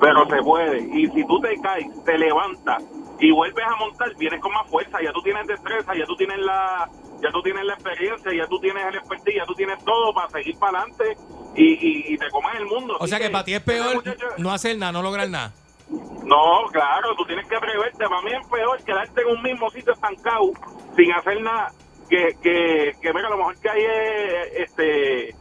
[0.00, 0.78] pero se puede.
[0.80, 2.82] Y si tú te caes, te levantas
[3.18, 6.38] y vuelves a montar, vienes con más fuerza, ya tú tienes destreza, ya tú tienes
[6.38, 6.88] la
[7.22, 10.28] ya tú tienes la experiencia, ya tú tienes el expertise, ya tú tienes todo para
[10.28, 11.16] seguir para adelante
[11.54, 12.96] y, y, y te comes el mundo.
[13.00, 14.02] O sea que para ti es peor
[14.36, 15.52] no hacer nada, no lograr nada.
[15.90, 18.08] No, claro, tú tienes que atreverte.
[18.08, 20.52] Para mí es peor quedarte en un mismo sitio estancado
[20.96, 21.72] sin hacer nada.
[22.08, 25.34] Que, que, que mira, lo mejor que hay es este,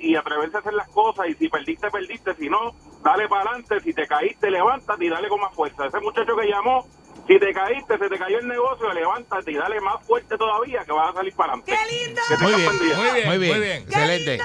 [0.00, 1.28] y atreverse a hacer las cosas.
[1.28, 2.34] Y si perdiste, perdiste.
[2.34, 3.80] Si no, dale para adelante.
[3.80, 5.86] Si te caíste, levántate y dale con más fuerza.
[5.86, 6.86] Ese muchacho que llamó,
[7.26, 10.92] si te caíste, se te cayó el negocio, levántate y dale más fuerte todavía que
[10.92, 11.72] vas a salir para adelante.
[11.72, 12.20] ¡Qué lindo!
[12.40, 14.40] Muy bien, muy bien, muy bien, excelente.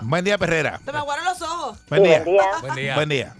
[0.00, 0.78] Buen día, Perrera.
[0.84, 1.84] Se me aguaron los ojos.
[1.88, 2.24] Buen día.
[2.60, 2.94] Buen día.
[2.96, 3.36] Buen día.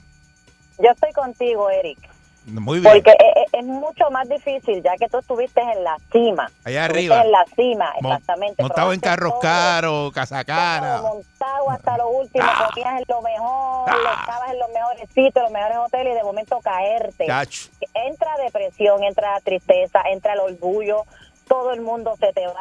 [0.82, 1.98] Yo estoy contigo, Eric.
[2.44, 2.92] Muy bien.
[2.92, 6.50] Porque e- e- es, mucho más difícil, ya que tú estuviste en la cima.
[6.64, 7.24] Allá Estuviste arriba.
[7.24, 8.62] en la cima, exactamente.
[8.64, 10.96] Montado en probaste carros caros, casa cara.
[10.98, 12.68] todo montado hasta lo último, Ah.
[12.68, 13.90] comías en lo mejor,
[14.20, 17.26] estabas en los mejores sitios, los mejores hoteles y de momento caerte.
[17.26, 17.68] Chacho.
[17.94, 21.04] Entra depresión, entra tristeza, entra el orgullo,
[21.46, 22.54] todo el mundo se te va.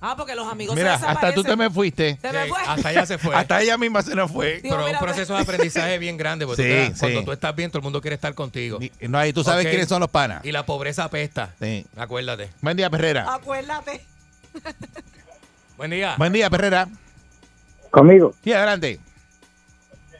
[0.00, 2.18] Ah, porque los amigos Mira, se hasta tú te me fuiste.
[2.22, 2.58] Se me fue.
[2.66, 3.34] Hasta allá se fue.
[3.34, 4.60] Hasta ella misma se nos fue.
[4.60, 6.46] Digo, Pero es mira, un proceso de aprendizaje bien grande.
[6.46, 7.24] Porque tú Sí, te das- cuando sí.
[7.26, 8.78] tú estás bien, todo el mundo quiere estar contigo.
[9.00, 9.70] No, y tú sabes Ok.
[9.70, 10.44] quiénes son los panas.
[10.44, 11.52] Y la pobreza apesta.
[11.60, 11.84] Sí.
[11.96, 12.50] Acuérdate.
[12.60, 13.34] Buen día, Perrera.
[13.34, 14.04] Acuérdate.
[15.76, 16.14] Buen día.
[16.16, 16.88] Buen día, Perrera.
[17.90, 18.34] Conmigo.
[18.44, 19.00] Sí, adelante.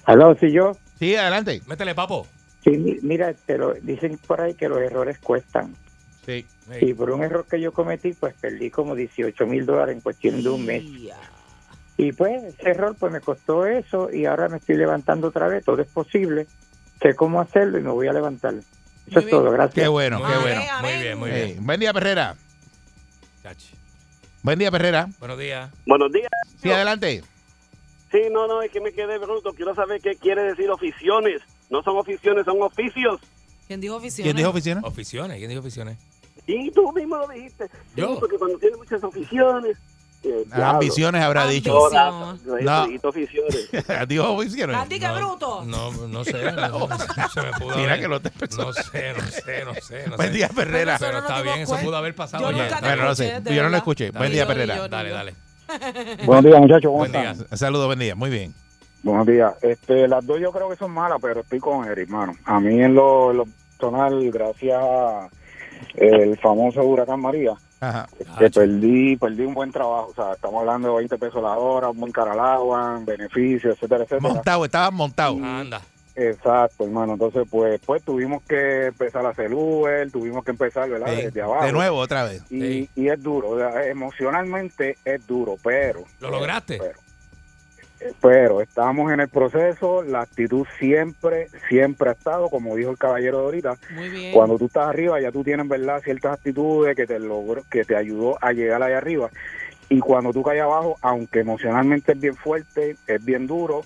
[0.05, 0.77] Aló, si yo.
[0.99, 1.63] Sí, adelante.
[1.67, 2.27] Métele, papo.
[2.65, 5.75] Sí, mi- mira, te lo, dicen por ahí que los errores cuestan.
[6.29, 6.45] Sí.
[6.83, 10.43] Y por un error que yo cometí, pues perdí como 18 mil dólares en cuestión
[10.43, 10.85] de un mes.
[11.97, 15.65] Y pues ese error pues me costó eso y ahora me estoy levantando otra vez.
[15.65, 16.47] Todo es posible.
[17.01, 18.53] Sé cómo hacerlo y me voy a levantar.
[19.07, 19.51] Eso es todo.
[19.53, 19.83] Gracias.
[19.85, 20.61] Qué bueno, qué bueno.
[20.83, 21.37] Muy bien, muy Sí.
[21.37, 21.65] bien.
[21.67, 22.37] Buen día, Perrera.
[24.43, 25.09] Buen día, Perrera.
[25.19, 25.71] Buenos días.
[25.87, 26.29] Buenos días.
[26.63, 27.23] Sí, adelante.
[28.13, 29.55] Sí, no, no, es que me quedé bruto.
[29.55, 31.41] Quiero saber qué quiere decir oficiones.
[31.71, 33.19] No son oficiones, son oficios.
[33.67, 34.25] ¿Quién dijo oficinas?
[34.27, 34.85] ¿Quién dijo oficinas?
[34.85, 35.39] Oficiones.
[35.39, 35.97] ¿Quién dijo oficiones?
[36.49, 37.69] Y tú mismo lo dijiste.
[37.69, 38.19] Sí, Yo.
[38.19, 39.77] porque cuando tienes muchas oficiones.
[40.25, 40.67] eh, Las diablo.
[40.79, 41.71] ambiciones habrá dicho.
[41.71, 42.87] Todas, No.
[43.05, 43.71] oficiones.
[44.09, 44.77] Dijo oficinas.
[44.83, 45.63] Andy, qué bruto.
[45.67, 46.33] No, no sé.
[46.57, 46.89] No,
[47.29, 50.09] se me pudo Mira haber- que lo te No sé, no sé, no sé.
[50.09, 50.97] No Buen día, Perrera.
[50.99, 52.51] Pero, Pero eso no está bien, eso pudo haber pasado.
[52.51, 54.11] Yo te Bueno, no sé, yo no lo escuché.
[54.11, 54.89] Buen día, dale, Perrera.
[54.89, 55.35] Dale, dale.
[56.25, 56.85] Buenos días, muchachos.
[56.91, 57.35] ¿Cómo Buen día.
[57.53, 58.15] Saludos, buen día.
[58.15, 58.55] Muy bien.
[59.03, 59.53] Buenos días.
[59.63, 62.33] Este, las dos yo creo que son malas, pero estoy con Eric, hermano.
[62.47, 63.45] A mí en lo, en lo
[63.79, 65.29] personal, gracias a
[65.95, 68.09] el famoso huracán María, Ajá.
[68.39, 70.09] que perdí, perdí un buen trabajo.
[70.11, 73.75] O sea, estamos hablando de 20 pesos la hora, un buen cara al agua, beneficios,
[73.77, 74.35] etcétera, etcétera.
[74.35, 75.37] Montado, estabas montado.
[75.43, 75.81] Anda.
[76.19, 77.13] Exacto, hermano.
[77.13, 81.15] Entonces, pues, pues tuvimos que empezar a hacer Uber, tuvimos que empezar, ¿verdad?
[81.15, 81.23] Sí.
[81.23, 81.65] Desde abajo.
[81.65, 82.43] De nuevo, otra vez.
[82.51, 86.03] Y, y es duro, o sea, emocionalmente es duro, pero...
[86.19, 86.79] ¿Lo lograste?
[86.79, 86.99] Pero,
[88.21, 93.39] pero estamos en el proceso, la actitud siempre, siempre ha estado, como dijo el caballero
[93.39, 94.33] de ahorita, Muy bien.
[94.33, 97.97] cuando tú estás arriba ya tú tienes, ¿verdad?, ciertas actitudes que te logró, que te
[97.97, 99.31] ayudó a llegar allá arriba.
[99.89, 103.85] Y cuando tú caes abajo, aunque emocionalmente es bien fuerte, es bien duro,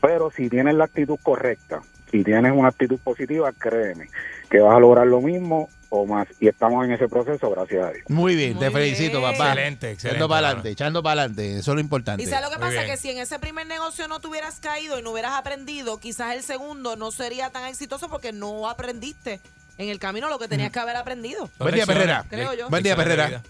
[0.00, 1.80] pero si tienes la actitud correcta,
[2.10, 4.06] si tienes una actitud positiva, créeme
[4.50, 6.26] que vas a lograr lo mismo o más.
[6.40, 8.04] Y estamos en ese proceso, gracias a Dios.
[8.08, 9.50] Muy bien, te felicito, papá.
[9.50, 11.58] Excelente, excelente, Echando para adelante, echando para adelante.
[11.58, 12.22] Eso es lo importante.
[12.22, 14.98] Y sabes lo que pasa, que si en ese primer negocio no te hubieras caído
[14.98, 19.40] y no hubieras aprendido, quizás el segundo no sería tan exitoso porque no aprendiste
[19.78, 21.48] en el camino lo que tenías que haber aprendido.
[21.58, 22.24] Buen día, Perrera.
[22.28, 22.68] Creo yo.
[22.68, 23.42] Buen día, Perrera.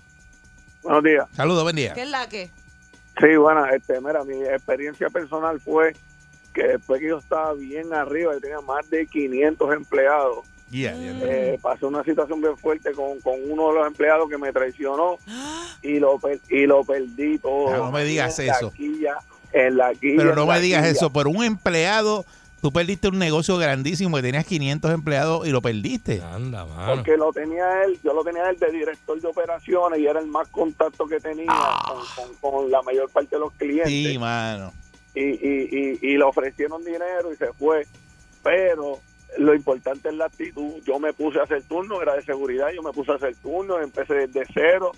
[0.83, 1.27] Buenos días.
[1.35, 1.95] Saludos, buen día.
[1.95, 2.51] ¿Qué es la que?
[3.21, 5.95] Sí, bueno, este, mira, mi experiencia personal fue
[6.55, 10.47] que después que yo estaba bien arriba, yo tenía más de 500 empleados.
[10.71, 11.27] Yeah, yeah, yeah.
[11.27, 15.19] Eh, pasé una situación bien fuerte con, con uno de los empleados que me traicionó
[15.83, 17.75] y lo per- y lo perdí todo.
[17.75, 18.71] Ah, no me digas En la eso.
[18.73, 19.15] quilla,
[19.53, 20.93] en la quilla, Pero en no la me digas quilla.
[20.93, 21.11] eso.
[21.13, 22.25] Por un empleado,
[22.63, 26.23] tú perdiste un negocio grandísimo que tenías 500 empleados y lo perdiste.
[26.23, 26.65] Anda,
[26.95, 30.27] Porque lo tenía él, yo lo tenía él de director de operaciones y era el
[30.29, 31.47] más contacto que tenía
[31.89, 33.87] con, con- con la mayor parte de los clientes.
[33.87, 33.89] Ah.
[34.13, 34.73] Sí, mano.
[35.17, 37.87] y, y, y, y le ofrecieron dinero y se fue.
[38.45, 39.01] Pero
[39.39, 40.83] lo importante es la actitud.
[40.85, 43.81] Yo me puse a hacer turno, era de seguridad, yo me puse a hacer turno,
[43.81, 44.93] empecé desde cero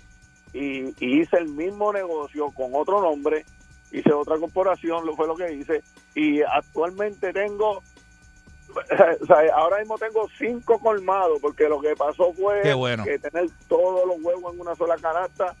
[0.53, 3.45] y, y hice el mismo negocio con otro nombre,
[3.91, 5.83] hice otra corporación, lo fue lo que hice
[6.15, 7.77] y actualmente tengo,
[9.21, 13.03] o sea, ahora mismo tengo cinco colmados porque lo que pasó fue bueno.
[13.03, 15.55] que tener todos los huevos en una sola canasta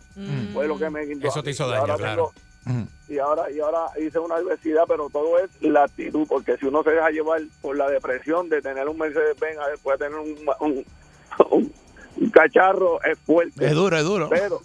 [0.53, 1.27] fue lo que me quitó.
[1.27, 2.31] Eso te hizo daño, claro.
[2.31, 2.33] tengo-
[3.09, 6.81] y ahora y ahora hice una diversidad pero todo es la actitud porque si uno
[6.83, 10.19] se deja llevar por la depresión de tener un Mercedes Benz a después de tener
[10.19, 10.85] un, un,
[11.49, 11.73] un-
[12.15, 14.29] un cacharro es fuerte Es duro, es duro.
[14.29, 14.61] pero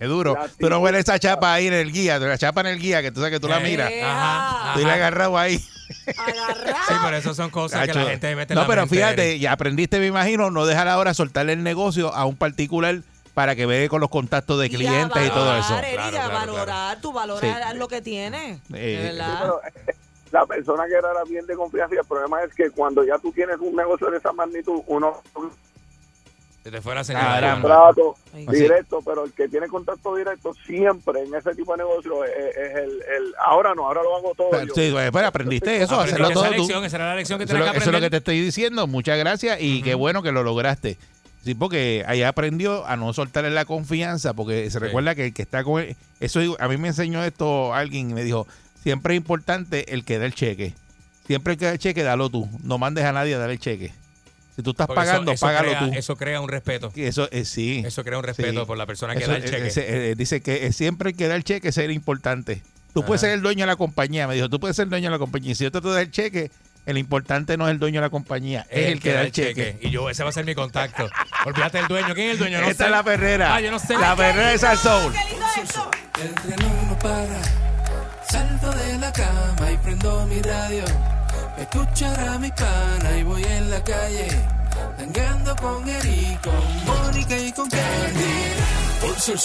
[0.00, 0.34] Es duro.
[0.34, 3.02] La Tú no ves esa chapa ahí en el guía, la chapa en el guía,
[3.02, 3.92] que tú sabes que tú la miras.
[4.02, 5.58] Ajá, Tú la agarrado ahí.
[5.58, 9.38] Sí, pero eso son cosas que la gente mete en No, la pero mente, fíjate,
[9.38, 13.02] ya aprendiste, me imagino, no dejar ahora soltarle el negocio a un particular
[13.34, 15.74] para que vea con los contactos de clientes y, todo eso.
[15.74, 18.60] A valorar, tú valoras lo que tienes.
[18.74, 19.10] Eh.
[19.12, 19.60] Sí, pero,
[20.30, 23.18] la persona que era era bien de confianza y el problema es que cuando ya
[23.18, 25.20] tú tienes un negocio de esa magnitud uno
[26.62, 27.56] Se te fue la tiene señal.
[27.56, 28.46] un trato Ay.
[28.46, 32.76] directo pero el que tiene contacto directo siempre en ese tipo de negocio es, es
[32.76, 34.74] el, el ahora no ahora lo hago todo yo.
[34.74, 36.50] Sí, pues, pues, aprendiste eso, hacerlo esa todo tú.
[36.52, 38.10] lección, esa era la lección que Eso, tenías es lo- que eso es lo que
[38.10, 38.86] te estoy diciendo.
[38.86, 40.96] Muchas gracias y qué bueno que lo lograste.
[41.44, 45.42] Sí, porque ahí aprendió a no soltarle la confianza, porque se recuerda que el que
[45.42, 48.46] está con él, eso a mí me enseñó esto alguien y me dijo,
[48.82, 50.74] siempre es importante el que da el cheque.
[51.26, 52.48] Siempre el que da el cheque, dalo tú.
[52.62, 53.92] No mandes a nadie a dar el cheque.
[54.54, 55.90] Si tú estás Porque pagando, eso págalo crea- tú.
[55.98, 56.92] Eso crea un respeto.
[56.94, 57.82] Eso eh, sí.
[57.86, 58.66] Eso crea un respeto Sí.
[58.66, 60.10] por la persona que Eso, da el eh, cheque.
[60.10, 62.62] eh, dice que eh, siempre el que da el cheque es importante.
[62.92, 64.28] Tú puedes ser el dueño de la compañía.
[64.28, 65.52] Me dijo, tú puedes ser el dueño de la compañía.
[65.52, 66.50] Y si yo te doy el cheque,
[66.86, 69.78] el importante no es el dueño de la compañía, es el, que da el cheque.
[69.80, 71.08] Y yo, ese va a ser mi contacto.
[71.46, 72.14] Olvídate del dueño.
[72.14, 72.60] ¿Quién es el dueño?
[72.60, 72.90] No Esta sé.
[72.90, 73.54] es la perrera.
[73.54, 73.96] Ah, yo no sé.
[73.96, 75.12] La perrera de Salsoul.
[75.14, 77.42] El reloj no para.
[78.28, 80.84] Salto de la cama y prendo mi radio.
[81.58, 84.28] Escuchar a mi pana y voy en la calle.
[84.96, 88.52] Tangando con Eric, con Mónica y con Candy.
[89.00, 89.38] Por ser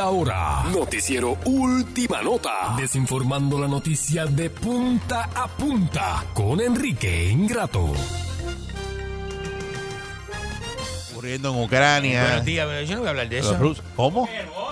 [0.00, 0.64] ahora.
[0.72, 2.74] Noticiero Última Nota.
[2.76, 7.92] Desinformando la noticia de punta a punta con Enrique Ingrato.
[11.12, 12.22] Ocurriendo en Ucrania.
[12.22, 13.58] Buenos días, bueno, yo no voy a hablar de Los eso.
[13.58, 13.84] rusos.
[13.94, 14.28] ¿Cómo?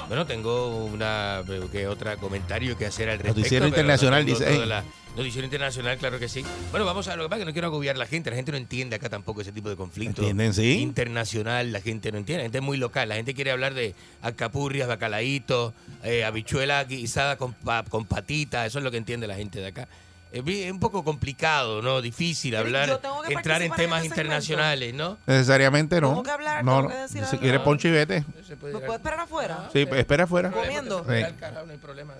[0.09, 3.38] Bueno, tengo una que otra comentario que hacer al respecto.
[3.40, 4.66] Noticiero pero internacional no dice, toda "Hey".
[4.66, 4.84] la-
[5.19, 6.45] Noticiero internacional, claro que sí.
[6.70, 8.31] Bueno, vamos a lo que pasa que no quiero agobiar a la gente.
[8.31, 10.23] La gente no entiende acá tampoco ese tipo de conflicto.
[10.23, 10.78] ¿Entienden, sí?
[10.81, 12.43] Internacional, la gente no entiende.
[12.43, 13.09] La gente es muy local.
[13.09, 15.74] La gente quiere hablar de alcapurrias, bacalaíto,
[16.05, 18.65] eh, habichuela guisada con, pa- con patita.
[18.65, 19.89] Eso es lo que entiende la gente de acá.
[20.30, 22.02] Es un poco complicado, ¿no?
[22.02, 25.16] Difícil hablar, yo tengo que entrar en temas este internacionales, ¿no?
[25.26, 26.09] Necesariamente no.
[26.10, 26.64] ¿Tengo que hablar?
[26.64, 26.88] No, ¿Tengo no.
[26.90, 27.40] que decir Si algo?
[27.40, 28.24] quiere poncho y vete.
[28.48, 29.70] ¿Me puedo esperar afuera?
[29.72, 30.50] Sí, pues, espera afuera.
[30.50, 30.98] Comiendo.
[31.05, 31.22] Sí.
[31.64, 32.14] no hay problema.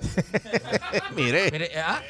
[1.17, 1.51] Mire.
[1.51, 2.01] Mire, ¿ah?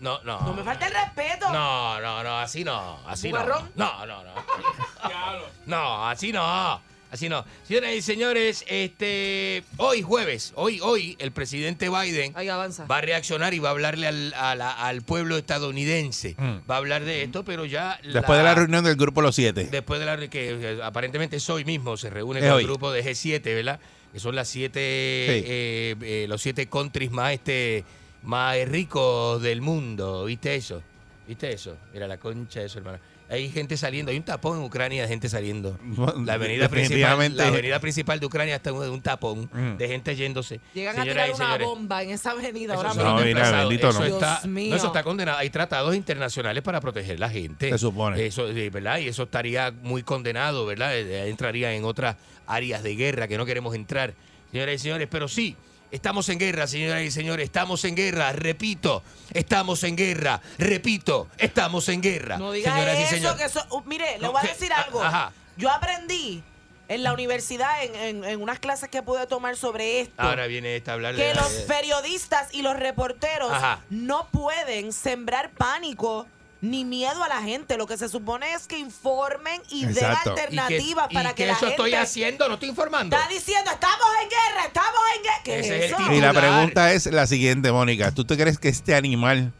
[0.00, 0.40] No, no.
[0.40, 1.52] No me falta el respeto.
[1.52, 3.44] No, no, no, así no, así no.
[3.76, 4.32] No, no, no.
[5.66, 6.80] No, así no.
[7.10, 7.44] Así no.
[7.66, 13.58] Señoras y señores, este hoy jueves, hoy, hoy, el presidente Biden va a reaccionar y
[13.60, 16.34] va a hablarle al, a la- al pueblo estadounidense.
[16.36, 16.68] Mm.
[16.70, 19.64] Va a hablar de esto, pero ya Después de la reunión del grupo Los Siete.
[19.70, 22.62] Después de la re- que eh, aparentemente es hoy mismo, se reúne Es con hoy.
[22.62, 23.78] el grupo de G7, ¿verdad?
[24.12, 27.84] Que son las siete, eh, eh, los siete countries más este
[28.22, 30.24] más ricos del mundo.
[30.24, 30.82] ¿Viste eso?
[31.28, 31.76] ¿Viste eso?
[31.92, 32.98] Mira la concha de eso, hermano.
[33.28, 35.76] Hay gente saliendo, hay un tapón en Ucrania de gente saliendo.
[36.24, 37.36] La avenida principal, Definitivamente.
[37.42, 39.76] la avenida principal de Ucrania está en un tapón Mm.
[39.78, 40.60] de gente yéndose.
[40.74, 43.14] Llegan Señoras a tirar una señores, bomba en esa avenida eso ahora mismo.
[43.16, 44.06] bendito, eso no.
[44.06, 45.38] Está, no, eso está condenado.
[45.38, 47.70] Hay tratados internacionales para proteger la gente.
[47.70, 48.24] Se supone.
[48.24, 48.98] Eso, eh, ¿verdad?
[48.98, 50.96] Y eso estaría muy condenado, ¿verdad?
[50.96, 52.16] Eh, Entraría en otras
[52.46, 54.14] áreas de guerra que no queremos entrar,
[54.52, 55.08] señoras y señores.
[55.10, 55.56] Pero sí,
[55.90, 57.44] estamos en guerra, señoras y señores.
[57.44, 58.32] Estamos en guerra.
[58.32, 59.02] Repito,
[59.32, 60.40] estamos en guerra.
[60.58, 62.38] Repito, estamos en guerra.
[62.38, 63.38] No digas señoras y eso, señores.
[63.38, 63.66] que eso.
[63.70, 65.02] uh, mire, le voy a decir a- algo.
[65.02, 65.32] ajá.
[65.56, 66.42] Yo aprendí
[66.88, 70.76] en la universidad, en, en- en unas clases que pude tomar sobre esto, Ahora viene
[70.76, 73.80] esta a hablar de que la- los periodistas y los reporteros Ajá.
[73.90, 76.26] no pueden sembrar pánico
[76.60, 77.76] ni miedo a la gente.
[77.76, 81.42] Lo que se supone es que informen y den alternativas ¿Y qué- para y que
[81.42, 82.48] qué la eso gente estoy haciendo?
[82.48, 83.16] No estoy informando.
[83.16, 85.40] Está diciendo, estamos en guerra, estamos en guerra.
[85.44, 86.12] ¿Qué Ese es es el eso?
[86.12, 88.10] Y la pregunta es la siguiente, Mónica.
[88.12, 89.52] ¿Tú te crees que este animal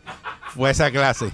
[0.55, 1.31] fue a esa clase?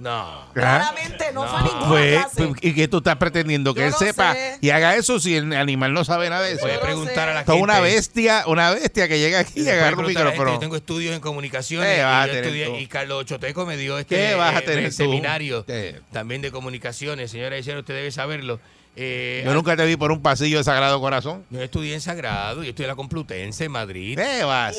[0.00, 0.48] No.
[0.54, 2.52] Claramente no, fue a ninguna Pues, clase.
[2.62, 3.74] ¿Y qué tú estás pretendiendo?
[3.74, 4.58] Que Yo él no sepa sé.
[4.60, 6.62] y haga eso si el animal no sabe nada de eso.
[6.62, 7.52] Puede preguntar a la gente.
[7.60, 10.52] una bestia, una bestia que llega aquí y agarra un a micrófono.
[10.54, 14.16] Yo tengo estudios en comunicaciones ¿Qué y, a estudié- y Carlos Choteco me dio este
[14.16, 16.00] ¿Qué vas a eh, seminario ¿Qué?
[16.12, 17.30] también de comunicaciones.
[17.30, 18.60] Señora Isera, usted debe saberlo.
[18.94, 21.44] Eh, Yo nunca te vi por un pasillo de Sagrado Corazón.
[21.48, 24.18] Yo estudié en Sagrado, yo estudié en la Complutense en Madrid.
[24.18, 24.76] ¿Qué vas?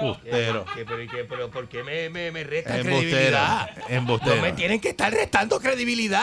[0.00, 0.64] Fustero.
[0.74, 3.00] ¿Qué, pero, qué, pero ¿por qué me, me, me restan Embustero.
[3.10, 3.70] credibilidad?
[3.90, 4.36] Embustero.
[4.36, 6.22] No me tienen que estar restando credibilidad.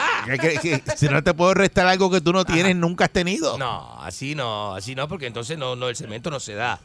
[0.96, 3.56] Si no te puedo restar algo que tú no tienes, nunca has tenido.
[3.58, 6.80] No, así no, así no, porque entonces no, no, el cemento no se da.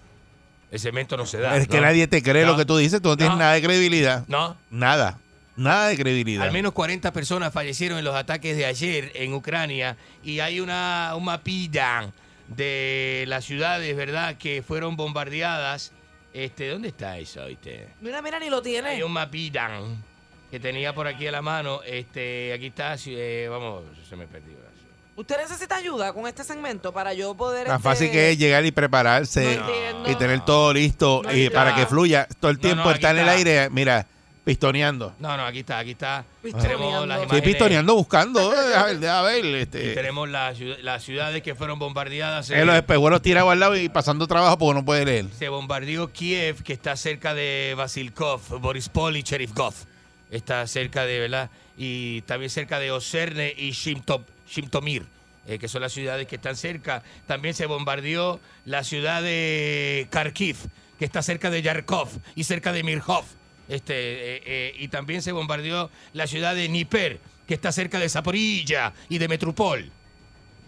[0.72, 1.58] El cemento no se da.
[1.58, 2.52] es que nadie te cree No.
[2.52, 4.26] lo que tú dices, tú no tienes nada de credibilidad.
[4.28, 4.56] No.
[4.70, 5.20] Nada.
[5.56, 6.46] Nada de credibilidad.
[6.46, 11.14] Al menos 40 personas fallecieron en los ataques de ayer en Ucrania y hay una
[11.16, 12.12] un mapilla
[12.48, 15.92] de las ciudades, ¿verdad?, que fueron bombardeadas.
[16.34, 17.88] Este, ¿dónde está eso, oíste?
[18.02, 18.90] Mira, mira, ni lo tiene.
[18.90, 19.70] Hay un mapilla
[20.52, 21.82] que tenía por aquí a la mano.
[21.84, 24.66] Este, aquí está, eh, vamos, se me perdió.
[25.18, 27.68] ¿Usted necesita ayuda con este segmento para yo poder...
[27.68, 31.50] Tan este, fácil que es llegar y prepararse No y tener todo listo No y
[31.50, 32.28] para que fluya.
[32.42, 34.06] Todo el tiempo no, está en el aire, mira,
[34.46, 35.14] pistoneando.
[35.20, 36.24] No, no, aquí está, aquí está.
[36.42, 36.78] Pistoneando.
[36.78, 37.44] Tenemos las Sí, imágenes.
[37.50, 38.54] pistoneando, buscando.
[38.72, 42.50] eh, A ver, a ver, Y este, tenemos las, ciud- las ciudades que fueron bombardeadas.
[42.52, 45.26] eh, los espejuelos tirados al lado y pasando trabajo porque no puede leer.
[45.38, 49.74] Se bombardeó Kiev, que está cerca de Vasilkov, Borispol y Cherivkov.
[50.32, 51.50] Está cerca de, ¿verdad?
[51.78, 55.06] Y también cerca de Oserne y Shimtop, Shimtomir,
[55.48, 57.04] eh, que son las ciudades que están cerca.
[57.28, 60.56] También se bombardeó la ciudad de Kharkiv,
[61.00, 63.26] que está cerca de Yarkov y cerca de Mirhov.
[63.68, 63.94] Este,
[64.38, 68.94] eh, eh, y también se bombardeó la ciudad de Dnieper, que está cerca de Zaporilla
[69.10, 69.92] y de Metropol.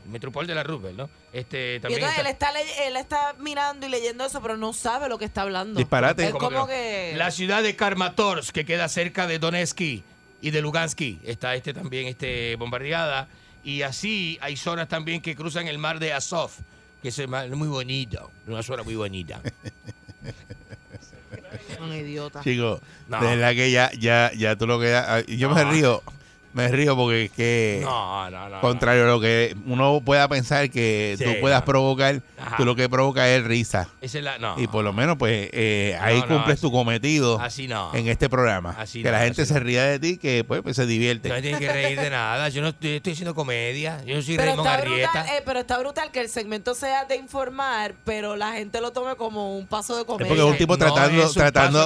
[0.10, 1.10] Metropol de la Roosevelt, ¿no?
[1.34, 4.56] Este, Y también entonces está- él está, ley- él está mirando y leyendo eso, pero
[4.58, 5.78] no sabe lo que está hablando.
[5.78, 6.24] Disparate.
[6.26, 7.18] Es ¿Cómo como que que...
[7.18, 10.04] La ciudad de Kramatorsk, que queda cerca de Donetsk y
[10.42, 13.28] de Lugansk, está este también este, bombardeada.
[13.66, 16.52] Y así hay zonas también que cruzan el mar de Azov,
[17.02, 19.42] que es muy bonito, una zona muy bonita.
[21.82, 22.42] Un idiota.
[22.42, 23.22] Chico, No.
[23.22, 24.94] de verdad que ya, ya, ya tú lo que...
[24.96, 26.04] ah, Yo me río,
[26.58, 27.80] me río porque es que...
[27.84, 28.60] No, no, no.
[28.62, 31.66] Contrario a lo que uno pueda pensar que Sí, tú puedas no.
[31.66, 32.58] provocar, Ajá.
[32.58, 33.88] tú lo que provoca es risa.
[34.02, 34.56] Esa es la, no.
[34.60, 37.94] Y por lo menos, pues, eh, ahí No, no, cumples así- tu cometido así no.
[37.94, 38.76] en este programa.
[38.78, 41.30] Así que no, la gente así se ría de ti, que pues, pues, se divierte.
[41.30, 42.50] No tienen que reír de nada.
[42.50, 44.04] Yo no estoy, estoy haciendo comedia.
[44.06, 45.12] Yo no soy Pero Raymond está, Arrieta.
[45.14, 48.92] brutal, eh, pero está brutal que el segmento sea de informar, pero la gente lo
[48.92, 50.28] tome como un paso de Es comedia.
[50.30, 51.44] porque es un tipo No tratando, es un paso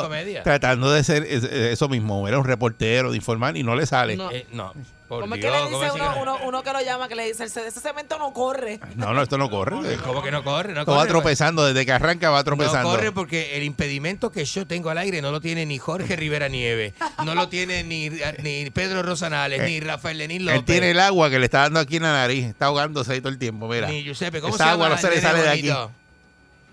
[0.10, 3.85] de tratando, de ser es- eso mismo, era un reportero, de informar y no le
[3.85, 4.15] sale.
[4.15, 4.31] No.
[4.31, 4.61] Eh, no.
[5.08, 7.08] Por ¿Cómo es que le ¿cómo dice es uno, que- uno, uno que lo llama,
[7.10, 8.80] que le dice, "Ese- ese cemento no corre?
[8.96, 9.98] No, no, esto no corre.
[9.98, 10.74] ¿Cómo que no corre?
[10.74, 11.10] No Esto va corre.
[11.10, 12.90] tropezando, desde que arranca va tropezando.
[12.90, 16.16] No corre porque el impedimento que yo tengo al aire no lo tiene ni Jorge
[16.16, 16.94] Rivera Nieve,
[17.26, 18.10] no lo tiene ni,
[18.42, 20.60] ni Pedro Rosanales, Eh, ni Rafael Lenín López.
[20.60, 23.20] Él tiene el agua que le está dando aquí en la nariz, está ahogándose ahí
[23.20, 23.88] todo el tiempo, mira.
[23.88, 25.62] Ni Giuseppe, ¿cómo Esa se agua llama no se le nene sale de aquí.
[25.70, 25.92] bonito?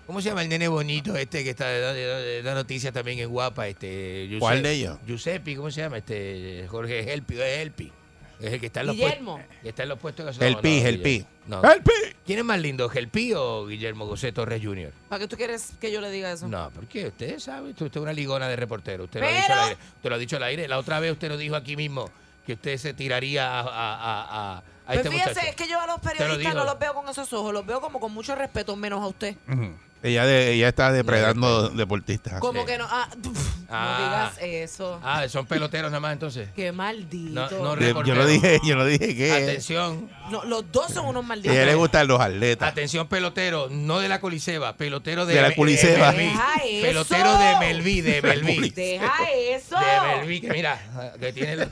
[0.09, 3.19] ¿Cómo se llama el nene bonito este que está de, de, de- da noticias también
[3.19, 3.67] en guapa?
[3.67, 4.97] Este, Giuseppe- ¿Cuál de ellos?
[5.05, 5.99] Giuseppe, ¿cómo se llama?
[5.99, 7.91] Este, Jorge Helpi, es Helpi.
[8.39, 9.33] Es el que está en los Guillermo.
[9.35, 9.55] puestos.
[9.61, 11.25] que está en los puestos El Pi, no, el Pi.
[11.51, 11.91] El Pi.
[12.25, 14.91] ¿Quién es más lindo, Gelpi o Guillermo José Torres Jr.?
[15.09, 16.47] ¿Para qué tú quieres que yo le diga eso?
[16.47, 19.03] No, porque usted sabe, usted usted es una ligona de reportero.
[19.03, 19.77] Usted, lo ha Pero- dicho al aire.
[19.95, 20.67] usted lo ha dicho al aire.
[20.67, 22.09] La otra vez usted lo dijo aquí mismo
[22.49, 25.47] que usted se tiraría a, a, a, a- Pues este fíjese, muchacho.
[25.49, 27.79] es que yo a los lo periodistas no los veo con esos ojos, los veo
[27.79, 29.35] como con mucho respeto, menos a usted.
[29.47, 29.75] Ujú.
[30.01, 32.39] Ella, de- ella está depredando deportistas.
[32.39, 33.07] Como que no, ah,
[33.71, 33.97] Ah.
[33.99, 34.37] no digas
[34.71, 34.99] eso.
[35.03, 36.49] Ah, son peloteros nada más entonces.
[36.55, 37.33] Qué maldito.
[37.33, 38.17] No, no Yo- yo reporteros.
[38.17, 39.31] no dije, yo no dije que.
[39.31, 41.55] Atención, No, los dos son unos A malditos.
[41.55, 42.69] ella le gustan los atletas.
[42.69, 46.11] atención pelotero, no de la Coliseba, pelotero de, De la Coliseba.
[46.11, 46.29] de Melví.
[46.31, 46.81] Deja eso.
[46.87, 48.69] Pelotero de Melví, de Melví.
[48.71, 49.75] Deja eso.
[49.79, 51.69] De Melví, que mira, que tiene los-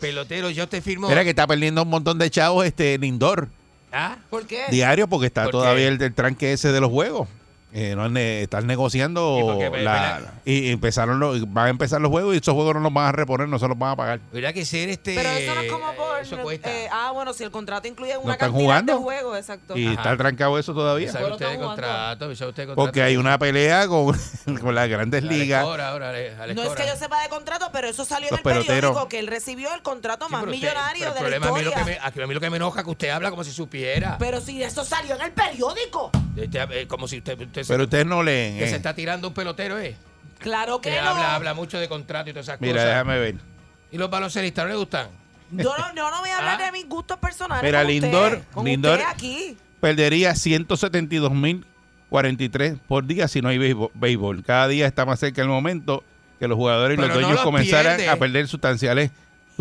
[0.00, 1.08] pelotero, yo te firmo.
[1.08, 3.48] Mira que está perdiendo un montón de chavos este en indoor
[3.92, 4.16] ¿Ah?
[4.30, 4.64] ¿Por qué?
[4.70, 5.52] diario porque está ¿Por qué?
[5.58, 7.28] todavía el, el tranque ese de los juegos.
[7.74, 12.38] Eh, no, ne- están negociando la- y empezaron los, van a empezar los juegos y
[12.38, 14.20] esos juegos no los van a reponer, no se los van a pagar.
[14.30, 15.14] ¿Verdad que ser este.
[15.14, 16.20] Pero eso no es como por.
[16.20, 16.70] Eso cuesta.
[16.70, 18.92] eh, ah, bueno, si el contrato incluye una están cantidad jugando?
[18.92, 19.76] de juegos, exacto.
[19.76, 19.94] Y Ajá.
[19.94, 21.10] está trancado eso todavía.
[21.12, 22.34] ¿Sabe usted de contrato?
[22.36, 22.74] ¿Sabe usted de contrato?
[22.76, 24.14] Porque hay una pelea con,
[24.60, 25.62] con las grandes ligas.
[25.64, 28.64] Ahora, Alex No es que yo sepa de contrato, pero eso salió Los en el
[28.66, 31.52] periódico que él recibió el contrato Sí, más usted- millonario el de la problema a
[31.52, 32.00] mí, lo que historia.
[32.14, 34.16] me, a mí lo que me enoja es que usted habla como si supiera.
[34.18, 36.10] Pero si eso salió en el periódico.
[36.36, 38.58] Este, eh, como si usted, usted Pero ustedes no leen.
[38.58, 38.68] que eh.
[38.68, 39.96] se está tirando un pelotero, ¿eh?
[40.38, 41.08] Claro que, Que no.
[41.10, 42.88] habla, habla mucho de contrato y todas esas Mira, cosas.
[42.88, 43.34] déjame ver.
[43.90, 45.08] ¿Y los baloncelistas no le gustan?
[45.52, 47.62] Yo no, yo no voy a hablar de mis gustos personales.
[47.62, 49.56] Mira, con usted, Lindor, con Lindor usted aquí.
[49.80, 50.32] perdería
[52.10, 54.42] 172.043 por día si no hay béisbol-.
[54.44, 56.02] Cada día está más cerca el momento
[56.38, 58.10] que los jugadores y los no dueños los comenzaran pierde.
[58.10, 59.10] a perder sustanciales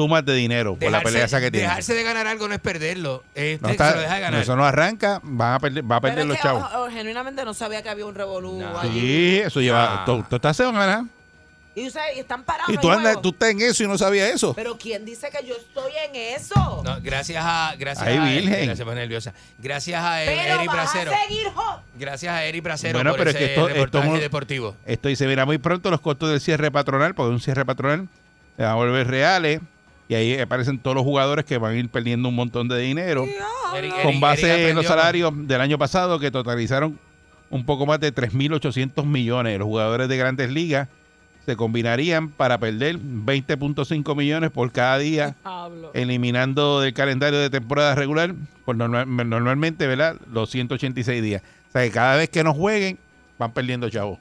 [0.01, 1.69] sumas de dinero por la pelea esa que tienen.
[1.69, 3.23] dejarse de ganar algo no es perderlo.
[3.35, 4.41] Este No se está- lo deja de ganar.
[4.41, 6.63] eso no arranca, van a perder, va a perder Pero los es que chavos.
[6.73, 8.99] oh, oh, genuinamente no sabía que había un revolú allí.
[8.99, 10.03] Sí, eso lleva.
[10.05, 10.59] Tú, tú estás.
[11.73, 14.53] Y, ustedes están parados Y tú, andas, estás en eso y no sabías eso.
[14.53, 16.81] Pero ¿quién dice que yo estoy en eso?
[16.83, 17.73] No, gracias a.
[17.77, 18.65] Gracias Ay, a Virgen.
[18.65, 19.33] Gracias, me nerviosa.
[19.57, 21.11] Gracias a Eri Bracero.
[21.97, 24.75] Gracias a Eri Bracero Bueno, por pero es que esto, reportaje esto, deportivo.
[24.85, 28.09] esto dice, mira, muy pronto los costos del cierre patronal, porque un cierre patronal
[28.57, 29.61] se van a volver reales,
[30.11, 33.25] y ahí aparecen todos los jugadores que van a ir perdiendo un montón de dinero,
[33.73, 36.99] Eri- con base en los salarios del año pasado, que totalizaron
[37.49, 39.57] un poco más de 3.800 millones.
[39.57, 40.89] Los jugadores de grandes ligas
[41.45, 45.35] se combinarían para perder 20.5 millones por cada día,
[45.93, 48.33] eliminando del calendario de temporada regular,
[48.65, 50.17] por normal- normalmente, ¿verdad?
[50.31, 51.41] Los 186 días.
[51.69, 52.97] O sea, que cada vez que no jueguen,
[53.39, 54.19] van perdiendo chavos.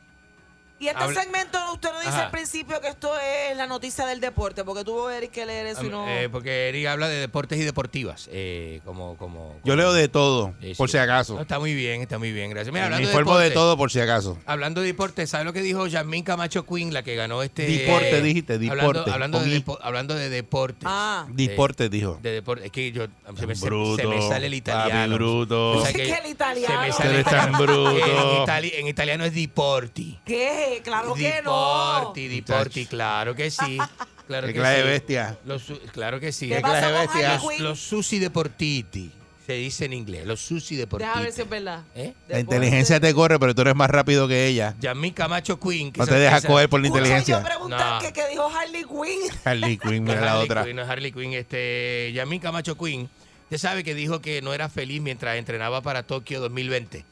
[0.80, 2.24] Y este Habla- segmento, usted no dice Ajá.
[2.24, 5.84] al principio que esto es la noticia del deporte, porque tuvo Eric que leer eso
[5.84, 6.08] y no...
[6.08, 8.28] Eh, porque Eri habla de deportes y deportivas.
[8.32, 10.92] eh, como, como, Yo leo de todo, Sí, por sí.
[10.92, 11.34] si acaso.
[11.34, 12.48] No, está muy bien, está muy bien.
[12.48, 12.72] Gracias.
[12.72, 14.38] Mira, Me hablando informo de deporte, todo por si acaso.
[14.46, 17.66] Hablando de deporte, ¿sabes lo que dijo Yasmín Camacho Quinn, la que ganó este.
[17.66, 20.84] Deporte, dijiste, Hablando, deporte, hablando, con de, depo- hablando de deportes.
[20.84, 21.26] Ah.
[21.28, 22.18] Deporte, dijo.
[22.22, 22.64] De deporte.
[22.66, 23.06] Es que yo.
[23.38, 24.56] Se me, Bruto, se me sale el papi,
[24.88, 25.14] italiano.
[25.16, 25.72] bruto.
[25.72, 26.80] O sea ¿Qué el italiano?
[26.80, 27.90] Se me sale eres tan bruto.
[27.90, 30.18] En, itali- en italiano es deporti.
[30.24, 30.69] ¿Qué?
[30.82, 31.94] Claro que no.
[31.98, 33.78] Deporti, deporti, claro que sí.
[34.26, 34.88] Claro Qué que clase de sí.
[34.88, 35.38] bestia.
[35.44, 36.48] Los su- claro que sí.
[36.48, 37.34] ¿Qué ¿Qué clase de con bestia?
[37.34, 37.64] Harley Los, Quinn?
[37.64, 39.10] los sushi deportiti.
[39.46, 40.24] Se dice en inglés.
[40.26, 41.08] Los sushi deportiti.
[41.08, 41.82] Déjame ver si es verdad.
[41.96, 42.14] ¿Eh?
[42.28, 44.76] La inteligencia te corre, pero tú eres más rápido que ella.
[44.80, 45.90] Yasmín Camacho Quinn.
[45.90, 47.38] que No te dejas coger por la Escucha, inteligencia.
[47.38, 48.06] yo preguntar No.
[48.06, 49.30] que, que dijo Harley Quinn.
[49.44, 50.64] Harley Quinn, No mira la Harley otra.
[50.64, 51.32] Quinn, no es Harley Quinn.
[51.32, 53.10] Este, Yasmín Camacho Quinn,
[53.44, 57.04] usted sabe que dijo que no era feliz mientras entrenaba para Tokio 2020.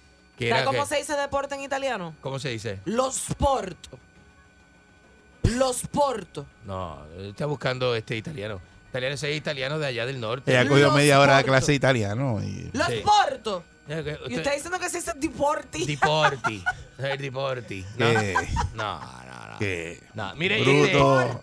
[0.49, 2.15] ¿Sabes cómo que- se dice deporte en italiano?
[2.21, 2.81] ¿Cómo se dice?
[2.85, 3.77] Lo sport.
[5.43, 6.39] Lo sport.
[6.67, 8.61] No, está buscando este italiano.
[8.91, 10.51] Italiano, ese es italiano de allá del norte.
[10.51, 12.41] Ella cogió Los media hora de clase de italiano.
[12.43, 12.71] Y...
[12.73, 12.95] Lo Sí.
[12.95, 13.65] sport.
[13.91, 15.79] Eh, Y usted- diciendo que se dice deporte.
[15.87, 16.63] Deporti.
[16.99, 17.85] Es deporti.
[17.97, 18.35] No, ¿Qué?
[18.75, 19.01] no,
[19.59, 19.65] no.
[19.65, 19.69] no.
[19.69, 20.01] ¿Qué?
[20.15, 20.81] No, mire, Bruto.
[20.83, 20.97] este,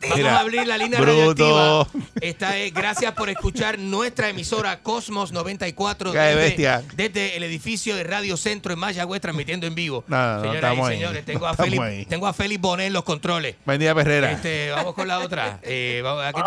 [0.10, 1.88] vamos Mira, a abrir la línea bruto.
[1.88, 1.88] radioactiva.
[2.22, 6.84] Esta es gracias por escuchar nuestra emisora Cosmos 94 Qué de desde, bestia.
[6.96, 10.04] desde el edificio de Radio Centro en Mayagüez transmitiendo en vivo.
[10.08, 10.98] No, no, no Señoras estamos y ahí.
[11.00, 12.06] señores, tengo No a estamos Félix, ahí.
[12.06, 13.56] tengo a Félix Bonet en los controles.
[13.66, 14.32] Buen día, Perrera.
[14.32, 15.60] Este, vamos con la otra.
[15.68, 16.42] Eh, vamos, aquí.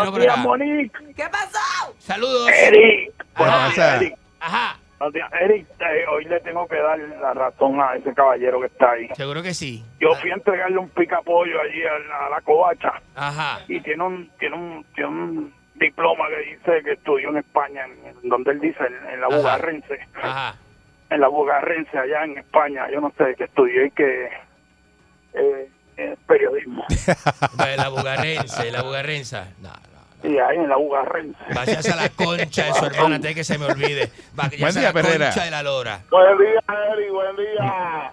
[1.17, 1.95] ¿Qué pasó?
[1.99, 2.49] Saludos.
[2.51, 3.13] Eric.
[3.37, 3.75] Días.
[3.75, 4.15] días, Eric.
[4.41, 4.79] Ajá,
[5.41, 5.67] Eric.
[5.81, 9.09] eh, hoy le tengo que dar la razón a ese caballero que está ahí.
[9.15, 9.85] seguro que sí.
[10.01, 13.61] Yo fui a entregarle un picapollo allí a la, a la covacha Ajá.
[13.69, 18.29] y tiene un, tiene un, tiene un diploma que dice que estudió en España, en,
[18.29, 19.29] donde él dice, en, en la.
[19.29, 20.01] Bugarrense.
[20.21, 20.57] Ajá.
[21.11, 22.87] En la Bugarrense, allá en España.
[22.93, 24.25] Yo no sé qué estudió y que
[25.35, 26.85] eh, eh, periodismo.
[27.77, 29.49] La bugarrense, la bugarrensa.
[29.61, 29.88] No, no.
[30.25, 31.39] Y ahí en la Bugarrense.
[31.55, 34.11] Váyase a la concha de su hermana antes de que se me olvide.
[34.35, 35.27] Váyase Buen día, a la Perrera.
[35.27, 36.01] concha de la lora.
[36.11, 36.63] Buen día,
[36.93, 37.13] Eric.
[37.13, 38.13] Buen día.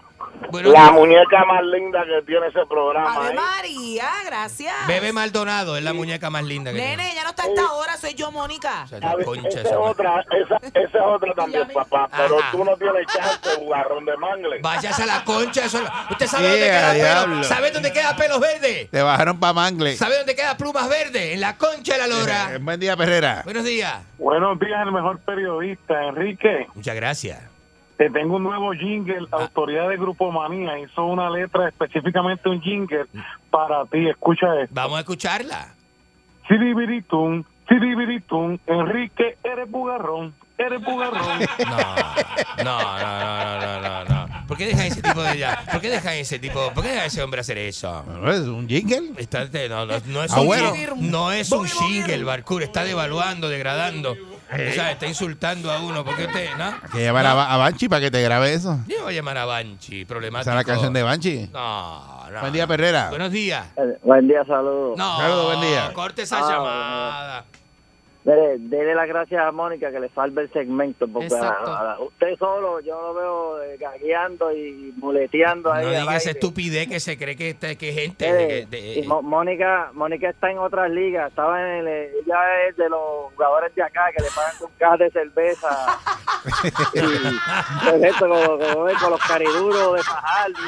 [0.55, 3.13] Bueno, La muñeca más linda que tiene ese programa.
[3.13, 3.33] Ave ¿eh?
[3.35, 4.73] María, gracias.
[4.87, 6.95] Bebe Maldonado es la muñeca más linda que tiene.
[6.95, 8.83] Nene, ya no está a esta hora, soy yo, Mónica.
[8.85, 9.91] O sea, ver, concha esa de es su madre.
[9.91, 12.07] otra, esa, esa es otra también, papá.
[12.15, 14.59] Pero tú no tienes chance, jugarrón de mangle.
[14.61, 15.77] Váyase a la concha de su
[16.11, 17.33] ¿Usted sabe Yeah, dónde queda diablo.
[17.35, 17.43] pelo?
[17.43, 18.89] ¿Sabe dónde queda pelos verdes?
[18.91, 19.95] Te bajaron para Mangle.
[19.97, 21.33] ¿Sabe dónde queda plumas verdes?
[21.33, 22.57] En la concha de la Eh, lora.
[22.61, 23.41] Buen día, Perrera.
[23.43, 23.95] Buenos días.
[24.17, 26.67] Buenos días, el mejor periodista, Enrique.
[26.73, 27.54] Muchas gracias.
[27.97, 29.27] Te tengo un nuevo jingle.
[29.31, 29.37] Ah.
[29.43, 33.05] Autoridad de Grupo Manía hizo una letra, específicamente un jingle
[33.49, 34.07] para ti.
[34.09, 34.75] Escucha esto.
[34.75, 35.69] Vamos a escucharla.
[36.47, 38.57] Siribiritum, siribiritum.
[38.67, 41.39] Enrique, eres bugarrón, eres bugarrón.
[42.63, 44.47] No, no, no, no, no, no, no.
[44.47, 45.61] ¿Por qué dejan ese tipo de ya?
[45.71, 46.71] ¿Por qué dejan ese tipo?
[46.73, 48.03] ¿Por qué dejan ese hombre hacer eso?
[48.07, 49.11] Bueno, es un jingle.
[49.17, 50.73] Está- no, no, no es Ah, un bueno.
[50.73, 52.63] jingle, no es un jingle, Barcur.
[52.63, 54.15] Está devaluando, degradando.
[54.51, 56.03] O sea, está insultando a uno.
[56.05, 56.65] ¿Por qué usted, no?
[56.65, 58.79] Hay que llamar a, Ba- a Banchi para que te grabe eso.
[58.87, 60.41] Yo voy a llamar a Banchi, problemático.
[60.51, 61.49] Esa es la canción de Banchi.
[61.51, 62.39] No, no.
[62.41, 63.09] Buen día, Perrera.
[63.09, 63.65] Buenos días.
[64.03, 64.97] Buen día, saludos.
[64.97, 65.91] No, Saludos, buen día.
[65.93, 67.45] corte esa Ah, llamada.
[68.25, 71.71] Dele, dele las gracias a Mónica que le salve el segmento, porque Exacto.
[71.71, 75.85] a- a- usted solo, yo lo veo eh, gagueando y muleteando ahí.
[75.85, 78.33] No diga esa estupidez que se cree que, este- que gente.
[78.33, 83.31] De- de- Mónica Mónica está en otras ligas, estaba en el, ella es de los
[83.35, 85.99] jugadores de acá que le pagan con cajas de cerveza
[86.95, 90.59] Y, como, como ven, con los cariduros de Fajardo.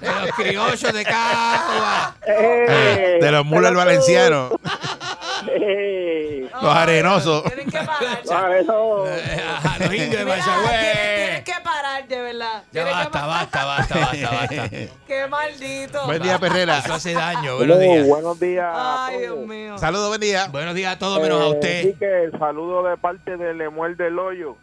[0.00, 2.14] De los criollos de Cagua.
[2.26, 4.52] Eh, de los mulos valencianos,
[5.48, 7.44] eh, los arenosos.
[7.46, 10.70] a eso, A los indios de Mayagüez.
[11.16, 12.62] Tienes que parar, de verdad.
[12.72, 14.68] Ya que basta, basta, basta, basta, basta.
[15.06, 16.06] Qué maldito.
[16.06, 16.78] Buen día, Perrera.
[16.78, 17.56] Eso hace daño.
[17.56, 18.06] Buenos días.
[18.06, 18.66] buenos días.
[18.72, 19.78] a Ay, Dios mío.
[19.78, 20.48] Saludos, buen día.
[20.48, 21.80] Buenos días a todos menos a Eh, usted.
[21.80, 24.56] Enrique, el saludo de parte de Lemuel del Hoyo.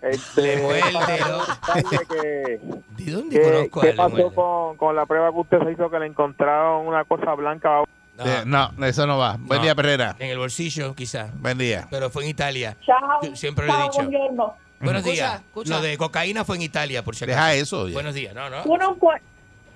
[0.00, 1.44] Este, Lemuel del para Hoyo.
[1.70, 5.58] preguntarle que, ¿De dónde que- conozco a ¿Qué pasó con, con la prueba que usted
[5.64, 7.82] se hizo que le encontraron una cosa blanca?
[8.18, 9.36] Eh, no, eso no va.
[9.38, 9.64] Buen No.
[9.64, 10.14] día, Perrera.
[10.18, 11.30] En el bolsillo, quizás.
[11.40, 11.86] Buen día.
[11.90, 12.76] Pero fue en Italia.
[12.84, 13.20] Ciao.
[13.22, 13.92] Yo siempre lo he dicho.
[13.94, 14.54] buongiorno.
[14.80, 15.40] Buenos Escucha, días.
[15.40, 15.70] escucha.
[15.76, 17.36] Lo de cocaína fue en Italia, por si acaso.
[17.38, 17.80] Deja eso.
[17.82, 17.94] oye.
[17.94, 18.34] Buenos días.
[18.34, 18.62] No, no.
[18.62, 19.16] Tu non puoi,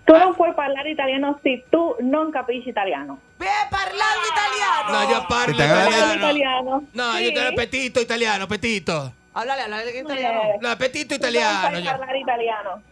[0.05, 3.19] tu non puoi parlare italiano se tu non capisci italiano.
[3.39, 4.93] Ve parlando italiano.
[4.93, 6.27] No, yo parlo Te están hablando- italiano.
[6.27, 6.85] Italiano.
[6.93, 9.13] No, yo te petito italiano, petito.
[9.33, 10.41] Háblale, háblale en italiano.
[10.43, 11.79] Eh, No, petito italiano.
[11.79, 11.91] yo.
[11.93, 12.83] parlare italiano.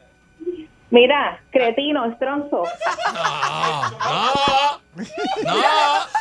[0.90, 2.64] Mira, cretino, stronzo.
[3.14, 4.84] No, no.
[4.96, 5.04] No.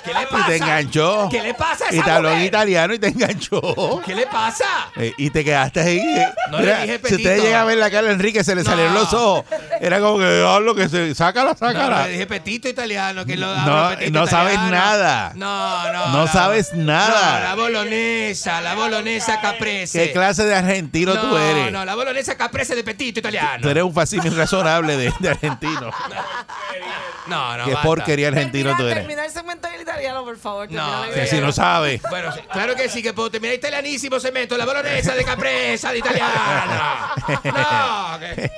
[0.03, 0.55] ¿Qué le Y te pasa?
[0.55, 1.27] enganchó.
[1.29, 2.47] ¿Qué le pasa a Y esa te habló en mujer?
[2.47, 4.01] italiano y te enganchó.
[4.03, 4.65] ¿Qué le pasa?
[4.97, 5.99] Eh, y te quedaste ahí.
[5.99, 6.27] eh.
[6.49, 7.15] No le dije si petito.
[7.17, 8.69] usted llega a ver la cara de Enrique, se le No.
[8.71, 9.45] salieron los ojos.
[9.79, 11.13] Era como que hablo que se.
[11.13, 12.07] Sácala, No, sácala.
[12.07, 14.75] le dije petito italiano, que lo No, petito no sabes italiano.
[14.75, 15.31] nada.
[15.35, 16.07] No, no.
[16.07, 17.39] No la- sabes nada.
[17.41, 20.07] No, la bolonesa, la bolonesa caprese.
[20.07, 21.71] ¿Qué clase de argentino no, tú eres?
[21.71, 23.59] No, la bolonesa caprese de petito italiano.
[23.61, 25.89] Tú eres un fascismo irrazonable de, de argentino.
[27.27, 27.87] No, no, Qué basta.
[27.87, 29.03] porquería argentino tú Termina, eres.
[29.07, 30.69] termina el segmento en italiano, por favor.
[30.71, 31.47] No, termina en Que si italiano.
[31.47, 32.01] no sabes.
[32.09, 35.99] Bueno, sí, claro que sí, que puedo terminar italianísimo cemento, la bolonesa de capresa de
[35.99, 37.13] italiana.
[37.43, 38.51] No, que-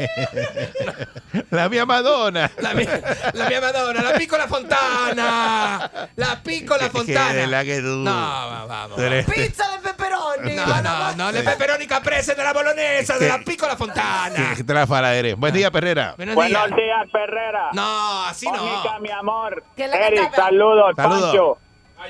[1.51, 2.49] La mía Madonna.
[2.59, 3.01] la, mia,
[3.33, 6.09] la mia Madonna, la piccola fontana.
[6.15, 7.33] La piccola Es que fontana.
[7.33, 7.87] verdad que tú.
[7.87, 8.95] No, va- vamos.
[8.97, 10.55] tú eres- Pizza de pepperoni.
[10.55, 14.53] No, no, no, le pepperoni caprese de la bolonesa, de la piccola fontana.
[14.55, 15.35] Qué tráfala eres.
[15.37, 16.13] Buen día, Perrera.
[16.17, 16.54] Buenos días.
[16.59, 17.69] Buenos días, Perrera.
[17.73, 18.63] No, así no.
[18.63, 19.63] Mónica, mi amor.
[19.75, 21.21] ¿Qué es lo que Eric, saludos, Saludos.
[21.23, 21.57] Pancho.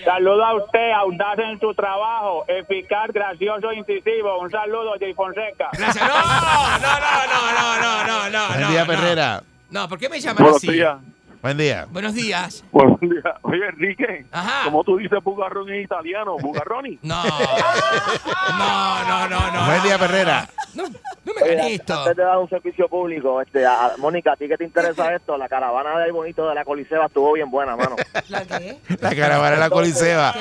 [0.04, 4.40] Saludo a usted, audaz en su trabajo, eficaz, gracioso, incisivo.
[4.40, 5.70] Un saludo, Jay Fonseca.
[5.72, 6.08] Gracias.
[6.08, 8.48] No, no, no, no, no, no, no, no.
[8.48, 8.88] Buen no, día, no.
[8.88, 9.44] Perrera.
[9.70, 10.72] No, ¿por qué me llaman Buenos así?
[10.72, 10.98] días.
[11.46, 11.86] Buen día.
[11.92, 12.64] Buenos días.
[12.72, 13.24] Buenos días.
[13.44, 14.64] Oye, Enrique, Ajá.
[14.66, 16.38] ¿cómo tú dices bugarrón en italiano?
[16.42, 16.98] ¿Bugarroni?
[17.04, 17.24] No.
[17.24, 19.66] No, no, no, no.
[19.68, 20.50] Buen día, Perrera.
[20.74, 22.00] No, no me gané esto.
[22.00, 25.14] Antes de dar un servicio público, este, a- a- Mónica, ¿a ti qué te interesa
[25.16, 25.38] esto?
[25.38, 27.96] La caravana de ahí bonito de la Coliseba estuvo bien buena, mano.
[28.30, 28.80] ¿La qué?
[29.00, 30.34] La caravana de la Coliseba.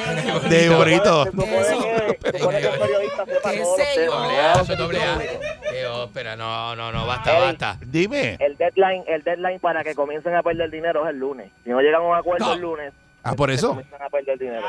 [0.49, 1.25] De bonito.
[1.25, 5.13] Se supone que, se supone que el periodista sepa ¿Qué doble A.
[5.75, 7.43] Qué ópera, no, no, no, basta, Ey.
[7.47, 7.79] basta.
[7.85, 8.37] Dime.
[8.41, 11.51] El deadline, el deadline para que comiencen a perder dinero es el lunes.
[11.65, 12.53] Si no llegan a un acuerdo No.
[12.55, 12.93] el lunes,
[13.25, 13.71] Ah, por eso.
[13.71, 14.63] comienzan a perder dinero.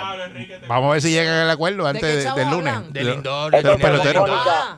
[0.67, 2.91] Vamos a ver si llegan al acuerdo antes de- del lunes.
[2.93, 4.29] De De- Lindor, de de los dinero, de peloteros.
[4.29, 4.45] Lindor.
[4.49, 4.77] Ah.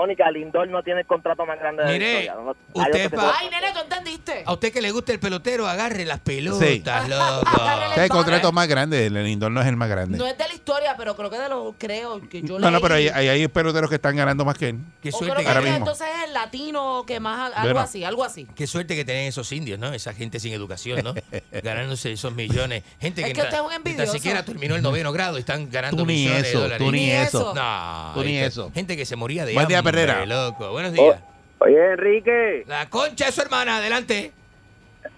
[0.00, 2.34] Mónica, Lindor no tiene el contrato más grande de la Mire, historia.
[2.42, 4.42] No- usted que pa- Ay, nene, ¿tú entendiste?
[4.46, 6.82] A usted que le gusta el pelotero, agarre las pelotas, Sí.
[7.10, 7.42] loco.
[7.96, 9.06] Es el contrato más grande.
[9.06, 10.16] El Lindor no es el más grande.
[10.16, 12.80] No es de la historia, pero creo que de lo creo que yo No, no,
[12.80, 14.78] pero hay, hay, hay peloteros que están ganando más que él.
[15.02, 15.78] Qué O creo suerte que ahora que, mismo.
[15.78, 17.80] entonces es el latino que más algo Bueno.
[17.80, 18.46] así, algo así.
[18.54, 19.92] qué suerte que tienen esos indios, ¿no?
[19.92, 21.14] Esa gente sin educación, ¿no?
[21.62, 22.84] Ganándose esos millones.
[23.00, 25.36] Gente Es que, que na- usted es un ni tan siquiera terminó el noveno grado
[25.36, 26.86] y están ganando Tú ni millones eso, de dólares.
[26.86, 27.40] tú ni Ni eso.
[27.40, 27.54] eso.
[27.54, 28.70] No, Tú ni eso.
[28.72, 30.26] Gente que se moría de hambre, Perrera.
[30.26, 30.70] loco.
[30.72, 31.20] Buenos días.
[31.58, 34.32] Oye, Enrique, La concha de su hermana, adelante.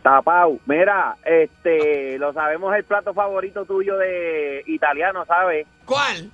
[0.03, 0.59] tapau.
[0.67, 5.67] Mira, este, lo sabemos el plato favorito tuyo de italiano, ¿sabes?
[5.85, 6.31] ¿Cuál?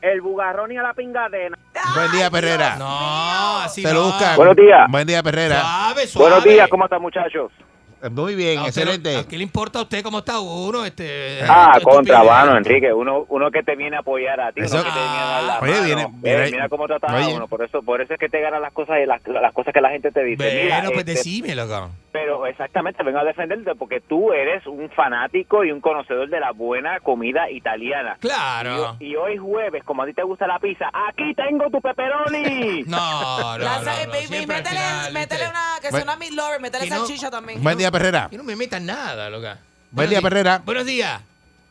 [0.00, 1.56] El bugarroni a la pingadena.
[1.94, 2.76] Buen día, Perrera.
[2.76, 3.94] No, así Se no.
[3.94, 4.36] lo busca.
[4.36, 4.86] Buenos días.
[4.90, 5.60] Buen día, Perrera.
[5.60, 6.30] Suave, suave.
[6.30, 7.52] Buenos días, ¿cómo están, muchachos?
[8.10, 9.12] Muy bien, excelente.
[9.14, 10.84] no- ¿A qué le importa a usted cómo está uno?
[10.84, 12.92] Este, Ah, esto- contrabando, Enrique.
[12.92, 15.26] Uno, uno que te viene a apoyar a ti, Eso- uno que te viene a
[15.26, 16.12] dar la Oye, mano.
[16.22, 17.48] viene- Eh, mira cómo trata a uno.
[17.48, 19.80] Por eso, por eso es que te ganan las cosas y las, las cosas que
[19.80, 20.62] la gente te dice.
[20.62, 21.90] Mira, Bueno, pues este, decime, loco.
[22.20, 26.50] Pero exactamente, vengo a defenderte porque tú eres un fanático y un conocedor de la
[26.52, 28.16] buena comida italiana.
[28.20, 28.96] Claro.
[28.98, 32.82] Y, y hoy jueves, como a ti te gusta la pizza, aquí tengo tu pepperoni.
[32.88, 35.50] No, no, La no, sa- no, baby, siempre al métele, final, métele ¿viste?
[35.50, 37.62] una, que sea una meat lover, métele Y no- salchicha también.
[37.62, 38.28] Buen día, Perrera.
[38.30, 39.58] Que no me metan nada, loca.
[39.90, 40.60] Buen día, Perrera.
[40.64, 41.20] Buenos días.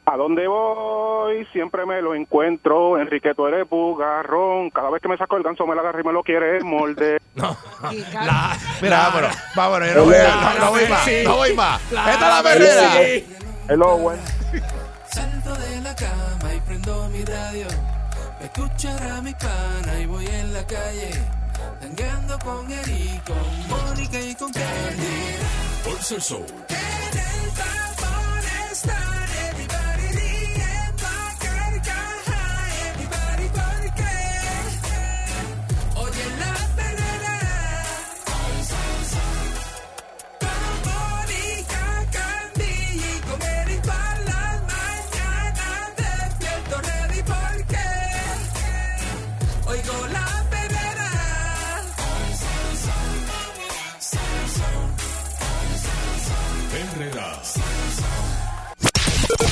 [0.09, 2.97] A donde voy siempre me lo encuentro.
[2.97, 4.69] Enrique, tú eres bugarrón.
[4.69, 7.21] Cada vez que me saco el ganso me lo agarra y me lo quiere morder.
[7.35, 7.55] No.
[8.13, 9.35] La, Mira, la- vámonos.
[9.55, 9.88] Vámonos.
[9.89, 11.07] Yo no voy, no, no voy más.
[11.23, 11.91] No voy más.
[11.91, 12.91] la- Esta es la Perrera.
[12.93, 13.38] sí.
[13.69, 14.19] Hello, buen.
[15.11, 17.67] Salto de la cama y prendo mi radio.
[18.39, 21.11] Me escuchará mi pana y voy en la calle.
[21.79, 25.35] Tangueando con Eric, con Mónica y con Candy.
[25.84, 26.45] Por ser show.
[26.69, 29.16] En el tapón están